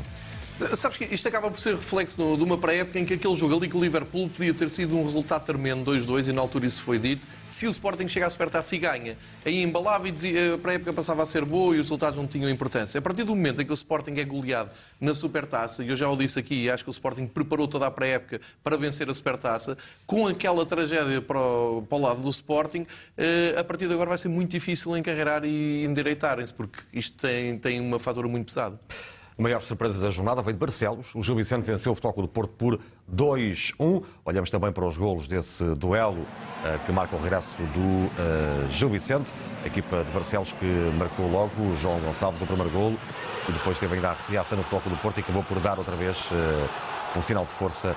Sabes 0.76 0.96
que 0.96 1.04
isto 1.12 1.26
acaba 1.26 1.50
por 1.50 1.58
ser 1.58 1.74
reflexo 1.74 2.16
de 2.16 2.42
uma 2.42 2.56
pré-época 2.56 2.96
em 3.00 3.04
que 3.04 3.14
aquele 3.14 3.34
jogo 3.34 3.56
ali 3.56 3.68
com 3.68 3.76
o 3.76 3.82
Liverpool 3.82 4.28
podia 4.28 4.54
ter 4.54 4.70
sido 4.70 4.96
um 4.96 5.02
resultado 5.02 5.44
tremendo, 5.44 5.90
2-2, 5.90 6.28
e 6.28 6.32
na 6.32 6.40
altura 6.40 6.66
isso 6.66 6.80
foi 6.80 6.96
dito. 6.96 7.26
Se 7.50 7.66
o 7.66 7.70
Sporting 7.70 8.08
chegasse 8.08 8.36
perto 8.36 8.56
assim 8.56 8.78
ganha, 8.78 9.16
aí 9.44 9.62
embalava 9.62 10.08
e 10.08 10.12
dizia, 10.12 10.54
a 10.54 10.58
pré-época 10.58 10.92
passava 10.92 11.24
a 11.24 11.26
ser 11.26 11.44
boa 11.44 11.74
e 11.74 11.80
os 11.80 11.86
resultados 11.86 12.18
não 12.18 12.26
tinham 12.26 12.48
importância. 12.48 12.98
A 12.98 13.02
partir 13.02 13.24
do 13.24 13.34
momento 13.34 13.62
em 13.62 13.66
que 13.66 13.72
o 13.72 13.74
Sporting 13.74 14.12
é 14.12 14.24
goleado 14.24 14.70
na 15.00 15.12
Supertaça, 15.12 15.82
e 15.82 15.88
eu 15.88 15.96
já 15.96 16.08
o 16.08 16.16
disse 16.16 16.38
aqui, 16.38 16.70
acho 16.70 16.84
que 16.84 16.90
o 16.90 16.92
Sporting 16.92 17.26
preparou 17.26 17.66
toda 17.66 17.88
a 17.88 17.90
pré-época 17.90 18.40
para 18.62 18.76
vencer 18.76 19.10
a 19.10 19.14
Supertaça, 19.14 19.76
com 20.06 20.28
aquela 20.28 20.64
tragédia 20.64 21.20
para 21.20 21.40
o, 21.40 21.82
para 21.82 21.98
o 21.98 22.00
lado 22.00 22.22
do 22.22 22.30
Sporting, 22.30 22.86
eh, 23.18 23.54
a 23.56 23.64
partir 23.64 23.88
de 23.88 23.92
agora 23.92 24.10
vai 24.10 24.18
ser 24.18 24.28
muito 24.28 24.52
difícil 24.52 24.96
encarreirar 24.96 25.44
e 25.44 25.84
endireitarem-se, 25.84 26.54
porque 26.54 26.78
isto 26.92 27.16
tem, 27.18 27.58
tem 27.58 27.80
uma 27.80 27.98
fatura 27.98 28.28
muito 28.28 28.46
pesada. 28.46 28.78
A 29.36 29.42
maior 29.42 29.62
surpresa 29.62 30.00
da 30.00 30.10
jornada 30.10 30.40
veio 30.42 30.52
de 30.52 30.60
Barcelos. 30.60 31.12
O 31.12 31.20
Gil 31.20 31.34
Vicente 31.34 31.64
venceu 31.64 31.90
o 31.90 31.94
Futebol 31.96 32.22
do 32.22 32.28
Porto 32.28 32.52
por 32.56 32.78
2-1. 33.12 34.04
Olhamos 34.24 34.48
também 34.48 34.70
para 34.70 34.86
os 34.86 34.96
golos 34.96 35.26
desse 35.26 35.74
duelo 35.74 36.24
eh, 36.64 36.78
que 36.86 36.92
marca 36.92 37.16
o 37.16 37.20
regresso 37.20 37.60
do 37.60 38.10
eh, 38.16 38.68
Gil 38.70 38.88
Vicente. 38.90 39.34
A 39.64 39.66
equipa 39.66 40.04
de 40.04 40.12
Barcelos 40.12 40.52
que 40.52 40.66
marcou 40.96 41.28
logo 41.28 41.50
o 41.60 41.76
João 41.76 41.98
Gonçalves 41.98 42.42
o 42.42 42.46
primeiro 42.46 42.70
golo 42.70 42.96
e 43.48 43.52
depois 43.52 43.76
teve 43.76 43.96
ainda 43.96 44.10
a 44.10 44.14
reação 44.14 44.56
no 44.56 44.62
Futebol 44.62 44.92
do 44.92 45.02
Porto 45.02 45.18
e 45.18 45.20
acabou 45.20 45.42
por 45.42 45.58
dar 45.58 45.78
outra 45.78 45.96
vez 45.96 46.28
eh, 46.30 47.18
um 47.18 47.22
sinal 47.22 47.44
de 47.44 47.52
força 47.52 47.96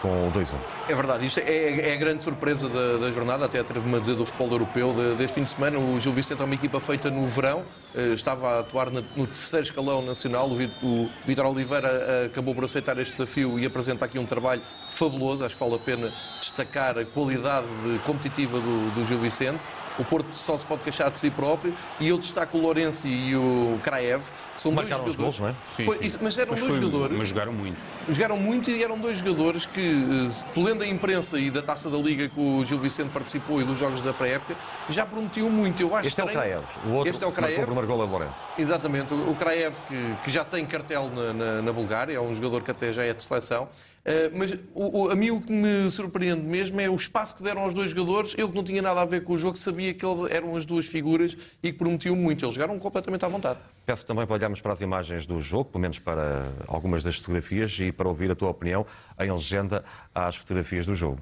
com 0.00 0.28
o 0.28 0.30
2-1. 0.30 0.75
É 0.88 0.94
verdade, 0.94 1.26
isto 1.26 1.40
é, 1.40 1.90
é 1.90 1.94
a 1.94 1.96
grande 1.96 2.22
surpresa 2.22 2.68
da, 2.68 2.96
da 2.98 3.10
jornada, 3.10 3.44
até 3.44 3.58
atrevo-me 3.58 3.96
a 3.96 3.98
dizer 3.98 4.14
do 4.14 4.24
futebol 4.24 4.52
europeu 4.52 4.94
de- 4.94 5.16
deste 5.16 5.34
fim 5.34 5.42
de 5.42 5.50
semana. 5.50 5.80
O 5.80 5.98
Gil 5.98 6.12
Vicente 6.12 6.40
é 6.40 6.44
uma 6.44 6.54
equipa 6.54 6.78
feita 6.78 7.10
no 7.10 7.26
verão, 7.26 7.64
eh, 7.92 8.12
estava 8.12 8.50
a 8.50 8.60
atuar 8.60 8.92
na- 8.92 9.02
no 9.16 9.26
terceiro 9.26 9.64
escalão 9.64 10.00
nacional. 10.00 10.48
O, 10.48 10.54
Vi- 10.54 10.70
o 10.84 11.08
Vitor 11.26 11.44
Oliveira 11.46 11.88
eh, 11.88 12.26
acabou 12.26 12.54
por 12.54 12.62
aceitar 12.64 12.96
este 12.98 13.10
desafio 13.10 13.58
e 13.58 13.66
apresenta 13.66 14.04
aqui 14.04 14.16
um 14.16 14.24
trabalho 14.26 14.62
fabuloso. 14.86 15.44
Acho 15.44 15.56
que 15.56 15.60
vale 15.64 15.74
a 15.74 15.78
pena 15.80 16.12
destacar 16.38 16.96
a 16.96 17.04
qualidade 17.04 17.66
de- 17.82 17.98
competitiva 18.04 18.60
do, 18.60 18.94
do 18.94 19.04
Gil 19.04 19.18
Vicente. 19.18 19.58
O 19.98 20.04
Porto 20.04 20.28
só 20.34 20.58
se 20.58 20.66
pode 20.66 20.82
queixar 20.82 21.10
de 21.10 21.18
si 21.18 21.30
próprio 21.30 21.72
e 21.98 22.08
eu 22.08 22.18
destaco 22.18 22.58
o 22.58 22.60
Lourenço 22.60 23.08
e 23.08 23.34
o 23.34 23.80
Kraev, 23.82 24.20
que 24.54 24.60
são 24.60 24.70
Marcaram 24.70 25.04
dois 25.04 25.12
os 25.12 25.16
gols, 25.16 25.36
jogadores. 25.36 25.56
não 25.56 25.86
é? 25.88 25.96
Sim, 25.98 26.08
sim. 26.10 26.18
mas 26.20 26.36
eram 26.36 26.50
Mas 26.50 26.60
dois 26.60 26.72
foi- 26.74 26.82
jogadores. 26.82 27.16
Mas 27.18 27.28
jogaram 27.28 27.52
muito. 27.54 27.78
Jogaram 28.06 28.36
muito 28.38 28.70
e 28.70 28.84
eram 28.84 28.98
dois 28.98 29.18
jogadores 29.20 29.64
que, 29.64 29.80
eh, 29.80 30.44
tu 30.76 30.80
lendo 30.80 30.82
a 30.82 30.86
imprensa 30.86 31.38
e 31.38 31.50
da 31.50 31.62
taça 31.62 31.88
da 31.88 31.96
Liga 31.96 32.28
que 32.28 32.38
o 32.38 32.64
Gil 32.64 32.78
Vicente 32.78 33.10
participou 33.10 33.60
e 33.60 33.64
dos 33.64 33.78
jogos 33.78 34.00
da 34.00 34.12
pré-época, 34.12 34.54
já 34.88 35.06
prometiam 35.06 35.50
muito. 35.50 35.82
Eu 35.82 35.94
acho 35.94 36.08
Este 36.08 36.20
é 36.20 36.24
o 36.24 36.28
Kraev. 36.28 36.64
O 36.86 36.90
outro 36.92 37.10
este 37.10 37.24
é 37.24 37.26
o 37.26 37.30
marcou 37.30 37.48
o 37.48 37.66
Kraev. 37.66 37.86
golo 37.86 38.02
a 38.02 38.06
Lourenço. 38.06 38.40
Exatamente, 38.58 39.12
o 39.14 39.26
o 39.30 39.34
Kraev 39.34 39.76
que, 39.88 40.14
que 40.24 40.30
já 40.30 40.44
tem 40.44 40.64
cartel 40.64 41.10
na, 41.10 41.32
na, 41.32 41.62
na 41.62 41.72
Bulgária, 41.72 42.14
é 42.16 42.20
um 42.20 42.34
jogador 42.34 42.62
que 42.62 42.70
até 42.70 42.92
já 42.92 43.04
é 43.04 43.12
de 43.12 43.22
seleção. 43.22 43.68
Uh, 44.06 44.30
mas 44.38 44.52
o, 44.72 45.00
o, 45.02 45.10
a 45.10 45.16
mim 45.16 45.30
o 45.30 45.40
que 45.40 45.52
me 45.52 45.90
surpreende 45.90 46.42
mesmo 46.42 46.80
é 46.80 46.88
o 46.88 46.94
espaço 46.94 47.34
que 47.34 47.42
deram 47.42 47.62
aos 47.62 47.74
dois 47.74 47.90
jogadores. 47.90 48.36
Eu 48.38 48.48
que 48.48 48.54
não 48.54 48.62
tinha 48.62 48.80
nada 48.80 49.00
a 49.00 49.04
ver 49.04 49.24
com 49.24 49.32
o 49.32 49.38
jogo, 49.38 49.56
sabia 49.56 49.92
que 49.92 50.06
eles 50.06 50.30
eram 50.30 50.54
as 50.54 50.64
duas 50.64 50.86
figuras 50.86 51.36
e 51.60 51.72
que 51.72 51.78
prometiam 51.78 52.14
muito. 52.14 52.44
Eles 52.44 52.54
jogaram 52.54 52.78
completamente 52.78 53.24
à 53.24 53.28
vontade. 53.28 53.58
Peço 53.84 54.06
também 54.06 54.24
para 54.24 54.36
olharmos 54.36 54.60
para 54.60 54.72
as 54.72 54.80
imagens 54.80 55.26
do 55.26 55.40
jogo, 55.40 55.64
pelo 55.64 55.82
menos 55.82 55.98
para 55.98 56.52
algumas 56.68 57.02
das 57.02 57.16
fotografias, 57.16 57.76
e 57.80 57.90
para 57.90 58.08
ouvir 58.08 58.30
a 58.30 58.36
tua 58.36 58.50
opinião 58.50 58.86
em 59.18 59.28
legenda 59.28 59.84
às 60.14 60.36
fotografias 60.36 60.86
do 60.86 60.94
jogo. 60.94 61.20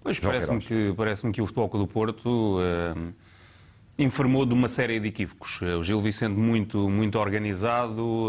Pois 0.00 0.20
parece-me 0.20 0.60
que, 0.60 0.94
parece 0.96 1.28
que 1.32 1.42
o 1.42 1.46
Futebol 1.46 1.68
Clube 1.68 1.86
do 1.88 1.92
Porto 1.92 2.60
uh, 2.60 3.12
informou 3.98 4.46
de 4.46 4.54
uma 4.54 4.68
série 4.68 5.00
de 5.00 5.08
equívocos. 5.08 5.60
O 5.60 5.82
Gil 5.82 6.00
Vicente 6.00 6.36
muito, 6.36 6.88
muito 6.88 7.18
organizado, 7.18 8.28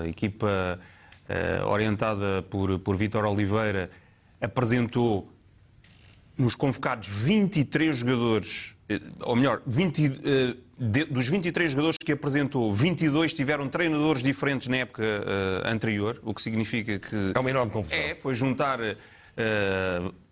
a 0.00 0.06
equipa 0.06 0.78
orientada 1.66 2.42
por, 2.42 2.78
por 2.78 2.96
Vítor 2.96 3.24
Oliveira 3.24 3.90
apresentou 4.40 5.30
nos 6.36 6.54
convocados 6.54 7.08
23 7.08 7.96
jogadores, 7.96 8.76
ou 9.20 9.36
melhor, 9.36 9.62
20, 9.66 10.08
de, 10.78 11.04
dos 11.04 11.28
23 11.28 11.70
jogadores 11.70 11.96
que 11.98 12.12
apresentou, 12.12 12.72
22 12.74 13.34
tiveram 13.34 13.68
treinadores 13.68 14.22
diferentes 14.22 14.66
na 14.66 14.78
época 14.78 15.04
anterior, 15.64 16.20
o 16.24 16.34
que 16.34 16.42
significa 16.42 16.98
que. 16.98 17.32
É 17.34 17.38
uma 17.38 17.50
enorme 17.50 17.70
confusão. 17.70 17.98
É, 17.98 18.14
foi 18.14 18.34
juntar 18.34 18.80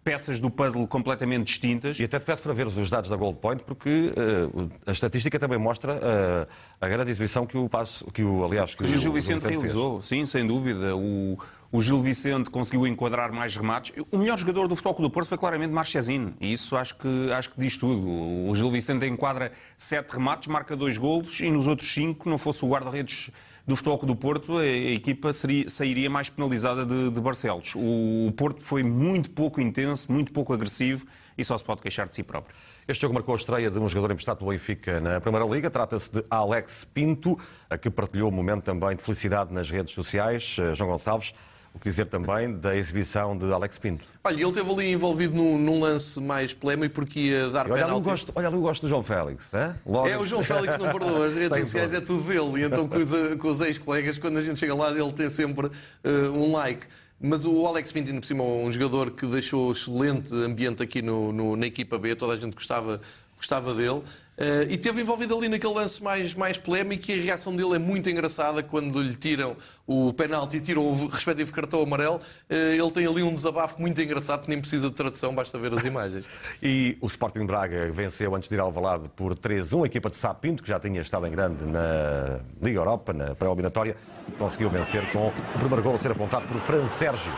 peças 0.03 0.40
do 0.40 0.51
puzzle 0.51 0.86
completamente 0.86 1.46
distintas. 1.46 1.98
E 1.98 2.05
até 2.05 2.18
te 2.18 2.24
peço 2.24 2.42
para 2.42 2.53
ver 2.53 2.66
os 2.66 2.90
dados 2.90 3.11
da 3.11 3.16
Gold 3.16 3.38
Point, 3.38 3.64
porque 3.64 4.12
uh, 4.16 4.70
a 4.86 4.92
estatística 4.92 5.38
também 5.38 5.59
mostra 5.59 5.94
uh, 5.94 6.46
a 6.80 6.88
grande 6.88 7.11
exibição 7.11 7.46
que 7.46 7.57
o 7.57 7.68
passo, 7.68 8.07
que 8.07 8.22
o 8.22 8.44
aliás 8.44 8.74
que 8.74 8.82
o, 8.82 8.86
Gil 8.86 9.12
Vicente, 9.12 9.36
Vicente 9.36 9.51
realizou, 9.53 10.01
sim, 10.01 10.24
sem 10.24 10.46
dúvida. 10.46 10.96
O, 10.96 11.38
o 11.72 11.80
Gil 11.80 12.03
Vicente 12.03 12.51
conseguiu 12.51 12.86
enquadrar 12.86 13.32
mais 13.32 13.57
remates. 13.57 13.92
O 14.11 14.18
melhor 14.18 14.38
jogador 14.38 14.66
do 14.66 14.74
Futebol 14.74 15.09
do 15.09 15.11
Porto 15.11 15.28
foi 15.28 15.38
claramente 15.38 15.72
Marchesino. 15.72 16.34
E 16.40 16.53
isso 16.53 16.76
acho 16.76 16.96
que, 16.96 17.32
acho 17.32 17.51
que 17.51 17.61
diz 17.61 17.76
tudo. 17.76 18.09
O 18.48 18.55
Gil 18.55 18.70
Vicente 18.70 19.07
enquadra 19.07 19.53
sete 19.76 20.11
remates, 20.11 20.48
marca 20.48 20.74
dois 20.74 20.98
golos 20.98 21.40
e 21.40 21.51
nos 21.51 21.66
outros 21.66 21.92
cinco, 21.92 22.28
não 22.28 22.38
fosse 22.38 22.64
o 22.64 22.68
guarda-redes 22.68 23.30
do 23.71 23.77
Futebol 23.77 23.99
do 23.99 24.16
Porto, 24.16 24.59
a, 24.59 24.62
a 24.62 24.66
equipa 24.66 25.33
seria, 25.33 25.71
sairia 25.71 26.11
mais 26.11 26.29
penalizada 26.29 26.85
de, 26.85 27.09
de 27.09 27.21
Barcelos. 27.21 27.75
O, 27.77 28.27
o 28.27 28.33
Porto 28.33 28.62
foi 28.62 28.83
muito 28.83 29.31
pouco 29.31 29.61
intenso, 29.61 30.11
muito 30.11 30.33
pouco 30.33 30.53
agressivo 30.53 31.07
e 31.39 31.45
só 31.45 31.57
se 31.57 31.62
pode 31.62 31.81
queixar 31.81 32.09
de 32.09 32.14
si 32.14 32.25
próprio. 32.25 32.55
Este 32.89 33.03
jogo 33.03 33.14
marcou 33.14 33.33
a 33.33 33.39
estreia 33.39 33.71
de 33.71 33.79
um 33.79 33.89
jogador 33.89 34.12
emprestado 34.12 34.39
pelo 34.39 34.51
Benfica 34.51 35.01
na 35.01 35.21
Primeira 35.21 35.47
Liga. 35.47 35.71
Trata-se 35.71 36.11
de 36.11 36.25
Alex 36.29 36.85
Pinto, 36.85 37.39
que 37.81 37.89
partilhou 37.89 38.29
um 38.29 38.35
momento 38.35 38.64
também 38.64 38.97
de 38.97 39.03
felicidade 39.03 39.55
nas 39.55 39.71
redes 39.71 39.95
sociais. 39.95 40.57
Eh, 40.59 40.75
João 40.75 40.91
Gonçalves, 40.91 41.33
o 41.73 41.79
que 41.79 41.89
dizer 41.89 42.07
também 42.07 42.53
da 42.53 42.77
exibição 42.77 43.37
de 43.39 43.51
Alex 43.53 43.79
Pinto? 43.79 44.05
Olha, 44.25 44.35
ele 44.35 44.45
esteve 44.45 44.71
ali 44.71 44.93
envolvido 44.93 45.37
num, 45.37 45.57
num 45.57 45.81
lance 45.81 46.21
mais 46.21 46.53
polémico 46.53 46.95
porque 46.97 47.21
ia 47.21 47.49
dar 47.49 47.66
e 47.66 47.71
olha 47.71 47.85
penalti. 47.85 47.95
Ali 47.95 48.03
gosto, 48.03 48.33
olha 48.35 48.49
ali 48.49 48.57
o 48.57 48.61
gosto 48.61 48.83
do 48.83 48.89
João 48.89 49.03
Félix. 49.03 49.55
É, 49.55 49.75
Logo... 49.87 50.09
é 50.09 50.18
o 50.18 50.27
João 50.27 50.43
Félix 50.43 50.77
não 50.77 50.91
perdoa. 50.91 51.27
As 51.27 51.37
redes 51.37 51.59
sociais 51.59 51.93
é 51.93 52.01
tudo 52.01 52.23
dele. 52.25 52.62
E 52.62 52.66
então 52.66 52.89
com 52.89 52.97
os, 52.97 53.11
com 53.37 53.49
os 53.49 53.61
ex-colegas, 53.61 54.18
quando 54.18 54.39
a 54.39 54.43
gente 54.43 54.59
chega 54.59 54.75
lá, 54.75 54.91
ele 54.91 55.12
tem 55.12 55.31
sempre 55.31 55.68
uh, 55.68 56.33
um 56.35 56.53
like. 56.53 56.87
Mas 57.23 57.45
o 57.45 57.66
Alex 57.66 57.93
Pinto, 57.93 58.12
por 58.14 58.25
cima, 58.25 58.43
um 58.43 58.73
jogador 58.73 59.11
que 59.11 59.27
deixou 59.27 59.71
excelente 59.71 60.33
ambiente 60.35 60.83
aqui 60.83 61.03
no, 61.03 61.31
no, 61.33 61.55
na 61.55 61.66
equipa 61.66 61.99
B, 61.99 62.14
toda 62.16 62.33
a 62.33 62.37
gente 62.37 62.55
gostava, 62.55 63.01
gostava 63.37 63.75
dele. 63.75 64.03
Uh, 64.41 64.64
e 64.70 64.78
teve 64.78 65.03
envolvido 65.03 65.36
ali 65.36 65.51
naquele 65.51 65.74
lance 65.74 66.03
mais, 66.03 66.32
mais 66.32 66.57
polémico 66.57 67.11
e 67.11 67.20
a 67.20 67.22
reação 67.24 67.55
dele 67.55 67.74
é 67.74 67.78
muito 67.78 68.09
engraçada 68.09 68.62
quando 68.62 69.03
lhe 69.03 69.14
tiram 69.14 69.55
o 69.86 70.14
penalti 70.14 70.57
e 70.57 70.61
tiram 70.61 70.82
o 70.82 71.09
respectivo 71.09 71.53
cartão 71.53 71.82
amarelo. 71.82 72.16
Uh, 72.49 72.55
ele 72.55 72.91
tem 72.91 73.07
ali 73.07 73.22
um 73.22 73.34
desabafo 73.34 73.78
muito 73.78 74.01
engraçado 74.01 74.45
que 74.45 74.49
nem 74.49 74.59
precisa 74.59 74.88
de 74.88 74.95
tradução, 74.95 75.34
basta 75.34 75.59
ver 75.59 75.74
as 75.74 75.84
imagens. 75.84 76.24
e 76.62 76.97
o 77.03 77.07
Sporting 77.07 77.45
Braga 77.45 77.93
venceu 77.93 78.34
antes 78.34 78.49
de 78.49 78.55
ir 78.55 78.61
ao 78.61 78.72
Valado 78.72 79.11
por 79.11 79.36
3-1, 79.36 79.82
a 79.82 79.86
equipa 79.86 80.09
de 80.09 80.16
Sapinto, 80.16 80.62
que 80.62 80.70
já 80.70 80.80
tinha 80.80 81.03
estado 81.03 81.26
em 81.26 81.30
grande 81.30 81.66
na 81.66 82.41
Liga 82.62 82.78
Europa, 82.78 83.12
na 83.12 83.34
pré-eliminatória, 83.34 83.95
conseguiu 84.38 84.70
vencer 84.70 85.12
com 85.12 85.28
o 85.28 85.59
primeiro 85.59 85.82
gol 85.82 85.97
a 85.97 85.99
ser 85.99 86.12
apontado 86.12 86.49
por 86.49 86.59
Fran 86.62 86.88
Sérgio. 86.88 87.34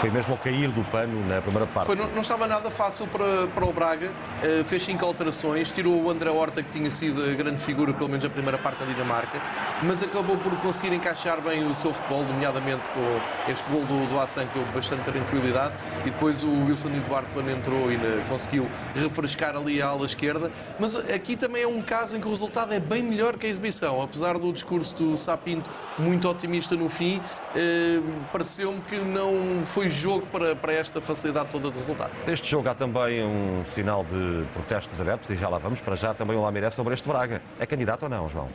Foi 0.00 0.10
mesmo 0.10 0.32
ao 0.32 0.38
cair 0.38 0.70
do 0.70 0.84
pano 0.84 1.26
na 1.26 1.42
primeira 1.42 1.66
parte. 1.66 1.86
Foi, 1.86 1.96
não, 1.96 2.06
não, 2.08 2.20
estava 2.20 2.46
nada 2.46 2.70
fácil 2.70 3.08
para, 3.08 3.48
para 3.48 3.64
o 3.64 3.72
Braga. 3.72 4.12
Uh, 4.42 4.62
fez 4.62 4.84
cinco 4.84 5.04
alterações, 5.04 5.72
tirou 5.72 6.00
o 6.00 6.08
André 6.08 6.30
Horta, 6.30 6.62
que 6.62 6.70
tinha 6.70 6.90
sido 6.90 7.22
a 7.22 7.34
grande 7.34 7.60
figura, 7.60 7.92
pelo 7.92 8.08
menos 8.08 8.24
a 8.24 8.30
primeira 8.30 8.56
parte 8.58 8.78
da 8.78 8.86
Dinamarca, 8.86 9.42
mas 9.82 10.00
acabou 10.00 10.36
por 10.38 10.56
conseguir 10.58 10.92
encaixar 10.92 11.40
bem 11.40 11.66
o 11.66 11.74
seu 11.74 11.92
futebol, 11.92 12.22
nomeadamente 12.22 12.82
com 12.94 13.50
este 13.50 13.68
gol 13.68 13.84
do, 13.84 14.06
do 14.08 14.20
Assan, 14.20 14.46
que 14.46 14.58
deu 14.58 14.68
bastante 14.72 15.02
tranquilidade. 15.02 15.74
E 16.02 16.10
depois 16.10 16.44
o 16.44 16.66
Wilson 16.66 16.88
Eduardo, 16.88 17.28
quando 17.34 17.50
entrou, 17.50 17.88
ainda 17.88 18.24
conseguiu 18.28 18.70
refrescar 18.94 19.56
ali 19.56 19.82
a 19.82 19.88
ala 19.88 20.06
esquerda. 20.06 20.52
Mas 20.78 20.94
aqui 20.94 21.36
também 21.36 21.62
é 21.62 21.68
um 21.68 21.82
caso 21.82 22.16
em 22.16 22.20
que 22.20 22.26
o 22.26 22.30
resultado 22.30 22.72
é 22.72 22.78
bem 22.78 23.02
melhor 23.02 23.36
que 23.36 23.46
a 23.46 23.48
exibição. 23.48 24.00
Apesar 24.00 24.38
do 24.38 24.52
discurso 24.52 24.94
do 24.94 25.16
Sapinto 25.16 25.68
muito 25.98 26.28
otimista 26.28 26.76
no 26.76 26.88
fim, 26.88 27.18
uh, 27.18 28.24
pareceu-me 28.32 28.80
que 28.82 28.96
não 28.96 29.64
foi 29.64 29.87
jogo 29.90 30.26
para, 30.26 30.54
para 30.56 30.72
esta 30.72 31.00
facilidade 31.00 31.48
toda 31.50 31.68
de 31.70 31.74
resultado. 31.74 32.10
Deste 32.24 32.48
jogo 32.50 32.68
há 32.68 32.74
também 32.74 33.24
um 33.24 33.64
sinal 33.64 34.04
de 34.04 34.46
protesto 34.52 34.90
dos 34.90 35.00
adeptos, 35.00 35.30
e 35.30 35.36
já 35.36 35.48
lá 35.48 35.58
vamos, 35.58 35.80
para 35.80 35.96
já 35.96 36.14
também 36.14 36.36
o 36.36 36.42
Lamiré 36.42 36.70
sobre 36.70 36.94
este 36.94 37.08
Braga. 37.08 37.42
É 37.58 37.66
candidato 37.66 38.04
ou 38.04 38.08
não, 38.08 38.28
João? 38.28 38.48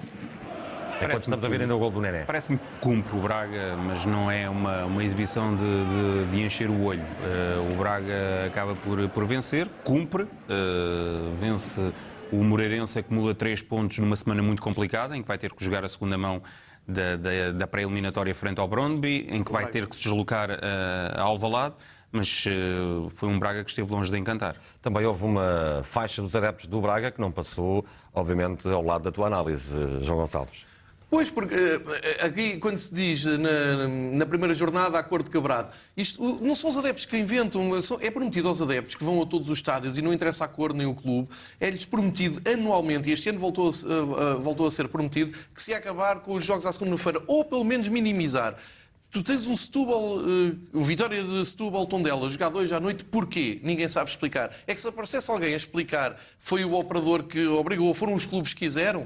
É 1.02 1.06
quando 1.06 1.20
estamos 1.20 1.46
a 1.46 1.50
ver 1.50 1.62
ainda 1.62 1.76
o 1.76 1.80
gol 1.80 1.92
do 1.92 2.00
Nené. 2.00 2.24
Parece-me 2.24 2.58
que 2.58 2.66
cumpre 2.80 3.18
o 3.18 3.22
Braga, 3.22 3.76
mas 3.76 4.06
não 4.06 4.32
é 4.32 4.48
uma, 4.48 4.86
uma 4.86 5.04
exibição 5.04 5.56
de, 5.56 5.64
de, 5.64 6.32
de 6.32 6.42
encher 6.42 6.70
o 6.70 6.84
olho. 6.84 7.02
Uh, 7.02 7.74
o 7.74 7.76
Braga 7.76 8.46
acaba 8.48 8.76
por, 8.76 9.10
por 9.10 9.26
vencer, 9.26 9.68
cumpre, 9.84 10.24
uh, 10.24 11.36
vence 11.40 11.94
o 12.32 12.44
Moreirense, 12.44 12.98
acumula 12.98 13.36
três 13.36 13.62
pontos 13.62 14.00
numa 14.00 14.16
semana 14.16 14.42
muito 14.42 14.62
complicada, 14.62 15.16
em 15.16 15.22
que 15.22 15.28
vai 15.28 15.38
ter 15.38 15.54
que 15.54 15.64
jogar 15.64 15.84
a 15.84 15.90
segunda 15.90 16.18
mão 16.18 16.42
da, 16.88 17.16
da, 17.16 17.52
da 17.52 17.68
pré-eliminatória 17.68 18.34
frente 18.34 18.60
ao 18.60 18.68
Brondby, 18.68 19.28
em 19.30 19.44
que 19.44 19.52
vai 19.52 19.68
ter 19.68 19.88
que 19.88 19.96
se 19.96 20.04
deslocar 20.04 20.50
uh, 20.52 20.56
a 21.16 21.22
Alvalade 21.22 21.76
mas 22.16 22.46
uh, 22.46 23.10
foi 23.10 23.28
um 23.28 23.40
Braga 23.40 23.64
que 23.64 23.72
esteve 23.72 23.92
longe 23.92 24.12
de 24.12 24.18
encantar. 24.20 24.56
Também 24.84 25.04
houve 25.04 25.26
uma 25.26 25.82
faixa 25.84 26.22
dos 26.22 26.36
adeptos 26.36 26.68
do 26.68 26.80
Braga 26.80 27.10
que 27.10 27.20
não 27.20 27.32
passou, 27.32 27.84
obviamente, 28.14 28.70
ao 28.70 28.84
lado 28.84 29.06
da 29.06 29.12
tua 29.12 29.26
análise, 29.26 29.76
João 30.00 30.20
Gonçalves. 30.20 30.64
Pois, 31.14 31.30
porque 31.30 31.54
eh, 31.54 32.26
aqui, 32.26 32.58
quando 32.58 32.80
se 32.80 32.92
diz 32.92 33.24
na, 33.24 33.88
na 34.14 34.26
primeira 34.26 34.56
jornada, 34.56 34.98
acordo 34.98 35.30
quebrado, 35.30 35.72
isto 35.96 36.40
não 36.42 36.56
são 36.56 36.72
os 36.72 36.76
adeptos 36.76 37.06
que 37.06 37.16
inventam, 37.16 37.70
é 38.02 38.10
prometido 38.10 38.48
aos 38.48 38.60
adeptos 38.60 38.96
que 38.96 39.04
vão 39.04 39.22
a 39.22 39.26
todos 39.28 39.48
os 39.48 39.60
estádios 39.60 39.96
e 39.96 40.02
não 40.02 40.12
interessa 40.12 40.46
a 40.46 40.48
cor 40.48 40.74
nem 40.74 40.88
o 40.88 40.96
clube, 40.96 41.30
é-lhes 41.60 41.86
prometido 41.86 42.42
anualmente, 42.52 43.12
e 43.12 43.14
este 43.14 43.30
ano 43.30 43.38
voltou 43.38 43.70
a, 43.70 44.34
voltou 44.38 44.66
a 44.66 44.72
ser 44.72 44.88
prometido, 44.88 45.38
que 45.54 45.62
se 45.62 45.72
acabar 45.72 46.22
com 46.22 46.34
os 46.34 46.44
jogos 46.44 46.66
à 46.66 46.72
segunda-feira, 46.72 47.22
ou 47.28 47.46
pelo 47.46 47.64
menos 47.64 47.88
minimizar. 47.90 48.58
Tu 49.12 49.22
tens 49.22 49.46
um 49.46 49.56
Setúbal, 49.56 50.18
uh, 50.18 50.82
Vitória 50.82 51.24
de 51.24 51.46
Setúbal 51.46 51.86
Tondela, 51.86 52.28
jogado 52.28 52.58
hoje 52.58 52.74
à 52.74 52.80
noite, 52.80 53.06
porquê? 53.06 53.60
Ninguém 53.62 53.88
sabe 53.88 54.10
explicar. 54.10 54.50
É 54.66 54.74
que 54.74 54.82
se 54.82 54.88
aparecesse 54.88 55.30
alguém 55.30 55.54
a 55.54 55.58
explicar, 55.58 56.20
foi 56.40 56.66
o 56.66 56.74
operador 56.74 57.22
que 57.22 57.46
obrigou, 57.46 57.94
foram 57.94 58.16
os 58.16 58.26
clubes 58.26 58.56
que 58.56 58.66
quiseram, 58.66 59.06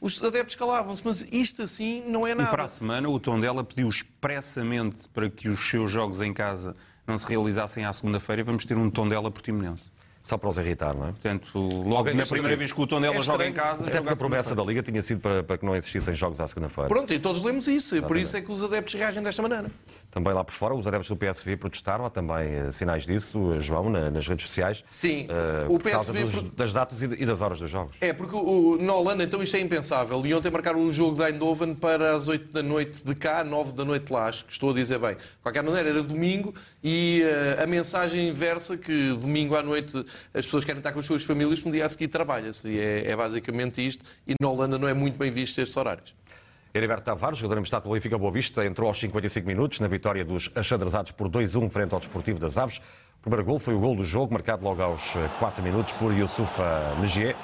os 0.00 0.22
adeptos 0.22 0.54
calavam-se, 0.54 1.02
mas 1.04 1.26
isto 1.32 1.62
assim 1.62 2.02
não 2.06 2.26
é 2.26 2.34
nada. 2.34 2.48
E 2.48 2.50
para 2.50 2.64
a 2.64 2.68
semana 2.68 3.08
o 3.08 3.18
Tondela 3.18 3.64
pediu 3.64 3.88
expressamente 3.88 5.08
para 5.08 5.28
que 5.28 5.48
os 5.48 5.60
seus 5.68 5.90
jogos 5.90 6.20
em 6.20 6.32
casa 6.32 6.76
não 7.06 7.16
se 7.16 7.26
realizassem 7.26 7.84
à 7.84 7.92
segunda-feira 7.92 8.42
e 8.42 8.44
vamos 8.44 8.64
ter 8.64 8.76
um 8.76 8.90
Tondela 8.90 9.30
Portimonense. 9.30 9.84
Só 10.20 10.36
para 10.36 10.50
os 10.50 10.58
irritar, 10.58 10.94
não 10.94 11.08
é? 11.08 11.12
Portanto, 11.12 11.58
logo 11.58 12.12
na 12.12 12.26
primeira 12.26 12.56
vez 12.56 12.72
que 12.72 12.80
o 12.80 12.86
Tondela 12.86 13.16
é 13.16 13.22
joga 13.22 13.46
em 13.46 13.52
casa... 13.52 13.86
Até 13.86 13.98
porque 13.98 14.12
a 14.12 14.16
promessa 14.16 14.54
da 14.54 14.62
Liga 14.62 14.82
tinha 14.82 15.00
sido 15.00 15.20
para, 15.20 15.42
para 15.42 15.58
que 15.58 15.64
não 15.64 15.74
existissem 15.74 16.14
jogos 16.14 16.40
à 16.40 16.46
segunda-feira. 16.46 16.88
Pronto, 16.88 17.12
e 17.12 17.18
todos 17.18 17.42
lemos 17.42 17.68
isso. 17.68 17.94
Exatamente. 17.94 18.08
Por 18.08 18.16
isso 18.16 18.36
é 18.36 18.40
que 18.40 18.50
os 18.50 18.62
adeptos 18.62 18.94
reagem 18.94 19.22
desta 19.22 19.40
maneira. 19.40 19.70
Também 20.10 20.32
lá 20.32 20.42
por 20.42 20.52
fora, 20.52 20.74
os 20.74 20.86
adeptos 20.86 21.08
do 21.08 21.16
PSV 21.16 21.56
protestaram. 21.56 22.04
Há 22.04 22.10
também 22.10 22.68
uh, 22.68 22.72
sinais 22.72 23.06
disso, 23.06 23.38
uh, 23.38 23.60
João, 23.60 23.88
na, 23.88 24.10
nas 24.10 24.26
redes 24.26 24.46
sociais. 24.46 24.84
Sim. 24.88 25.28
Uh, 25.68 25.74
o 25.74 25.78
PSV... 25.78 26.24
Dos, 26.24 26.42
das 26.42 26.72
datas 26.72 27.00
e, 27.02 27.06
das 27.06 27.40
horas 27.40 27.58
dos 27.58 27.70
jogos. 27.70 27.96
É, 28.00 28.12
porque 28.12 28.34
o, 28.34 28.76
na 28.80 28.94
Holanda, 28.94 29.22
então, 29.22 29.42
isto 29.42 29.56
é 29.56 29.60
impensável. 29.60 30.24
E 30.26 30.34
ontem 30.34 30.50
marcaram 30.50 30.82
o 30.82 30.92
jogo 30.92 31.16
da 31.16 31.30
Eindhoven 31.30 31.74
para 31.74 32.16
as 32.16 32.28
8 32.28 32.52
da 32.52 32.62
noite 32.62 33.04
de 33.04 33.14
cá, 33.14 33.44
9 33.44 33.72
da 33.72 33.84
noite 33.84 34.06
de 34.06 34.12
lá. 34.12 34.26
Acho 34.26 34.44
que 34.44 34.52
estou 34.52 34.70
a 34.70 34.74
dizer 34.74 34.98
bem. 34.98 35.14
De 35.14 35.22
qualquer 35.42 35.62
maneira, 35.62 35.88
era 35.88 36.02
domingo 36.02 36.54
e 36.82 37.22
a 37.60 37.66
mensagem 37.66 38.28
inversa 38.28 38.76
que 38.76 39.10
domingo 39.10 39.56
à 39.56 39.62
noite 39.62 40.04
as 40.34 40.44
pessoas 40.44 40.64
querem 40.64 40.80
estar 40.80 40.92
com 40.92 40.98
as 40.98 41.06
suas 41.06 41.24
famílias, 41.24 41.64
um 41.64 41.70
dia 41.70 41.86
a 41.86 41.88
seguir 41.88 42.08
trabalha-se. 42.08 42.68
E 42.68 42.78
é, 42.78 43.10
é, 43.10 43.16
basicamente 43.16 43.86
isto. 43.86 44.04
E 44.26 44.34
na 44.40 44.48
Holanda 44.48 44.78
não 44.78 44.88
é 44.88 44.94
muito 44.94 45.18
bem 45.18 45.30
visto 45.30 45.60
estes 45.60 45.76
horários. 45.76 46.14
Heriberto 46.74 47.04
Tavares, 47.04 47.38
jogador 47.38 47.58
emprestado 47.58 47.82
pelo 47.82 47.94
Benfica 47.94 48.18
Boa 48.18 48.30
Vista, 48.30 48.64
entrou 48.64 48.88
aos 48.88 49.00
55 49.00 49.46
minutos 49.46 49.80
na 49.80 49.88
vitória 49.88 50.24
dos 50.24 50.50
achadrezados 50.54 51.12
por 51.12 51.28
2-1 51.28 51.70
frente 51.70 51.94
ao 51.94 52.00
Desportivo 52.00 52.38
das 52.38 52.58
Aves. 52.58 52.80
O 53.18 53.22
primeiro 53.22 53.44
gol 53.44 53.58
foi 53.58 53.74
o 53.74 53.80
gol 53.80 53.96
do 53.96 54.04
jogo, 54.04 54.32
marcado 54.32 54.62
logo 54.62 54.82
aos 54.82 55.14
4 55.38 55.62
minutos 55.62 55.92
por 55.94 56.12
Youssoufa 56.12 56.94
Megier. 57.00 57.34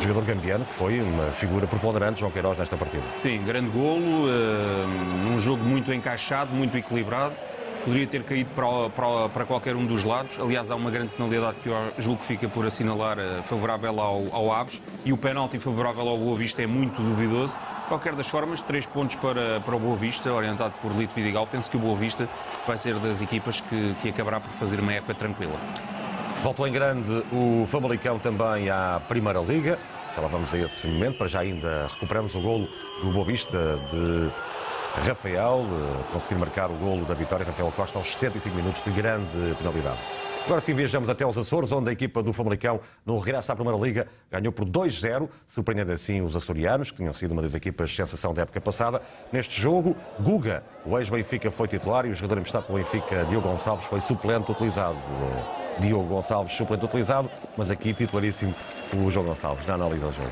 jogador 0.00 0.24
gambiano, 0.24 0.64
que 0.64 0.72
foi 0.72 1.00
uma 1.02 1.30
figura 1.32 1.66
preponderante, 1.66 2.20
João 2.20 2.32
Queiroz, 2.32 2.56
nesta 2.56 2.76
partida. 2.76 3.02
Sim, 3.18 3.44
grande 3.44 3.70
golo, 3.70 4.26
uh, 4.26 4.86
num 5.24 5.38
jogo 5.38 5.62
muito 5.62 5.92
encaixado, 5.92 6.52
muito 6.52 6.76
equilibrado. 6.76 7.34
Poderia 7.84 8.06
ter 8.06 8.22
caído 8.22 8.48
para, 8.54 8.88
para, 8.88 9.28
para, 9.28 9.44
qualquer 9.44 9.76
um 9.76 9.84
dos 9.84 10.04
lados. 10.04 10.38
Aliás, 10.40 10.70
há 10.70 10.74
uma 10.74 10.90
grande 10.90 11.10
penalidade 11.10 11.58
que 11.62 11.68
eu 11.68 11.92
julgo 11.98 12.20
que 12.20 12.26
fica 12.26 12.48
por 12.48 12.64
assinalar 12.64 13.18
uh, 13.18 13.42
favorável 13.42 14.00
ao, 14.00 14.34
ao 14.34 14.52
Aves. 14.52 14.80
E 15.04 15.12
o 15.12 15.18
penalti 15.18 15.58
favorável 15.58 16.08
ao 16.08 16.16
Boa 16.16 16.34
Vista 16.34 16.62
é 16.62 16.66
muito 16.66 17.02
duvidoso. 17.02 17.54
De 17.82 17.88
qualquer 17.88 18.14
das 18.14 18.26
formas, 18.26 18.62
três 18.62 18.86
pontos 18.86 19.16
para, 19.16 19.60
para 19.60 19.76
o 19.76 19.78
Boa 19.78 19.96
Vista, 19.96 20.32
orientado 20.32 20.72
por 20.80 20.92
Lito 20.92 21.14
Vidigal. 21.14 21.46
Penso 21.46 21.70
que 21.70 21.76
o 21.76 21.80
Boa 21.80 21.94
Vista 21.94 22.26
vai 22.66 22.78
ser 22.78 22.98
das 22.98 23.20
equipas 23.20 23.60
que, 23.60 23.94
que 24.00 24.08
acabará 24.08 24.40
por 24.40 24.50
fazer 24.52 24.80
uma 24.80 24.94
época 24.94 25.14
tranquila. 25.14 25.60
Voltou 26.42 26.66
em 26.66 26.72
grande 26.72 27.22
o 27.30 27.66
Famalicão 27.66 28.18
também 28.18 28.70
à 28.70 28.98
Primeira 29.06 29.40
Liga. 29.40 29.78
Já 30.16 30.22
lá 30.22 30.28
vamos 30.28 30.54
a 30.54 30.58
esse 30.58 30.86
momento, 30.86 31.18
para 31.18 31.26
já 31.26 31.40
ainda 31.40 31.86
recuperamos 31.90 32.34
o 32.34 32.40
golo 32.40 32.66
do 33.02 33.10
Boa 33.12 33.26
Vista 33.26 33.78
de 33.90 34.30
Rafael, 34.94 35.64
eh, 35.64 36.12
conseguir 36.12 36.36
marcar 36.36 36.70
o 36.70 36.74
golo 36.74 37.04
da 37.04 37.14
vitória, 37.14 37.44
Rafael 37.44 37.70
Costa, 37.72 37.98
aos 37.98 38.12
75 38.12 38.54
minutos 38.54 38.80
de 38.82 38.90
grande 38.90 39.54
penalidade. 39.58 39.98
Agora 40.44 40.60
sim 40.60 40.74
viajamos 40.74 41.08
até 41.08 41.24
aos 41.24 41.38
Açores, 41.38 41.72
onde 41.72 41.88
a 41.88 41.92
equipa 41.92 42.22
do 42.22 42.30
Famalicão, 42.30 42.78
no 43.04 43.16
regresso 43.16 43.50
à 43.50 43.56
Primeira 43.56 43.78
Liga, 43.80 44.06
ganhou 44.30 44.52
por 44.52 44.66
2-0, 44.66 45.28
surpreendendo 45.48 45.90
assim 45.90 46.20
os 46.20 46.36
açorianos, 46.36 46.90
que 46.90 46.98
tinham 46.98 47.14
sido 47.14 47.32
uma 47.32 47.40
das 47.40 47.54
equipas 47.54 47.94
sensação 47.94 48.34
da 48.34 48.42
época 48.42 48.60
passada. 48.60 49.00
Neste 49.32 49.58
jogo, 49.58 49.96
Guga, 50.20 50.62
o 50.84 50.98
ex-Benfica, 50.98 51.50
foi 51.50 51.66
titular 51.66 52.04
e 52.04 52.10
o 52.10 52.14
jogador 52.14 52.38
emprestado 52.38 52.66
pelo 52.66 52.76
Benfica, 52.76 53.24
Diogo 53.24 53.48
Gonçalves, 53.48 53.86
foi 53.86 54.02
suplente 54.02 54.52
utilizado. 54.52 54.98
Eh, 54.98 55.80
Diogo 55.80 56.04
Gonçalves, 56.04 56.54
suplente 56.54 56.84
utilizado, 56.84 57.30
mas 57.56 57.70
aqui 57.70 57.94
titularíssimo 57.94 58.54
o 58.92 59.10
João 59.10 59.24
Gonçalves, 59.24 59.66
na 59.66 59.74
análise 59.74 60.04
ao 60.04 60.12
jogo. 60.12 60.30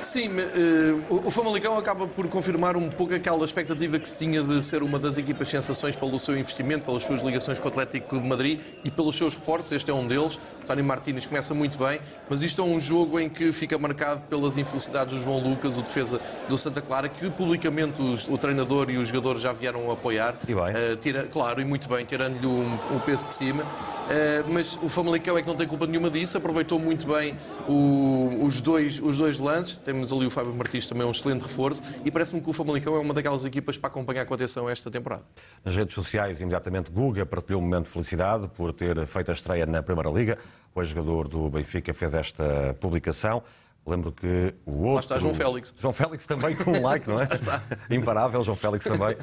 Sim, 0.00 0.28
uh, 0.28 1.26
o 1.26 1.30
Famalicão 1.30 1.76
acaba 1.76 2.06
por 2.06 2.28
confirmar 2.28 2.76
um 2.76 2.88
pouco 2.88 3.14
aquela 3.14 3.44
expectativa 3.44 3.98
que 3.98 4.08
se 4.08 4.16
tinha 4.16 4.42
de 4.42 4.64
ser 4.64 4.82
uma 4.82 4.98
das 4.98 5.18
equipas 5.18 5.48
sensações 5.48 5.96
pelo 5.96 6.18
seu 6.18 6.38
investimento, 6.38 6.84
pelas 6.84 7.02
suas 7.02 7.20
ligações 7.20 7.58
com 7.58 7.66
o 7.66 7.70
Atlético 7.70 8.20
de 8.20 8.26
Madrid 8.26 8.60
e 8.84 8.90
pelos 8.90 9.16
seus 9.16 9.34
reforços. 9.34 9.72
Este 9.72 9.90
é 9.90 9.94
um 9.94 10.06
deles. 10.06 10.38
Tony 10.66 10.82
Martínez 10.82 11.26
começa 11.26 11.52
muito 11.52 11.78
bem, 11.78 12.00
mas 12.28 12.42
isto 12.42 12.60
é 12.60 12.64
um 12.64 12.78
jogo 12.78 13.18
em 13.18 13.28
que 13.28 13.50
fica 13.52 13.78
marcado 13.78 14.22
pelas 14.28 14.56
infelicidades 14.56 15.14
do 15.14 15.20
João 15.20 15.38
Lucas, 15.38 15.78
o 15.78 15.82
defesa 15.82 16.20
do 16.48 16.56
Santa 16.56 16.80
Clara, 16.80 17.08
que 17.08 17.28
publicamente 17.30 18.00
os, 18.00 18.28
o 18.28 18.38
treinador 18.38 18.90
e 18.90 18.98
os 18.98 19.08
jogadores 19.08 19.40
já 19.40 19.52
vieram 19.52 19.90
apoiar. 19.90 20.36
E 20.46 20.54
bem. 20.54 20.64
Uh, 20.64 20.96
tira, 20.96 21.24
claro, 21.24 21.60
e 21.60 21.64
muito 21.64 21.88
bem, 21.88 22.04
tirando-lhe 22.04 22.46
um, 22.46 22.78
um 22.92 23.00
peso 23.00 23.26
de 23.26 23.32
cima. 23.32 23.62
Uh, 23.62 24.52
mas 24.52 24.78
o 24.82 24.88
Famalicão 24.88 25.36
é 25.36 25.42
que 25.42 25.48
não 25.48 25.56
tem 25.56 25.66
culpa 25.66 25.86
nenhuma 25.86 26.10
disso, 26.10 26.38
aproveitou 26.38 26.78
muito 26.78 27.06
bem 27.06 27.36
o, 27.68 28.38
os, 28.42 28.60
dois, 28.60 29.00
os 29.00 29.18
dois 29.18 29.38
lances. 29.38 29.78
Temos 29.88 30.12
ali 30.12 30.26
o 30.26 30.30
Fábio 30.30 30.54
Martins 30.54 30.84
também 30.84 31.06
um 31.06 31.10
excelente 31.10 31.40
reforço 31.40 31.82
e 32.04 32.10
parece-me 32.10 32.42
que 32.42 32.50
o 32.50 32.52
Famalicão 32.52 32.94
é 32.94 32.98
uma 32.98 33.14
daquelas 33.14 33.46
equipas 33.46 33.78
para 33.78 33.88
acompanhar 33.88 34.26
com 34.26 34.34
atenção 34.34 34.68
esta 34.68 34.90
temporada. 34.90 35.22
Nas 35.64 35.74
redes 35.74 35.94
sociais, 35.94 36.42
imediatamente, 36.42 36.90
Guga 36.90 37.24
partilhou 37.24 37.58
um 37.58 37.64
momento 37.64 37.86
de 37.86 37.92
felicidade 37.92 38.48
por 38.48 38.70
ter 38.74 39.06
feito 39.06 39.30
a 39.30 39.32
estreia 39.32 39.64
na 39.64 39.82
Primeira 39.82 40.10
Liga. 40.10 40.36
O 40.74 40.82
ex-jogador 40.82 41.26
do 41.26 41.48
Benfica 41.48 41.94
fez 41.94 42.12
esta 42.12 42.76
publicação. 42.78 43.42
Lembro 43.86 44.12
que 44.12 44.54
o 44.66 44.72
outro. 44.72 44.92
Lá 44.92 45.00
está 45.00 45.18
João 45.18 45.34
Félix. 45.34 45.74
João 45.78 45.94
Félix 45.94 46.26
também 46.26 46.54
com 46.54 46.70
um 46.70 46.82
like, 46.82 47.08
não 47.08 47.22
é? 47.22 47.26
Imparável, 47.90 48.44
João 48.44 48.58
Félix 48.58 48.84
também 48.84 49.16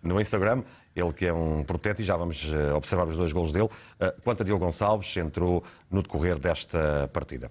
no 0.00 0.20
Instagram. 0.20 0.62
Ele 0.94 1.12
que 1.12 1.26
é 1.26 1.32
um 1.32 1.64
protete 1.64 2.02
e 2.02 2.04
já 2.04 2.16
vamos 2.16 2.48
eh, 2.52 2.72
observar 2.72 3.08
os 3.08 3.16
dois 3.16 3.32
golos 3.32 3.52
dele. 3.52 3.68
Eh, 3.98 4.14
quanto 4.22 4.44
a 4.44 4.46
Diogo 4.46 4.64
Gonçalves, 4.64 5.16
entrou 5.16 5.64
no 5.90 6.00
decorrer 6.00 6.38
desta 6.38 7.10
partida. 7.12 7.50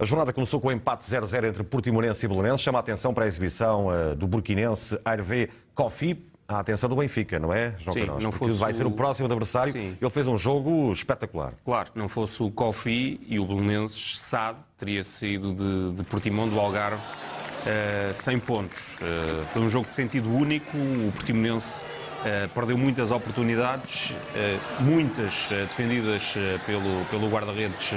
A 0.00 0.04
jornada 0.06 0.32
começou 0.32 0.58
com 0.58 0.68
o 0.68 0.70
um 0.70 0.74
empate 0.74 1.04
0-0 1.04 1.48
entre 1.48 1.62
Portimonense 1.62 2.24
e 2.24 2.28
Belenense. 2.28 2.64
Chama 2.64 2.78
a 2.78 2.80
atenção 2.80 3.12
para 3.12 3.26
a 3.26 3.28
exibição 3.28 3.88
uh, 3.88 4.16
do 4.16 4.26
burkinense 4.26 4.98
Hervé 5.06 5.50
Kofi. 5.74 6.24
A 6.48 6.60
atenção 6.60 6.88
do 6.88 6.96
Benfica, 6.96 7.38
não 7.38 7.52
é, 7.52 7.74
João 7.78 7.92
Sim, 7.92 8.06
não 8.06 8.30
Porque 8.30 8.54
vai 8.54 8.72
ser 8.72 8.86
o 8.86 8.90
próximo 8.90 9.26
adversário. 9.26 9.72
Sim. 9.72 9.96
Ele 10.00 10.10
fez 10.10 10.26
um 10.26 10.38
jogo 10.38 10.90
espetacular. 10.90 11.52
Claro, 11.62 11.90
não 11.94 12.08
fosse 12.08 12.42
o 12.42 12.50
Kofi 12.50 13.20
e 13.28 13.38
o 13.38 13.44
Belenenses, 13.44 14.18
SAD 14.18 14.58
teria 14.78 15.04
saído 15.04 15.52
de, 15.52 15.92
de 15.92 16.02
Portimão 16.04 16.48
do 16.48 16.58
Algarve 16.58 17.02
uh, 17.02 18.14
100 18.14 18.38
pontos. 18.40 18.94
Uh, 18.94 19.44
foi 19.52 19.60
um 19.60 19.68
jogo 19.68 19.86
de 19.86 19.92
sentido 19.92 20.32
único. 20.34 20.78
O 20.78 21.12
Portimonense 21.12 21.84
Uh, 22.20 22.46
perdeu 22.50 22.76
muitas 22.76 23.10
oportunidades, 23.12 24.12
muitas 24.78 25.48
defendidas 25.48 26.34
pelo, 26.66 27.02
pelo 27.06 27.30
guarda-redes 27.30 27.92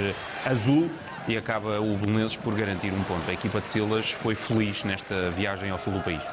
azul 0.46 0.90
e 1.28 1.38
acaba 1.38 1.80
o 1.80 1.98
Belenenses 1.98 2.38
por 2.38 2.54
garantir 2.56 2.94
um 2.94 3.04
ponto. 3.04 3.30
A 3.30 3.34
equipa 3.34 3.62
de 3.62 3.70
Silas 3.70 4.12
foi 4.12 4.36
feliz 4.36 4.84
nesta 4.84 5.30
viagem 5.32 5.70
ao 5.70 5.80
sul 5.80 5.94
do 5.94 6.02
país. 6.02 6.24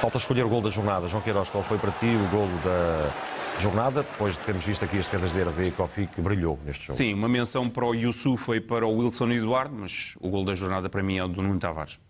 Falta 0.00 0.18
escolher 0.18 0.44
o 0.44 0.48
gol 0.48 0.60
da 0.60 0.70
jornada. 0.70 1.06
João 1.06 1.22
Queiroz, 1.22 1.50
qual 1.50 1.62
foi 1.62 1.78
para 1.78 1.92
ti 1.92 2.06
o 2.06 2.28
gol 2.30 2.48
da 2.64 3.60
jornada? 3.60 4.02
Depois 4.02 4.36
de 4.36 4.40
termos 4.40 4.64
visto 4.64 4.84
aqui 4.84 4.98
as 4.98 5.04
defesas 5.04 5.32
de 5.32 5.38
Hervé 5.38 5.66
e 5.66 5.70
Kofi 5.70 6.06
que 6.06 6.20
brilhou 6.20 6.58
neste 6.64 6.86
jogo. 6.86 6.96
Sim, 6.96 7.14
uma 7.14 7.28
menção 7.28 7.68
para 7.68 7.84
o 7.84 7.94
Yusu 7.94 8.36
foi 8.36 8.60
para 8.60 8.86
o 8.86 8.96
Wilson 8.96 9.30
Eduardo, 9.30 9.76
mas 9.78 10.16
o 10.20 10.28
gol 10.28 10.44
da 10.44 10.54
jornada 10.54 10.88
para 10.88 11.02
mim 11.02 11.18
é 11.18 11.24
o 11.24 11.28
do 11.28 11.40
Nuno 11.40 11.58
Tavares. 11.58 12.00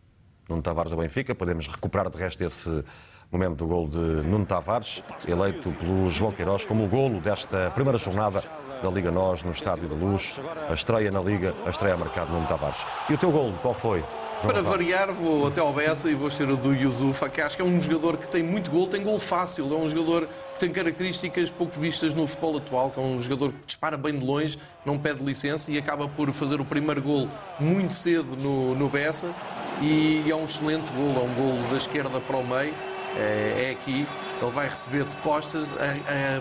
Nuno 0.49 0.63
Tavares 0.63 0.91
do 0.91 0.97
Benfica, 0.97 1.35
podemos 1.35 1.67
recuperar 1.67 2.09
de 2.09 2.17
resto 2.17 2.43
esse 2.43 2.85
momento 3.31 3.57
do 3.57 3.67
gol 3.67 3.89
de 3.89 3.99
Nuno 3.99 4.47
Tavares, 4.47 5.03
eleito 5.27 5.71
pelo 5.73 6.09
João 6.09 6.33
Queiroz 6.33 6.65
como 6.65 6.85
o 6.85 6.89
golo 6.89 7.21
desta 7.21 7.71
primeira 7.73 7.99
jornada 7.99 8.43
da 8.83 8.91
Liga 8.91 9.11
Nós, 9.11 9.43
no 9.43 9.53
Estádio 9.53 9.89
da 9.89 9.95
Luz. 9.95 10.41
A 10.69 10.75
estreia 10.75 11.11
na 11.11 11.21
Liga, 11.21 11.55
a 11.65 11.71
estreia 11.71 11.97
marcada 11.97 12.31
Nuno 12.31 12.47
Tavares. 12.47 12.85
E 13.09 13.15
o 13.15 13.19
teu 13.19 13.31
golo, 13.31 13.55
qual 13.63 13.73
foi? 13.73 14.05
Para 14.43 14.61
variar, 14.61 15.13
vou 15.13 15.47
até 15.47 15.61
ao 15.61 15.73
Bessa 15.73 16.11
e 16.11 16.15
vou 16.15 16.29
ser 16.29 16.51
o 16.51 16.57
do 16.57 16.75
Yusufa, 16.75 17.29
que 17.29 17.41
acho 17.41 17.55
que 17.55 17.63
é 17.63 17.65
um 17.65 17.81
jogador 17.81 18.17
que 18.17 18.27
tem 18.27 18.43
muito 18.43 18.73
gol, 18.73 18.89
tem 18.89 19.01
gol 19.05 19.17
fácil, 19.17 19.73
é 19.73 19.77
um 19.77 19.89
jogador 19.89 20.29
que 20.55 20.59
tem 20.59 20.71
características 20.71 21.49
pouco 21.49 21.79
vistas 21.79 22.13
no 22.13 22.27
futebol 22.27 22.57
atual, 22.57 22.91
que 22.91 22.99
é 22.99 23.03
um 23.03 23.21
jogador 23.21 23.53
que 23.53 23.67
dispara 23.67 23.97
bem 23.97 24.19
de 24.19 24.27
longe, 24.27 24.59
não 24.85 24.99
pede 24.99 25.23
licença 25.23 25.71
e 25.71 25.79
acaba 25.79 26.09
por 26.09 26.29
fazer 26.33 26.61
o 26.61 26.65
primeiro 26.65 27.01
gol 27.01 27.29
muito 27.61 27.95
cedo 27.95 28.37
no, 28.37 28.75
no 28.75 28.89
Bessa 28.89 29.33
e 29.81 30.29
é 30.29 30.35
um 30.35 30.45
excelente 30.45 30.93
gol, 30.93 31.23
é 31.23 31.25
um 31.25 31.35
gol 31.35 31.71
da 31.71 31.77
esquerda 31.77 32.21
para 32.21 32.37
o 32.37 32.45
meio 32.45 32.75
é, 33.17 33.67
é 33.69 33.71
aqui. 33.71 34.07
Ele 34.41 34.51
vai 34.51 34.69
receber 34.69 35.05
de 35.05 35.15
costas, 35.17 35.69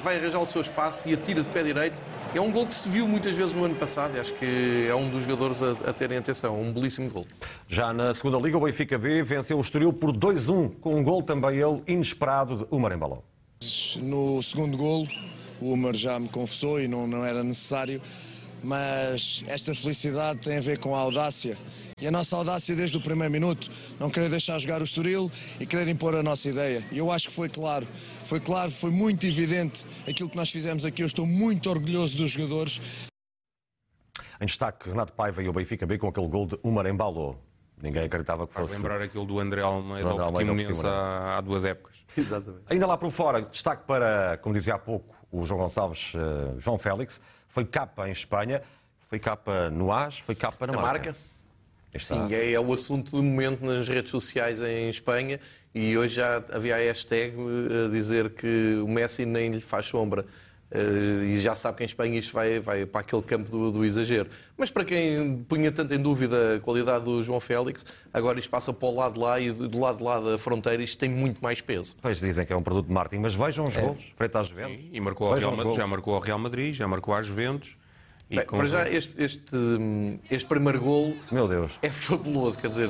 vai 0.01 0.17
arranjar 0.17 0.39
o 0.39 0.45
seu 0.45 0.61
espaço 0.61 1.07
e 1.07 1.13
atira 1.13 1.43
de 1.43 1.49
pé 1.49 1.61
direito. 1.61 2.01
É 2.33 2.39
um 2.39 2.49
gol 2.49 2.65
que 2.65 2.73
se 2.73 2.87
viu 2.87 3.05
muitas 3.05 3.35
vezes 3.35 3.51
no 3.51 3.65
ano 3.65 3.75
passado 3.75 4.15
e 4.15 4.19
acho 4.19 4.33
que 4.35 4.87
é 4.89 4.95
um 4.95 5.09
dos 5.09 5.23
jogadores 5.23 5.61
a, 5.61 5.71
a 5.71 5.91
terem 5.91 6.17
atenção. 6.17 6.61
Um 6.61 6.71
belíssimo 6.71 7.09
gol. 7.09 7.25
Já 7.67 7.93
na 7.93 8.13
segunda 8.13 8.37
Liga, 8.37 8.57
o 8.57 8.61
Benfica 8.61 8.97
B 8.97 9.21
venceu 9.21 9.57
o 9.57 9.61
Estoril 9.61 9.91
por 9.91 10.15
2-1, 10.15 10.75
com 10.79 10.95
um 10.95 11.03
gol 11.03 11.21
também 11.21 11.57
ele 11.57 11.83
inesperado 11.85 12.55
de 12.55 12.65
Umar 12.71 12.93
Embaló. 12.93 13.17
No 13.97 14.41
segundo 14.41 14.77
golo, 14.77 15.09
o 15.59 15.73
Umar 15.73 15.93
já 15.93 16.17
me 16.17 16.29
confessou 16.29 16.79
e 16.79 16.87
não, 16.87 17.05
não 17.05 17.25
era 17.25 17.43
necessário, 17.43 18.01
mas 18.63 19.43
esta 19.47 19.75
felicidade 19.75 20.39
tem 20.39 20.57
a 20.57 20.61
ver 20.61 20.79
com 20.79 20.95
a 20.95 20.99
audácia 20.99 21.57
e 22.01 22.07
a 22.07 22.11
nossa 22.11 22.35
audácia 22.35 22.75
desde 22.75 22.97
o 22.97 23.01
primeiro 23.01 23.31
minuto, 23.31 23.69
não 23.99 24.09
querer 24.09 24.27
deixar 24.27 24.57
jogar 24.57 24.81
o 24.81 24.83
Estoril 24.83 25.31
e 25.59 25.67
querer 25.67 25.87
impor 25.87 26.15
a 26.15 26.23
nossa 26.23 26.49
ideia. 26.49 26.83
E 26.91 26.97
eu 26.97 27.11
acho 27.11 27.27
que 27.27 27.33
foi 27.33 27.47
claro, 27.47 27.87
foi 28.31 28.39
claro, 28.39 28.71
foi 28.71 28.91
muito 28.91 29.25
evidente 29.25 29.85
aquilo 30.07 30.29
que 30.29 30.37
nós 30.37 30.49
fizemos 30.49 30.85
aqui. 30.85 31.03
Eu 31.03 31.05
estou 31.05 31.25
muito 31.27 31.69
orgulhoso 31.69 32.15
dos 32.15 32.31
jogadores. 32.31 32.79
Em 34.39 34.45
destaque, 34.45 34.89
Renato 34.89 35.11
Paiva 35.11 35.43
e 35.43 35.49
o 35.49 35.51
Benfica 35.51 35.85
B 35.85 35.97
com 35.97 36.07
aquele 36.07 36.29
gol 36.29 36.45
de 36.45 36.57
Umar 36.63 36.85
Embalo. 36.85 37.37
Ninguém 37.83 38.03
acreditava 38.03 38.47
que 38.47 38.53
fosse. 38.53 38.75
Faz 38.75 38.81
lembrar 38.81 39.01
aquilo 39.01 39.25
do 39.25 39.37
André 39.37 39.63
Almeida 39.63 40.09
ao 40.09 40.31
Portimonense 40.31 40.87
há, 40.87 41.39
há 41.39 41.41
duas 41.41 41.65
épocas. 41.65 42.05
Exatamente. 42.17 42.63
Ainda 42.69 42.87
lá 42.87 42.97
por 42.97 43.11
fora, 43.11 43.41
destaque 43.41 43.83
para, 43.85 44.37
como 44.37 44.55
dizia 44.55 44.75
há 44.75 44.79
pouco 44.79 45.13
o 45.29 45.43
João 45.43 45.59
Gonçalves, 45.59 46.13
uh, 46.13 46.57
João 46.57 46.79
Félix, 46.79 47.21
foi 47.49 47.65
capa 47.65 48.07
em 48.07 48.13
Espanha, 48.13 48.61
foi 49.09 49.19
capa 49.19 49.69
no 49.69 49.91
AS, 49.91 50.19
foi 50.19 50.35
capa 50.35 50.65
na, 50.67 50.71
na 50.71 50.81
marca. 50.81 51.11
marca. 51.11 51.30
Sim, 51.97 52.33
é, 52.33 52.53
é, 52.53 52.59
o 52.59 52.73
assunto 52.73 53.11
do 53.11 53.23
momento 53.23 53.65
nas 53.65 53.87
redes 53.87 54.11
sociais 54.11 54.61
em 54.61 54.89
Espanha 54.89 55.39
e 55.73 55.97
hoje 55.97 56.15
já 56.15 56.43
havia 56.51 56.75
a 56.75 56.79
hashtag 56.79 57.33
eh, 57.35 57.85
a 57.85 57.89
dizer 57.89 58.29
que 58.31 58.81
o 58.83 58.87
Messi 58.87 59.25
nem 59.25 59.51
lhe 59.51 59.61
faz 59.61 59.85
sombra. 59.85 60.25
Uh, 60.73 61.25
e 61.25 61.37
já 61.37 61.53
sabe 61.53 61.79
que 61.79 61.83
em 61.83 61.85
Espanha 61.85 62.17
isto 62.17 62.31
vai, 62.31 62.61
vai 62.61 62.85
para 62.85 63.01
aquele 63.01 63.21
campo 63.21 63.51
do, 63.51 63.73
do, 63.73 63.83
exagero. 63.83 64.29
Mas 64.57 64.71
para 64.71 64.85
quem 64.85 65.43
punha 65.43 65.69
tanto 65.69 65.93
em 65.93 66.01
dúvida 66.01 66.55
a 66.55 66.59
qualidade 66.61 67.03
do 67.03 67.21
João 67.21 67.41
Félix, 67.41 67.85
agora 68.13 68.39
isto 68.39 68.49
passa 68.49 68.71
para 68.71 68.87
o 68.87 68.95
lado 68.95 69.15
de 69.15 69.19
lá 69.19 69.37
e 69.37 69.51
do 69.51 69.77
lado 69.77 69.97
de 69.97 70.03
lá 70.03 70.21
da 70.21 70.37
fronteira 70.37 70.81
isto 70.81 70.97
tem 70.97 71.09
muito 71.09 71.43
mais 71.43 71.59
peso. 71.59 71.97
Pois 72.01 72.21
dizem 72.21 72.45
que 72.45 72.53
é 72.53 72.55
um 72.55 72.63
produto 72.63 72.87
de 72.87 72.93
marketing, 72.93 73.21
mas 73.21 73.35
vejam 73.35 73.65
os 73.65 73.75
é. 73.75 73.81
gols, 73.81 74.13
frente 74.15 74.37
às 74.37 74.47
Juventus. 74.47 74.77
Sim, 74.77 74.89
e 74.93 75.01
marcou 75.01 75.33
Real, 75.33 75.73
já 75.73 75.85
marcou 75.85 76.15
ao 76.15 76.21
Real 76.21 76.39
Madrid, 76.39 76.73
já 76.73 76.87
marcou 76.87 77.13
às 77.13 77.25
Juventus. 77.25 77.75
Bem, 78.37 78.45
Para 78.45 78.65
já, 78.65 78.89
este, 78.89 79.13
este, 79.17 79.55
este 80.29 80.47
primeiro 80.47 80.79
golo 80.79 81.15
Meu 81.31 81.47
Deus. 81.47 81.77
é 81.81 81.89
fabuloso. 81.89 82.57
Quer 82.57 82.69
dizer, 82.69 82.89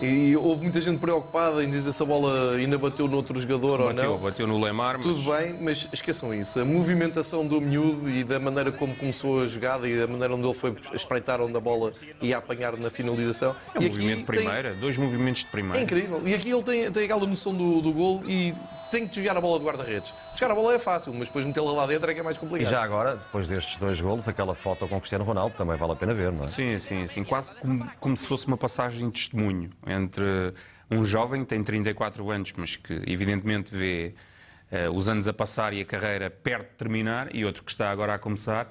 E 0.00 0.34
houve 0.36 0.62
muita 0.62 0.80
gente 0.80 0.98
preocupada 0.98 1.62
em 1.62 1.70
dizer 1.70 1.92
se 1.92 2.02
a 2.02 2.06
bola 2.06 2.56
ainda 2.56 2.76
bateu 2.76 3.06
noutro 3.06 3.38
jogador 3.40 3.78
Bateu, 3.94 4.10
ou 4.10 4.16
não. 4.16 4.24
bateu 4.24 4.46
no 4.48 4.60
Lemar, 4.60 4.96
mas... 4.98 5.06
Tudo 5.06 5.30
bem, 5.32 5.56
mas 5.60 5.88
esqueçam 5.92 6.34
isso. 6.34 6.58
A 6.58 6.64
movimentação 6.64 7.46
do 7.46 7.60
miúdo 7.60 8.10
e 8.10 8.24
da 8.24 8.40
maneira 8.40 8.72
como 8.72 8.92
começou 8.96 9.40
a 9.42 9.46
jogada 9.46 9.88
e 9.88 9.96
da 9.96 10.08
maneira 10.08 10.34
onde 10.34 10.44
ele 10.44 10.52
foi 10.54 10.74
espreitar 10.92 11.40
onde 11.40 11.56
a 11.56 11.60
bola 11.60 11.92
ia 12.20 12.38
apanhar 12.38 12.76
na 12.76 12.90
finalização. 12.90 13.54
É 13.72 13.78
um 13.78 13.82
e 13.82 13.88
movimento 13.88 14.08
de 14.18 14.24
tem- 14.24 14.24
primeira, 14.24 14.74
dois 14.74 14.96
movimentos 14.98 15.42
de 15.44 15.50
primeira. 15.50 15.78
É 15.78 15.82
incrível. 15.84 16.20
E 16.26 16.34
aqui 16.34 16.50
ele 16.50 16.62
tem, 16.64 16.90
tem 16.90 17.04
aquela 17.04 17.24
noção 17.24 17.54
do, 17.54 17.80
do 17.80 17.92
gol 17.92 18.24
e 18.26 18.52
tem 18.94 19.06
que 19.06 19.14
desviar 19.14 19.36
a 19.36 19.40
bola 19.40 19.58
de 19.58 19.64
guarda-redes. 19.64 20.14
Desviar 20.30 20.50
a 20.50 20.54
bola 20.54 20.74
é 20.74 20.78
fácil, 20.78 21.12
mas 21.14 21.28
depois 21.28 21.44
metê-la 21.44 21.72
lá 21.72 21.86
dentro 21.86 22.10
é 22.10 22.14
que 22.14 22.20
é 22.20 22.22
mais 22.22 22.36
E 22.36 22.40
complicado. 22.40 22.70
já 22.70 22.82
agora, 22.82 23.16
depois 23.16 23.48
destes 23.48 23.76
dois 23.76 24.00
golos, 24.00 24.28
aquela 24.28 24.54
foto 24.54 24.86
com 24.88 24.96
o 24.96 25.00
Cristiano 25.00 25.24
Ronaldo 25.24 25.56
também 25.56 25.76
vale 25.76 25.92
a 25.92 25.96
pena 25.96 26.14
ver, 26.14 26.30
não 26.32 26.44
é? 26.44 26.48
Sim, 26.48 26.78
sim, 26.78 27.06
sim. 27.06 27.24
Quase 27.24 27.52
como, 27.56 27.90
como 27.98 28.16
se 28.16 28.26
fosse 28.26 28.46
uma 28.46 28.56
passagem 28.56 29.06
de 29.08 29.12
testemunho 29.20 29.70
entre 29.86 30.54
um 30.90 31.04
jovem 31.04 31.42
que 31.42 31.48
tem 31.48 31.62
34 31.62 32.30
anos, 32.30 32.52
mas 32.56 32.76
que 32.76 33.02
evidentemente 33.06 33.74
vê 33.74 34.14
eh, 34.70 34.88
os 34.88 35.08
anos 35.08 35.26
a 35.26 35.32
passar 35.32 35.72
e 35.72 35.80
a 35.80 35.84
carreira 35.84 36.30
perto 36.30 36.70
de 36.70 36.76
terminar, 36.76 37.34
e 37.34 37.44
outro 37.44 37.64
que 37.64 37.72
está 37.72 37.90
agora 37.90 38.14
a 38.14 38.18
começar. 38.18 38.70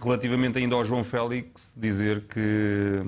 Relativamente 0.00 0.58
ainda 0.58 0.74
ao 0.74 0.84
João 0.84 1.04
Félix, 1.04 1.72
dizer 1.76 2.22
que 2.26 3.06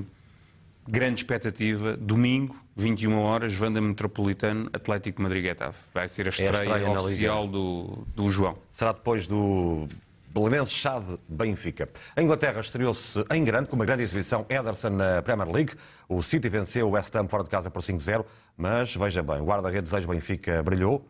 grande 0.88 1.20
expectativa, 1.20 1.96
domingo, 1.96 2.56
21 2.76 3.18
horas, 3.18 3.54
Vanda 3.54 3.80
Metropolitano, 3.80 4.68
Atlético 4.72 5.22
Madrid-Getafe. 5.22 5.78
Vai 5.92 6.08
ser 6.08 6.26
a 6.26 6.28
estreia, 6.28 6.50
É 6.50 6.54
estreia 6.54 6.88
na 6.88 7.00
oficial 7.00 7.46
do, 7.48 8.06
do 8.14 8.30
João. 8.30 8.56
Será 8.70 8.92
depois 8.92 9.26
do 9.26 9.88
Belenenses 10.28 10.74
Chade 10.74 11.16
Benfica. 11.28 11.88
A 12.16 12.20
Inglaterra 12.20 12.60
estreou-se 12.60 13.24
em 13.30 13.44
grande, 13.44 13.68
com 13.68 13.76
uma 13.76 13.84
grande 13.84 14.02
exibição 14.02 14.44
Ederson 14.48 14.90
na 14.90 15.22
Premier 15.22 15.48
League. 15.48 15.74
O 16.08 16.22
City 16.22 16.48
venceu 16.48 16.88
o 16.88 16.90
West 16.90 17.14
Ham 17.14 17.28
fora 17.28 17.44
de 17.44 17.50
casa 17.50 17.70
por 17.70 17.82
5-0, 17.82 18.24
mas 18.56 18.94
veja 18.96 19.22
bem, 19.22 19.40
o 19.40 19.44
guarda-redes 19.44 19.92
ex-Benfica 19.92 20.62
brilhou. 20.62 21.08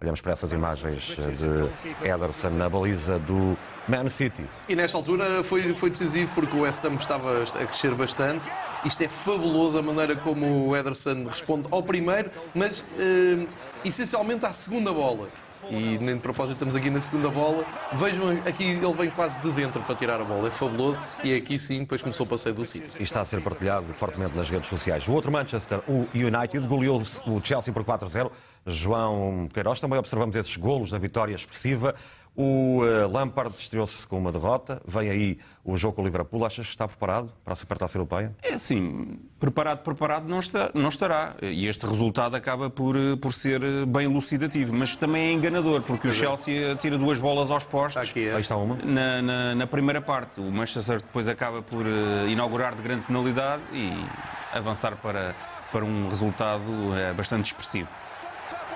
Olhamos 0.00 0.20
para 0.20 0.32
essas 0.32 0.52
imagens 0.52 1.16
de 1.16 2.06
Ederson 2.06 2.50
na 2.50 2.68
baliza 2.68 3.18
do 3.20 3.56
Man 3.88 4.08
City. 4.08 4.44
E 4.68 4.74
nesta 4.74 4.98
altura 4.98 5.44
foi, 5.44 5.72
foi 5.72 5.88
decisivo 5.88 6.32
porque 6.34 6.56
o 6.56 6.62
West 6.62 6.84
Ham 6.84 6.94
estava 6.94 7.44
a 7.44 7.66
crescer 7.66 7.94
bastante. 7.94 8.44
Isto 8.84 9.02
é 9.02 9.08
fabuloso 9.08 9.78
a 9.78 9.82
maneira 9.82 10.14
como 10.14 10.68
o 10.68 10.76
Ederson 10.76 11.24
responde 11.24 11.66
ao 11.70 11.82
primeiro, 11.82 12.30
mas 12.54 12.84
eh, 12.98 13.46
essencialmente 13.84 14.44
à 14.44 14.52
segunda 14.52 14.92
bola. 14.92 15.28
E 15.70 15.98
nem 15.98 16.16
de 16.16 16.20
propósito 16.20 16.54
estamos 16.54 16.76
aqui 16.76 16.90
na 16.90 17.00
segunda 17.00 17.30
bola. 17.30 17.64
Vejam 17.92 18.30
aqui, 18.46 18.64
ele 18.64 18.92
vem 18.92 19.10
quase 19.10 19.40
de 19.40 19.50
dentro 19.52 19.80
para 19.82 19.94
tirar 19.94 20.20
a 20.20 20.24
bola. 20.24 20.48
É 20.48 20.50
fabuloso. 20.50 21.00
E 21.22 21.34
aqui 21.34 21.58
sim, 21.58 21.80
depois 21.80 22.02
começou 22.02 22.26
o 22.26 22.28
passeio 22.28 22.54
do 22.54 22.64
City. 22.64 22.90
E 22.98 23.02
está 23.02 23.20
a 23.20 23.24
ser 23.24 23.42
partilhado 23.42 23.92
fortemente 23.94 24.36
nas 24.36 24.50
redes 24.50 24.68
sociais. 24.68 25.08
O 25.08 25.12
outro 25.12 25.32
Manchester, 25.32 25.80
o 25.88 26.06
United, 26.14 26.66
goleou 26.66 27.00
o 27.26 27.40
Chelsea 27.42 27.72
por 27.72 27.84
4-0. 27.84 28.30
João 28.66 29.48
Queiroz, 29.52 29.80
também 29.80 29.98
observamos 29.98 30.36
esses 30.36 30.56
golos 30.56 30.90
da 30.90 30.98
vitória 30.98 31.34
expressiva. 31.34 31.94
O 32.36 32.84
eh, 32.84 33.06
Lampard 33.06 33.54
estreou-se 33.56 34.06
com 34.08 34.18
uma 34.18 34.32
derrota. 34.32 34.82
Vem 34.84 35.08
aí 35.08 35.38
o 35.64 35.76
jogo 35.76 35.94
com 35.94 36.02
o 36.02 36.04
Liverpool. 36.04 36.44
Achas 36.44 36.66
que 36.66 36.72
está 36.72 36.88
preparado 36.88 37.32
para 37.44 37.52
a 37.52 37.56
Supertaça 37.56 37.96
Europeia? 37.96 38.34
É 38.42 38.54
assim, 38.54 39.20
preparado, 39.38 39.84
preparado 39.84 40.28
não, 40.28 40.40
está, 40.40 40.68
não 40.74 40.88
estará. 40.88 41.36
E 41.40 41.68
este 41.68 41.86
resultado 41.86 42.34
acaba 42.34 42.68
por, 42.68 42.96
eh, 42.96 43.14
por 43.14 43.32
ser 43.32 43.62
eh, 43.62 43.86
bem 43.86 44.06
elucidativo, 44.06 44.72
mas 44.72 44.96
também 44.96 45.28
é 45.28 45.32
enganador, 45.32 45.82
porque 45.82 46.08
o 46.08 46.12
Chelsea 46.12 46.74
tira 46.74 46.98
duas 46.98 47.20
bolas 47.20 47.50
aos 47.52 47.64
postos 47.64 48.10
Aqui 48.10 48.26
é. 48.26 48.34
Aí 48.34 48.42
está 48.42 48.56
uma. 48.56 48.76
na, 48.82 49.22
na, 49.22 49.54
na 49.54 49.66
primeira 49.68 50.00
parte. 50.00 50.40
O 50.40 50.50
Manchester 50.50 50.98
depois 50.98 51.28
acaba 51.28 51.62
por 51.62 51.86
inaugurar 52.28 52.74
de 52.74 52.82
grande 52.82 53.02
penalidade 53.02 53.62
e 53.72 53.92
avançar 54.52 54.96
para, 54.96 55.36
para 55.70 55.84
um 55.84 56.08
resultado 56.08 56.64
bastante 57.16 57.46
expressivo. 57.46 57.88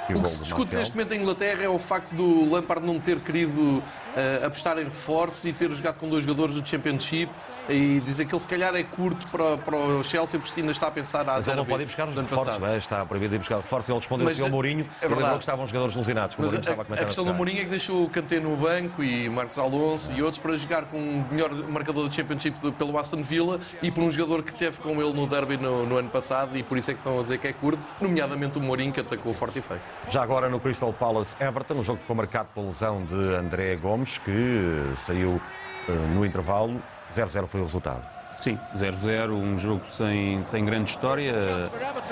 E 0.08 0.14
O 0.14 0.22
que 0.22 0.30
se 0.30 0.42
discute 0.42 0.74
neste 0.74 0.96
momento 0.96 1.12
em 1.12 1.20
Inglaterra 1.20 1.62
é 1.64 1.68
o 1.68 1.78
facto 1.78 2.14
do 2.14 2.50
Lampard 2.50 2.86
não 2.86 2.98
ter 2.98 3.20
querido 3.20 3.82
eh, 4.18 4.44
apostar 4.44 4.76
em 4.78 4.84
reforços 4.84 5.44
e 5.44 5.52
ter 5.52 5.70
jogado 5.70 5.96
com 5.98 6.08
dois 6.08 6.24
jogadores 6.24 6.54
do 6.54 6.66
Championship 6.66 7.30
e 7.68 8.00
dizer 8.00 8.24
que 8.24 8.34
ele 8.34 8.40
se 8.40 8.48
calhar 8.48 8.74
é 8.74 8.82
curto 8.82 9.30
para, 9.30 9.58
para 9.58 9.76
o 9.76 10.02
Chelsea 10.02 10.40
porque 10.40 10.58
ainda 10.58 10.72
está 10.72 10.88
a 10.88 10.90
pensar 10.90 11.20
a 11.20 11.34
Mas 11.34 11.46
ele 11.46 11.56
não 11.56 11.64
pode 11.64 11.82
ir 11.84 11.86
buscar 11.86 12.08
os 12.08 12.16
reforços, 12.16 12.58
não 12.58 12.66
é? 12.66 12.76
está 12.78 13.04
proibido 13.06 13.34
ir 13.36 13.38
buscar 13.38 13.58
reforços. 13.58 13.88
Ele 13.88 13.98
respondeu 13.98 14.24
Mas, 14.24 14.34
assim 14.34 14.42
ao 14.42 14.48
eh, 14.48 14.50
Mourinho 14.50 14.88
é 15.00 15.06
e 15.06 15.08
lembrou 15.08 15.32
que 15.34 15.38
estavam 15.38 15.64
os 15.64 15.70
jogadores 15.70 15.94
lesionados, 15.94 16.34
que 16.34 16.42
Mas 16.42 16.54
a, 16.54 16.56
a 16.56 17.02
a 17.02 17.04
questão 17.04 17.24
na 17.24 17.30
do 17.30 17.36
Mourinho 17.36 17.60
é 17.60 17.64
que 17.64 17.70
deixou 17.70 18.04
o 18.04 18.10
Kanté 18.10 18.40
no 18.40 18.56
banco 18.56 19.04
e 19.04 19.28
Marcos 19.28 19.56
Alonso 19.56 20.12
e 20.12 20.20
outros 20.20 20.42
para 20.42 20.56
jogar 20.56 20.86
com 20.86 20.96
o 20.96 21.26
melhor 21.30 21.52
marcador 21.68 22.08
do 22.08 22.14
Championship 22.14 22.58
pelo 22.72 22.98
Aston 22.98 23.22
Villa 23.22 23.60
e 23.82 23.90
por 23.90 24.02
um 24.02 24.10
jogador 24.10 24.42
que 24.42 24.54
teve 24.54 24.78
com 24.80 25.00
ele 25.00 25.12
no 25.12 25.26
derby 25.28 25.56
no, 25.56 25.86
no 25.86 25.96
ano 25.96 26.08
passado 26.08 26.56
e 26.56 26.62
por 26.64 26.76
isso 26.76 26.90
é 26.90 26.94
que 26.94 27.00
estão 27.00 27.20
a 27.20 27.22
dizer 27.22 27.38
que 27.38 27.46
é 27.46 27.52
curto, 27.52 27.82
nomeadamente 28.00 28.58
o 28.58 28.62
Mourinho 28.62 28.92
que 28.92 29.00
atacou 29.00 29.32
forte 29.32 29.58
e 29.58 29.62
feio. 29.62 29.80
Já 30.10 30.22
agora 30.22 30.48
no 30.48 30.58
Crystal 30.58 30.92
Palace 30.92 31.36
Everton, 31.38 31.74
o 31.74 31.84
jogo 31.84 32.00
ficou 32.00 32.16
marcado 32.16 32.48
pela 32.54 32.66
lesão 32.66 33.04
de 33.04 33.14
André 33.14 33.76
Gomes, 33.76 34.07
que 34.16 34.30
eh, 34.30 34.96
saiu 34.96 35.40
eh, 35.88 35.92
no 36.14 36.24
intervalo. 36.24 36.80
0-0 37.14 37.46
foi 37.46 37.60
o 37.60 37.64
resultado. 37.64 38.02
Sim, 38.38 38.56
0-0, 38.72 39.32
um 39.32 39.58
jogo 39.58 39.82
sem, 39.90 40.40
sem 40.44 40.64
grande 40.64 40.90
história. 40.90 41.34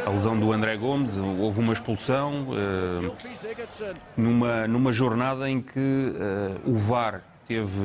A 0.04 0.10
lesão 0.10 0.36
do 0.36 0.52
André 0.52 0.76
Gomes, 0.76 1.16
houve 1.18 1.60
uma 1.60 1.72
expulsão 1.72 2.48
eh, 2.52 3.94
numa, 4.16 4.66
numa 4.66 4.90
jornada 4.90 5.48
em 5.48 5.62
que 5.62 5.78
eh, 6.18 6.56
o 6.64 6.74
VAR 6.74 7.22
teve, 7.46 7.80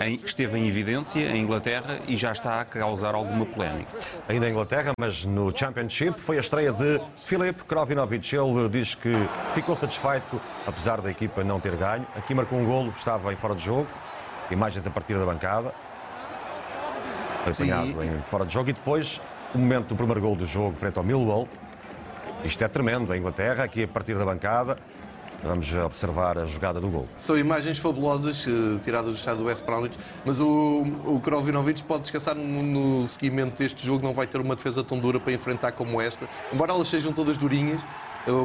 em- 0.00 0.20
esteve 0.24 0.58
em 0.58 0.66
evidência 0.68 1.20
em 1.20 1.42
Inglaterra 1.42 1.98
e 2.06 2.14
já 2.16 2.32
está 2.32 2.60
a 2.60 2.64
causar 2.64 3.14
alguma 3.14 3.44
polémica. 3.44 3.90
Ainda 4.28 4.48
em 4.48 4.52
Inglaterra, 4.52 4.92
mas 4.98 5.24
no 5.24 5.52
Championship, 5.56 6.20
foi 6.20 6.36
a 6.36 6.40
estreia 6.40 6.72
de 6.72 7.00
Filip 7.24 7.64
Krovinovic. 7.64 8.34
Ele 8.34 8.68
diz 8.68 8.94
que 8.94 9.12
ficou 9.54 9.74
satisfeito, 9.74 10.40
apesar 10.66 11.00
da 11.00 11.10
equipa 11.10 11.42
não 11.42 11.58
ter 11.60 11.76
ganho. 11.76 12.06
Aqui 12.16 12.34
marcou 12.34 12.58
um 12.58 12.64
golo, 12.64 12.92
estava 12.96 13.32
em 13.32 13.36
fora 13.36 13.54
de 13.54 13.64
jogo. 13.64 13.88
Imagens 14.50 14.86
a 14.86 14.90
partir 14.90 15.18
da 15.18 15.26
bancada. 15.26 15.74
Foi 17.44 17.70
apanhado 17.70 18.02
em 18.04 18.22
fora 18.26 18.46
de 18.46 18.52
jogo. 18.54 18.70
E 18.70 18.72
depois, 18.72 19.20
o 19.54 19.58
momento 19.58 19.88
do 19.88 19.96
primeiro 19.96 20.20
golo 20.20 20.36
do 20.36 20.46
jogo, 20.46 20.76
frente 20.76 20.98
ao 20.98 21.04
Millwall. 21.04 21.48
Isto 22.44 22.62
é 22.64 22.68
tremendo, 22.68 23.12
a 23.12 23.16
Inglaterra, 23.18 23.64
aqui 23.64 23.82
a 23.82 23.88
partir 23.88 24.14
da 24.16 24.24
bancada. 24.24 24.78
Vamos 25.42 25.72
observar 25.72 26.36
a 26.36 26.46
jogada 26.46 26.80
do 26.80 26.88
gol. 26.88 27.08
São 27.16 27.38
imagens 27.38 27.78
fabulosas 27.78 28.46
eh, 28.46 28.50
tiradas 28.82 29.10
do 29.14 29.16
estado 29.16 29.38
do 29.38 29.44
West 29.44 29.64
Bromwich, 29.64 29.96
mas 30.24 30.40
o, 30.40 30.82
o 31.04 31.20
Krovinovic 31.20 31.82
pode 31.84 32.02
descansar 32.02 32.34
no, 32.34 32.62
no 32.62 33.06
seguimento 33.06 33.56
deste 33.56 33.86
jogo, 33.86 34.04
não 34.04 34.12
vai 34.12 34.26
ter 34.26 34.40
uma 34.40 34.56
defesa 34.56 34.82
tão 34.82 34.98
dura 34.98 35.20
para 35.20 35.32
enfrentar 35.32 35.72
como 35.72 36.00
esta, 36.00 36.28
embora 36.52 36.72
elas 36.72 36.88
sejam 36.88 37.12
todas 37.12 37.36
durinhas. 37.36 37.84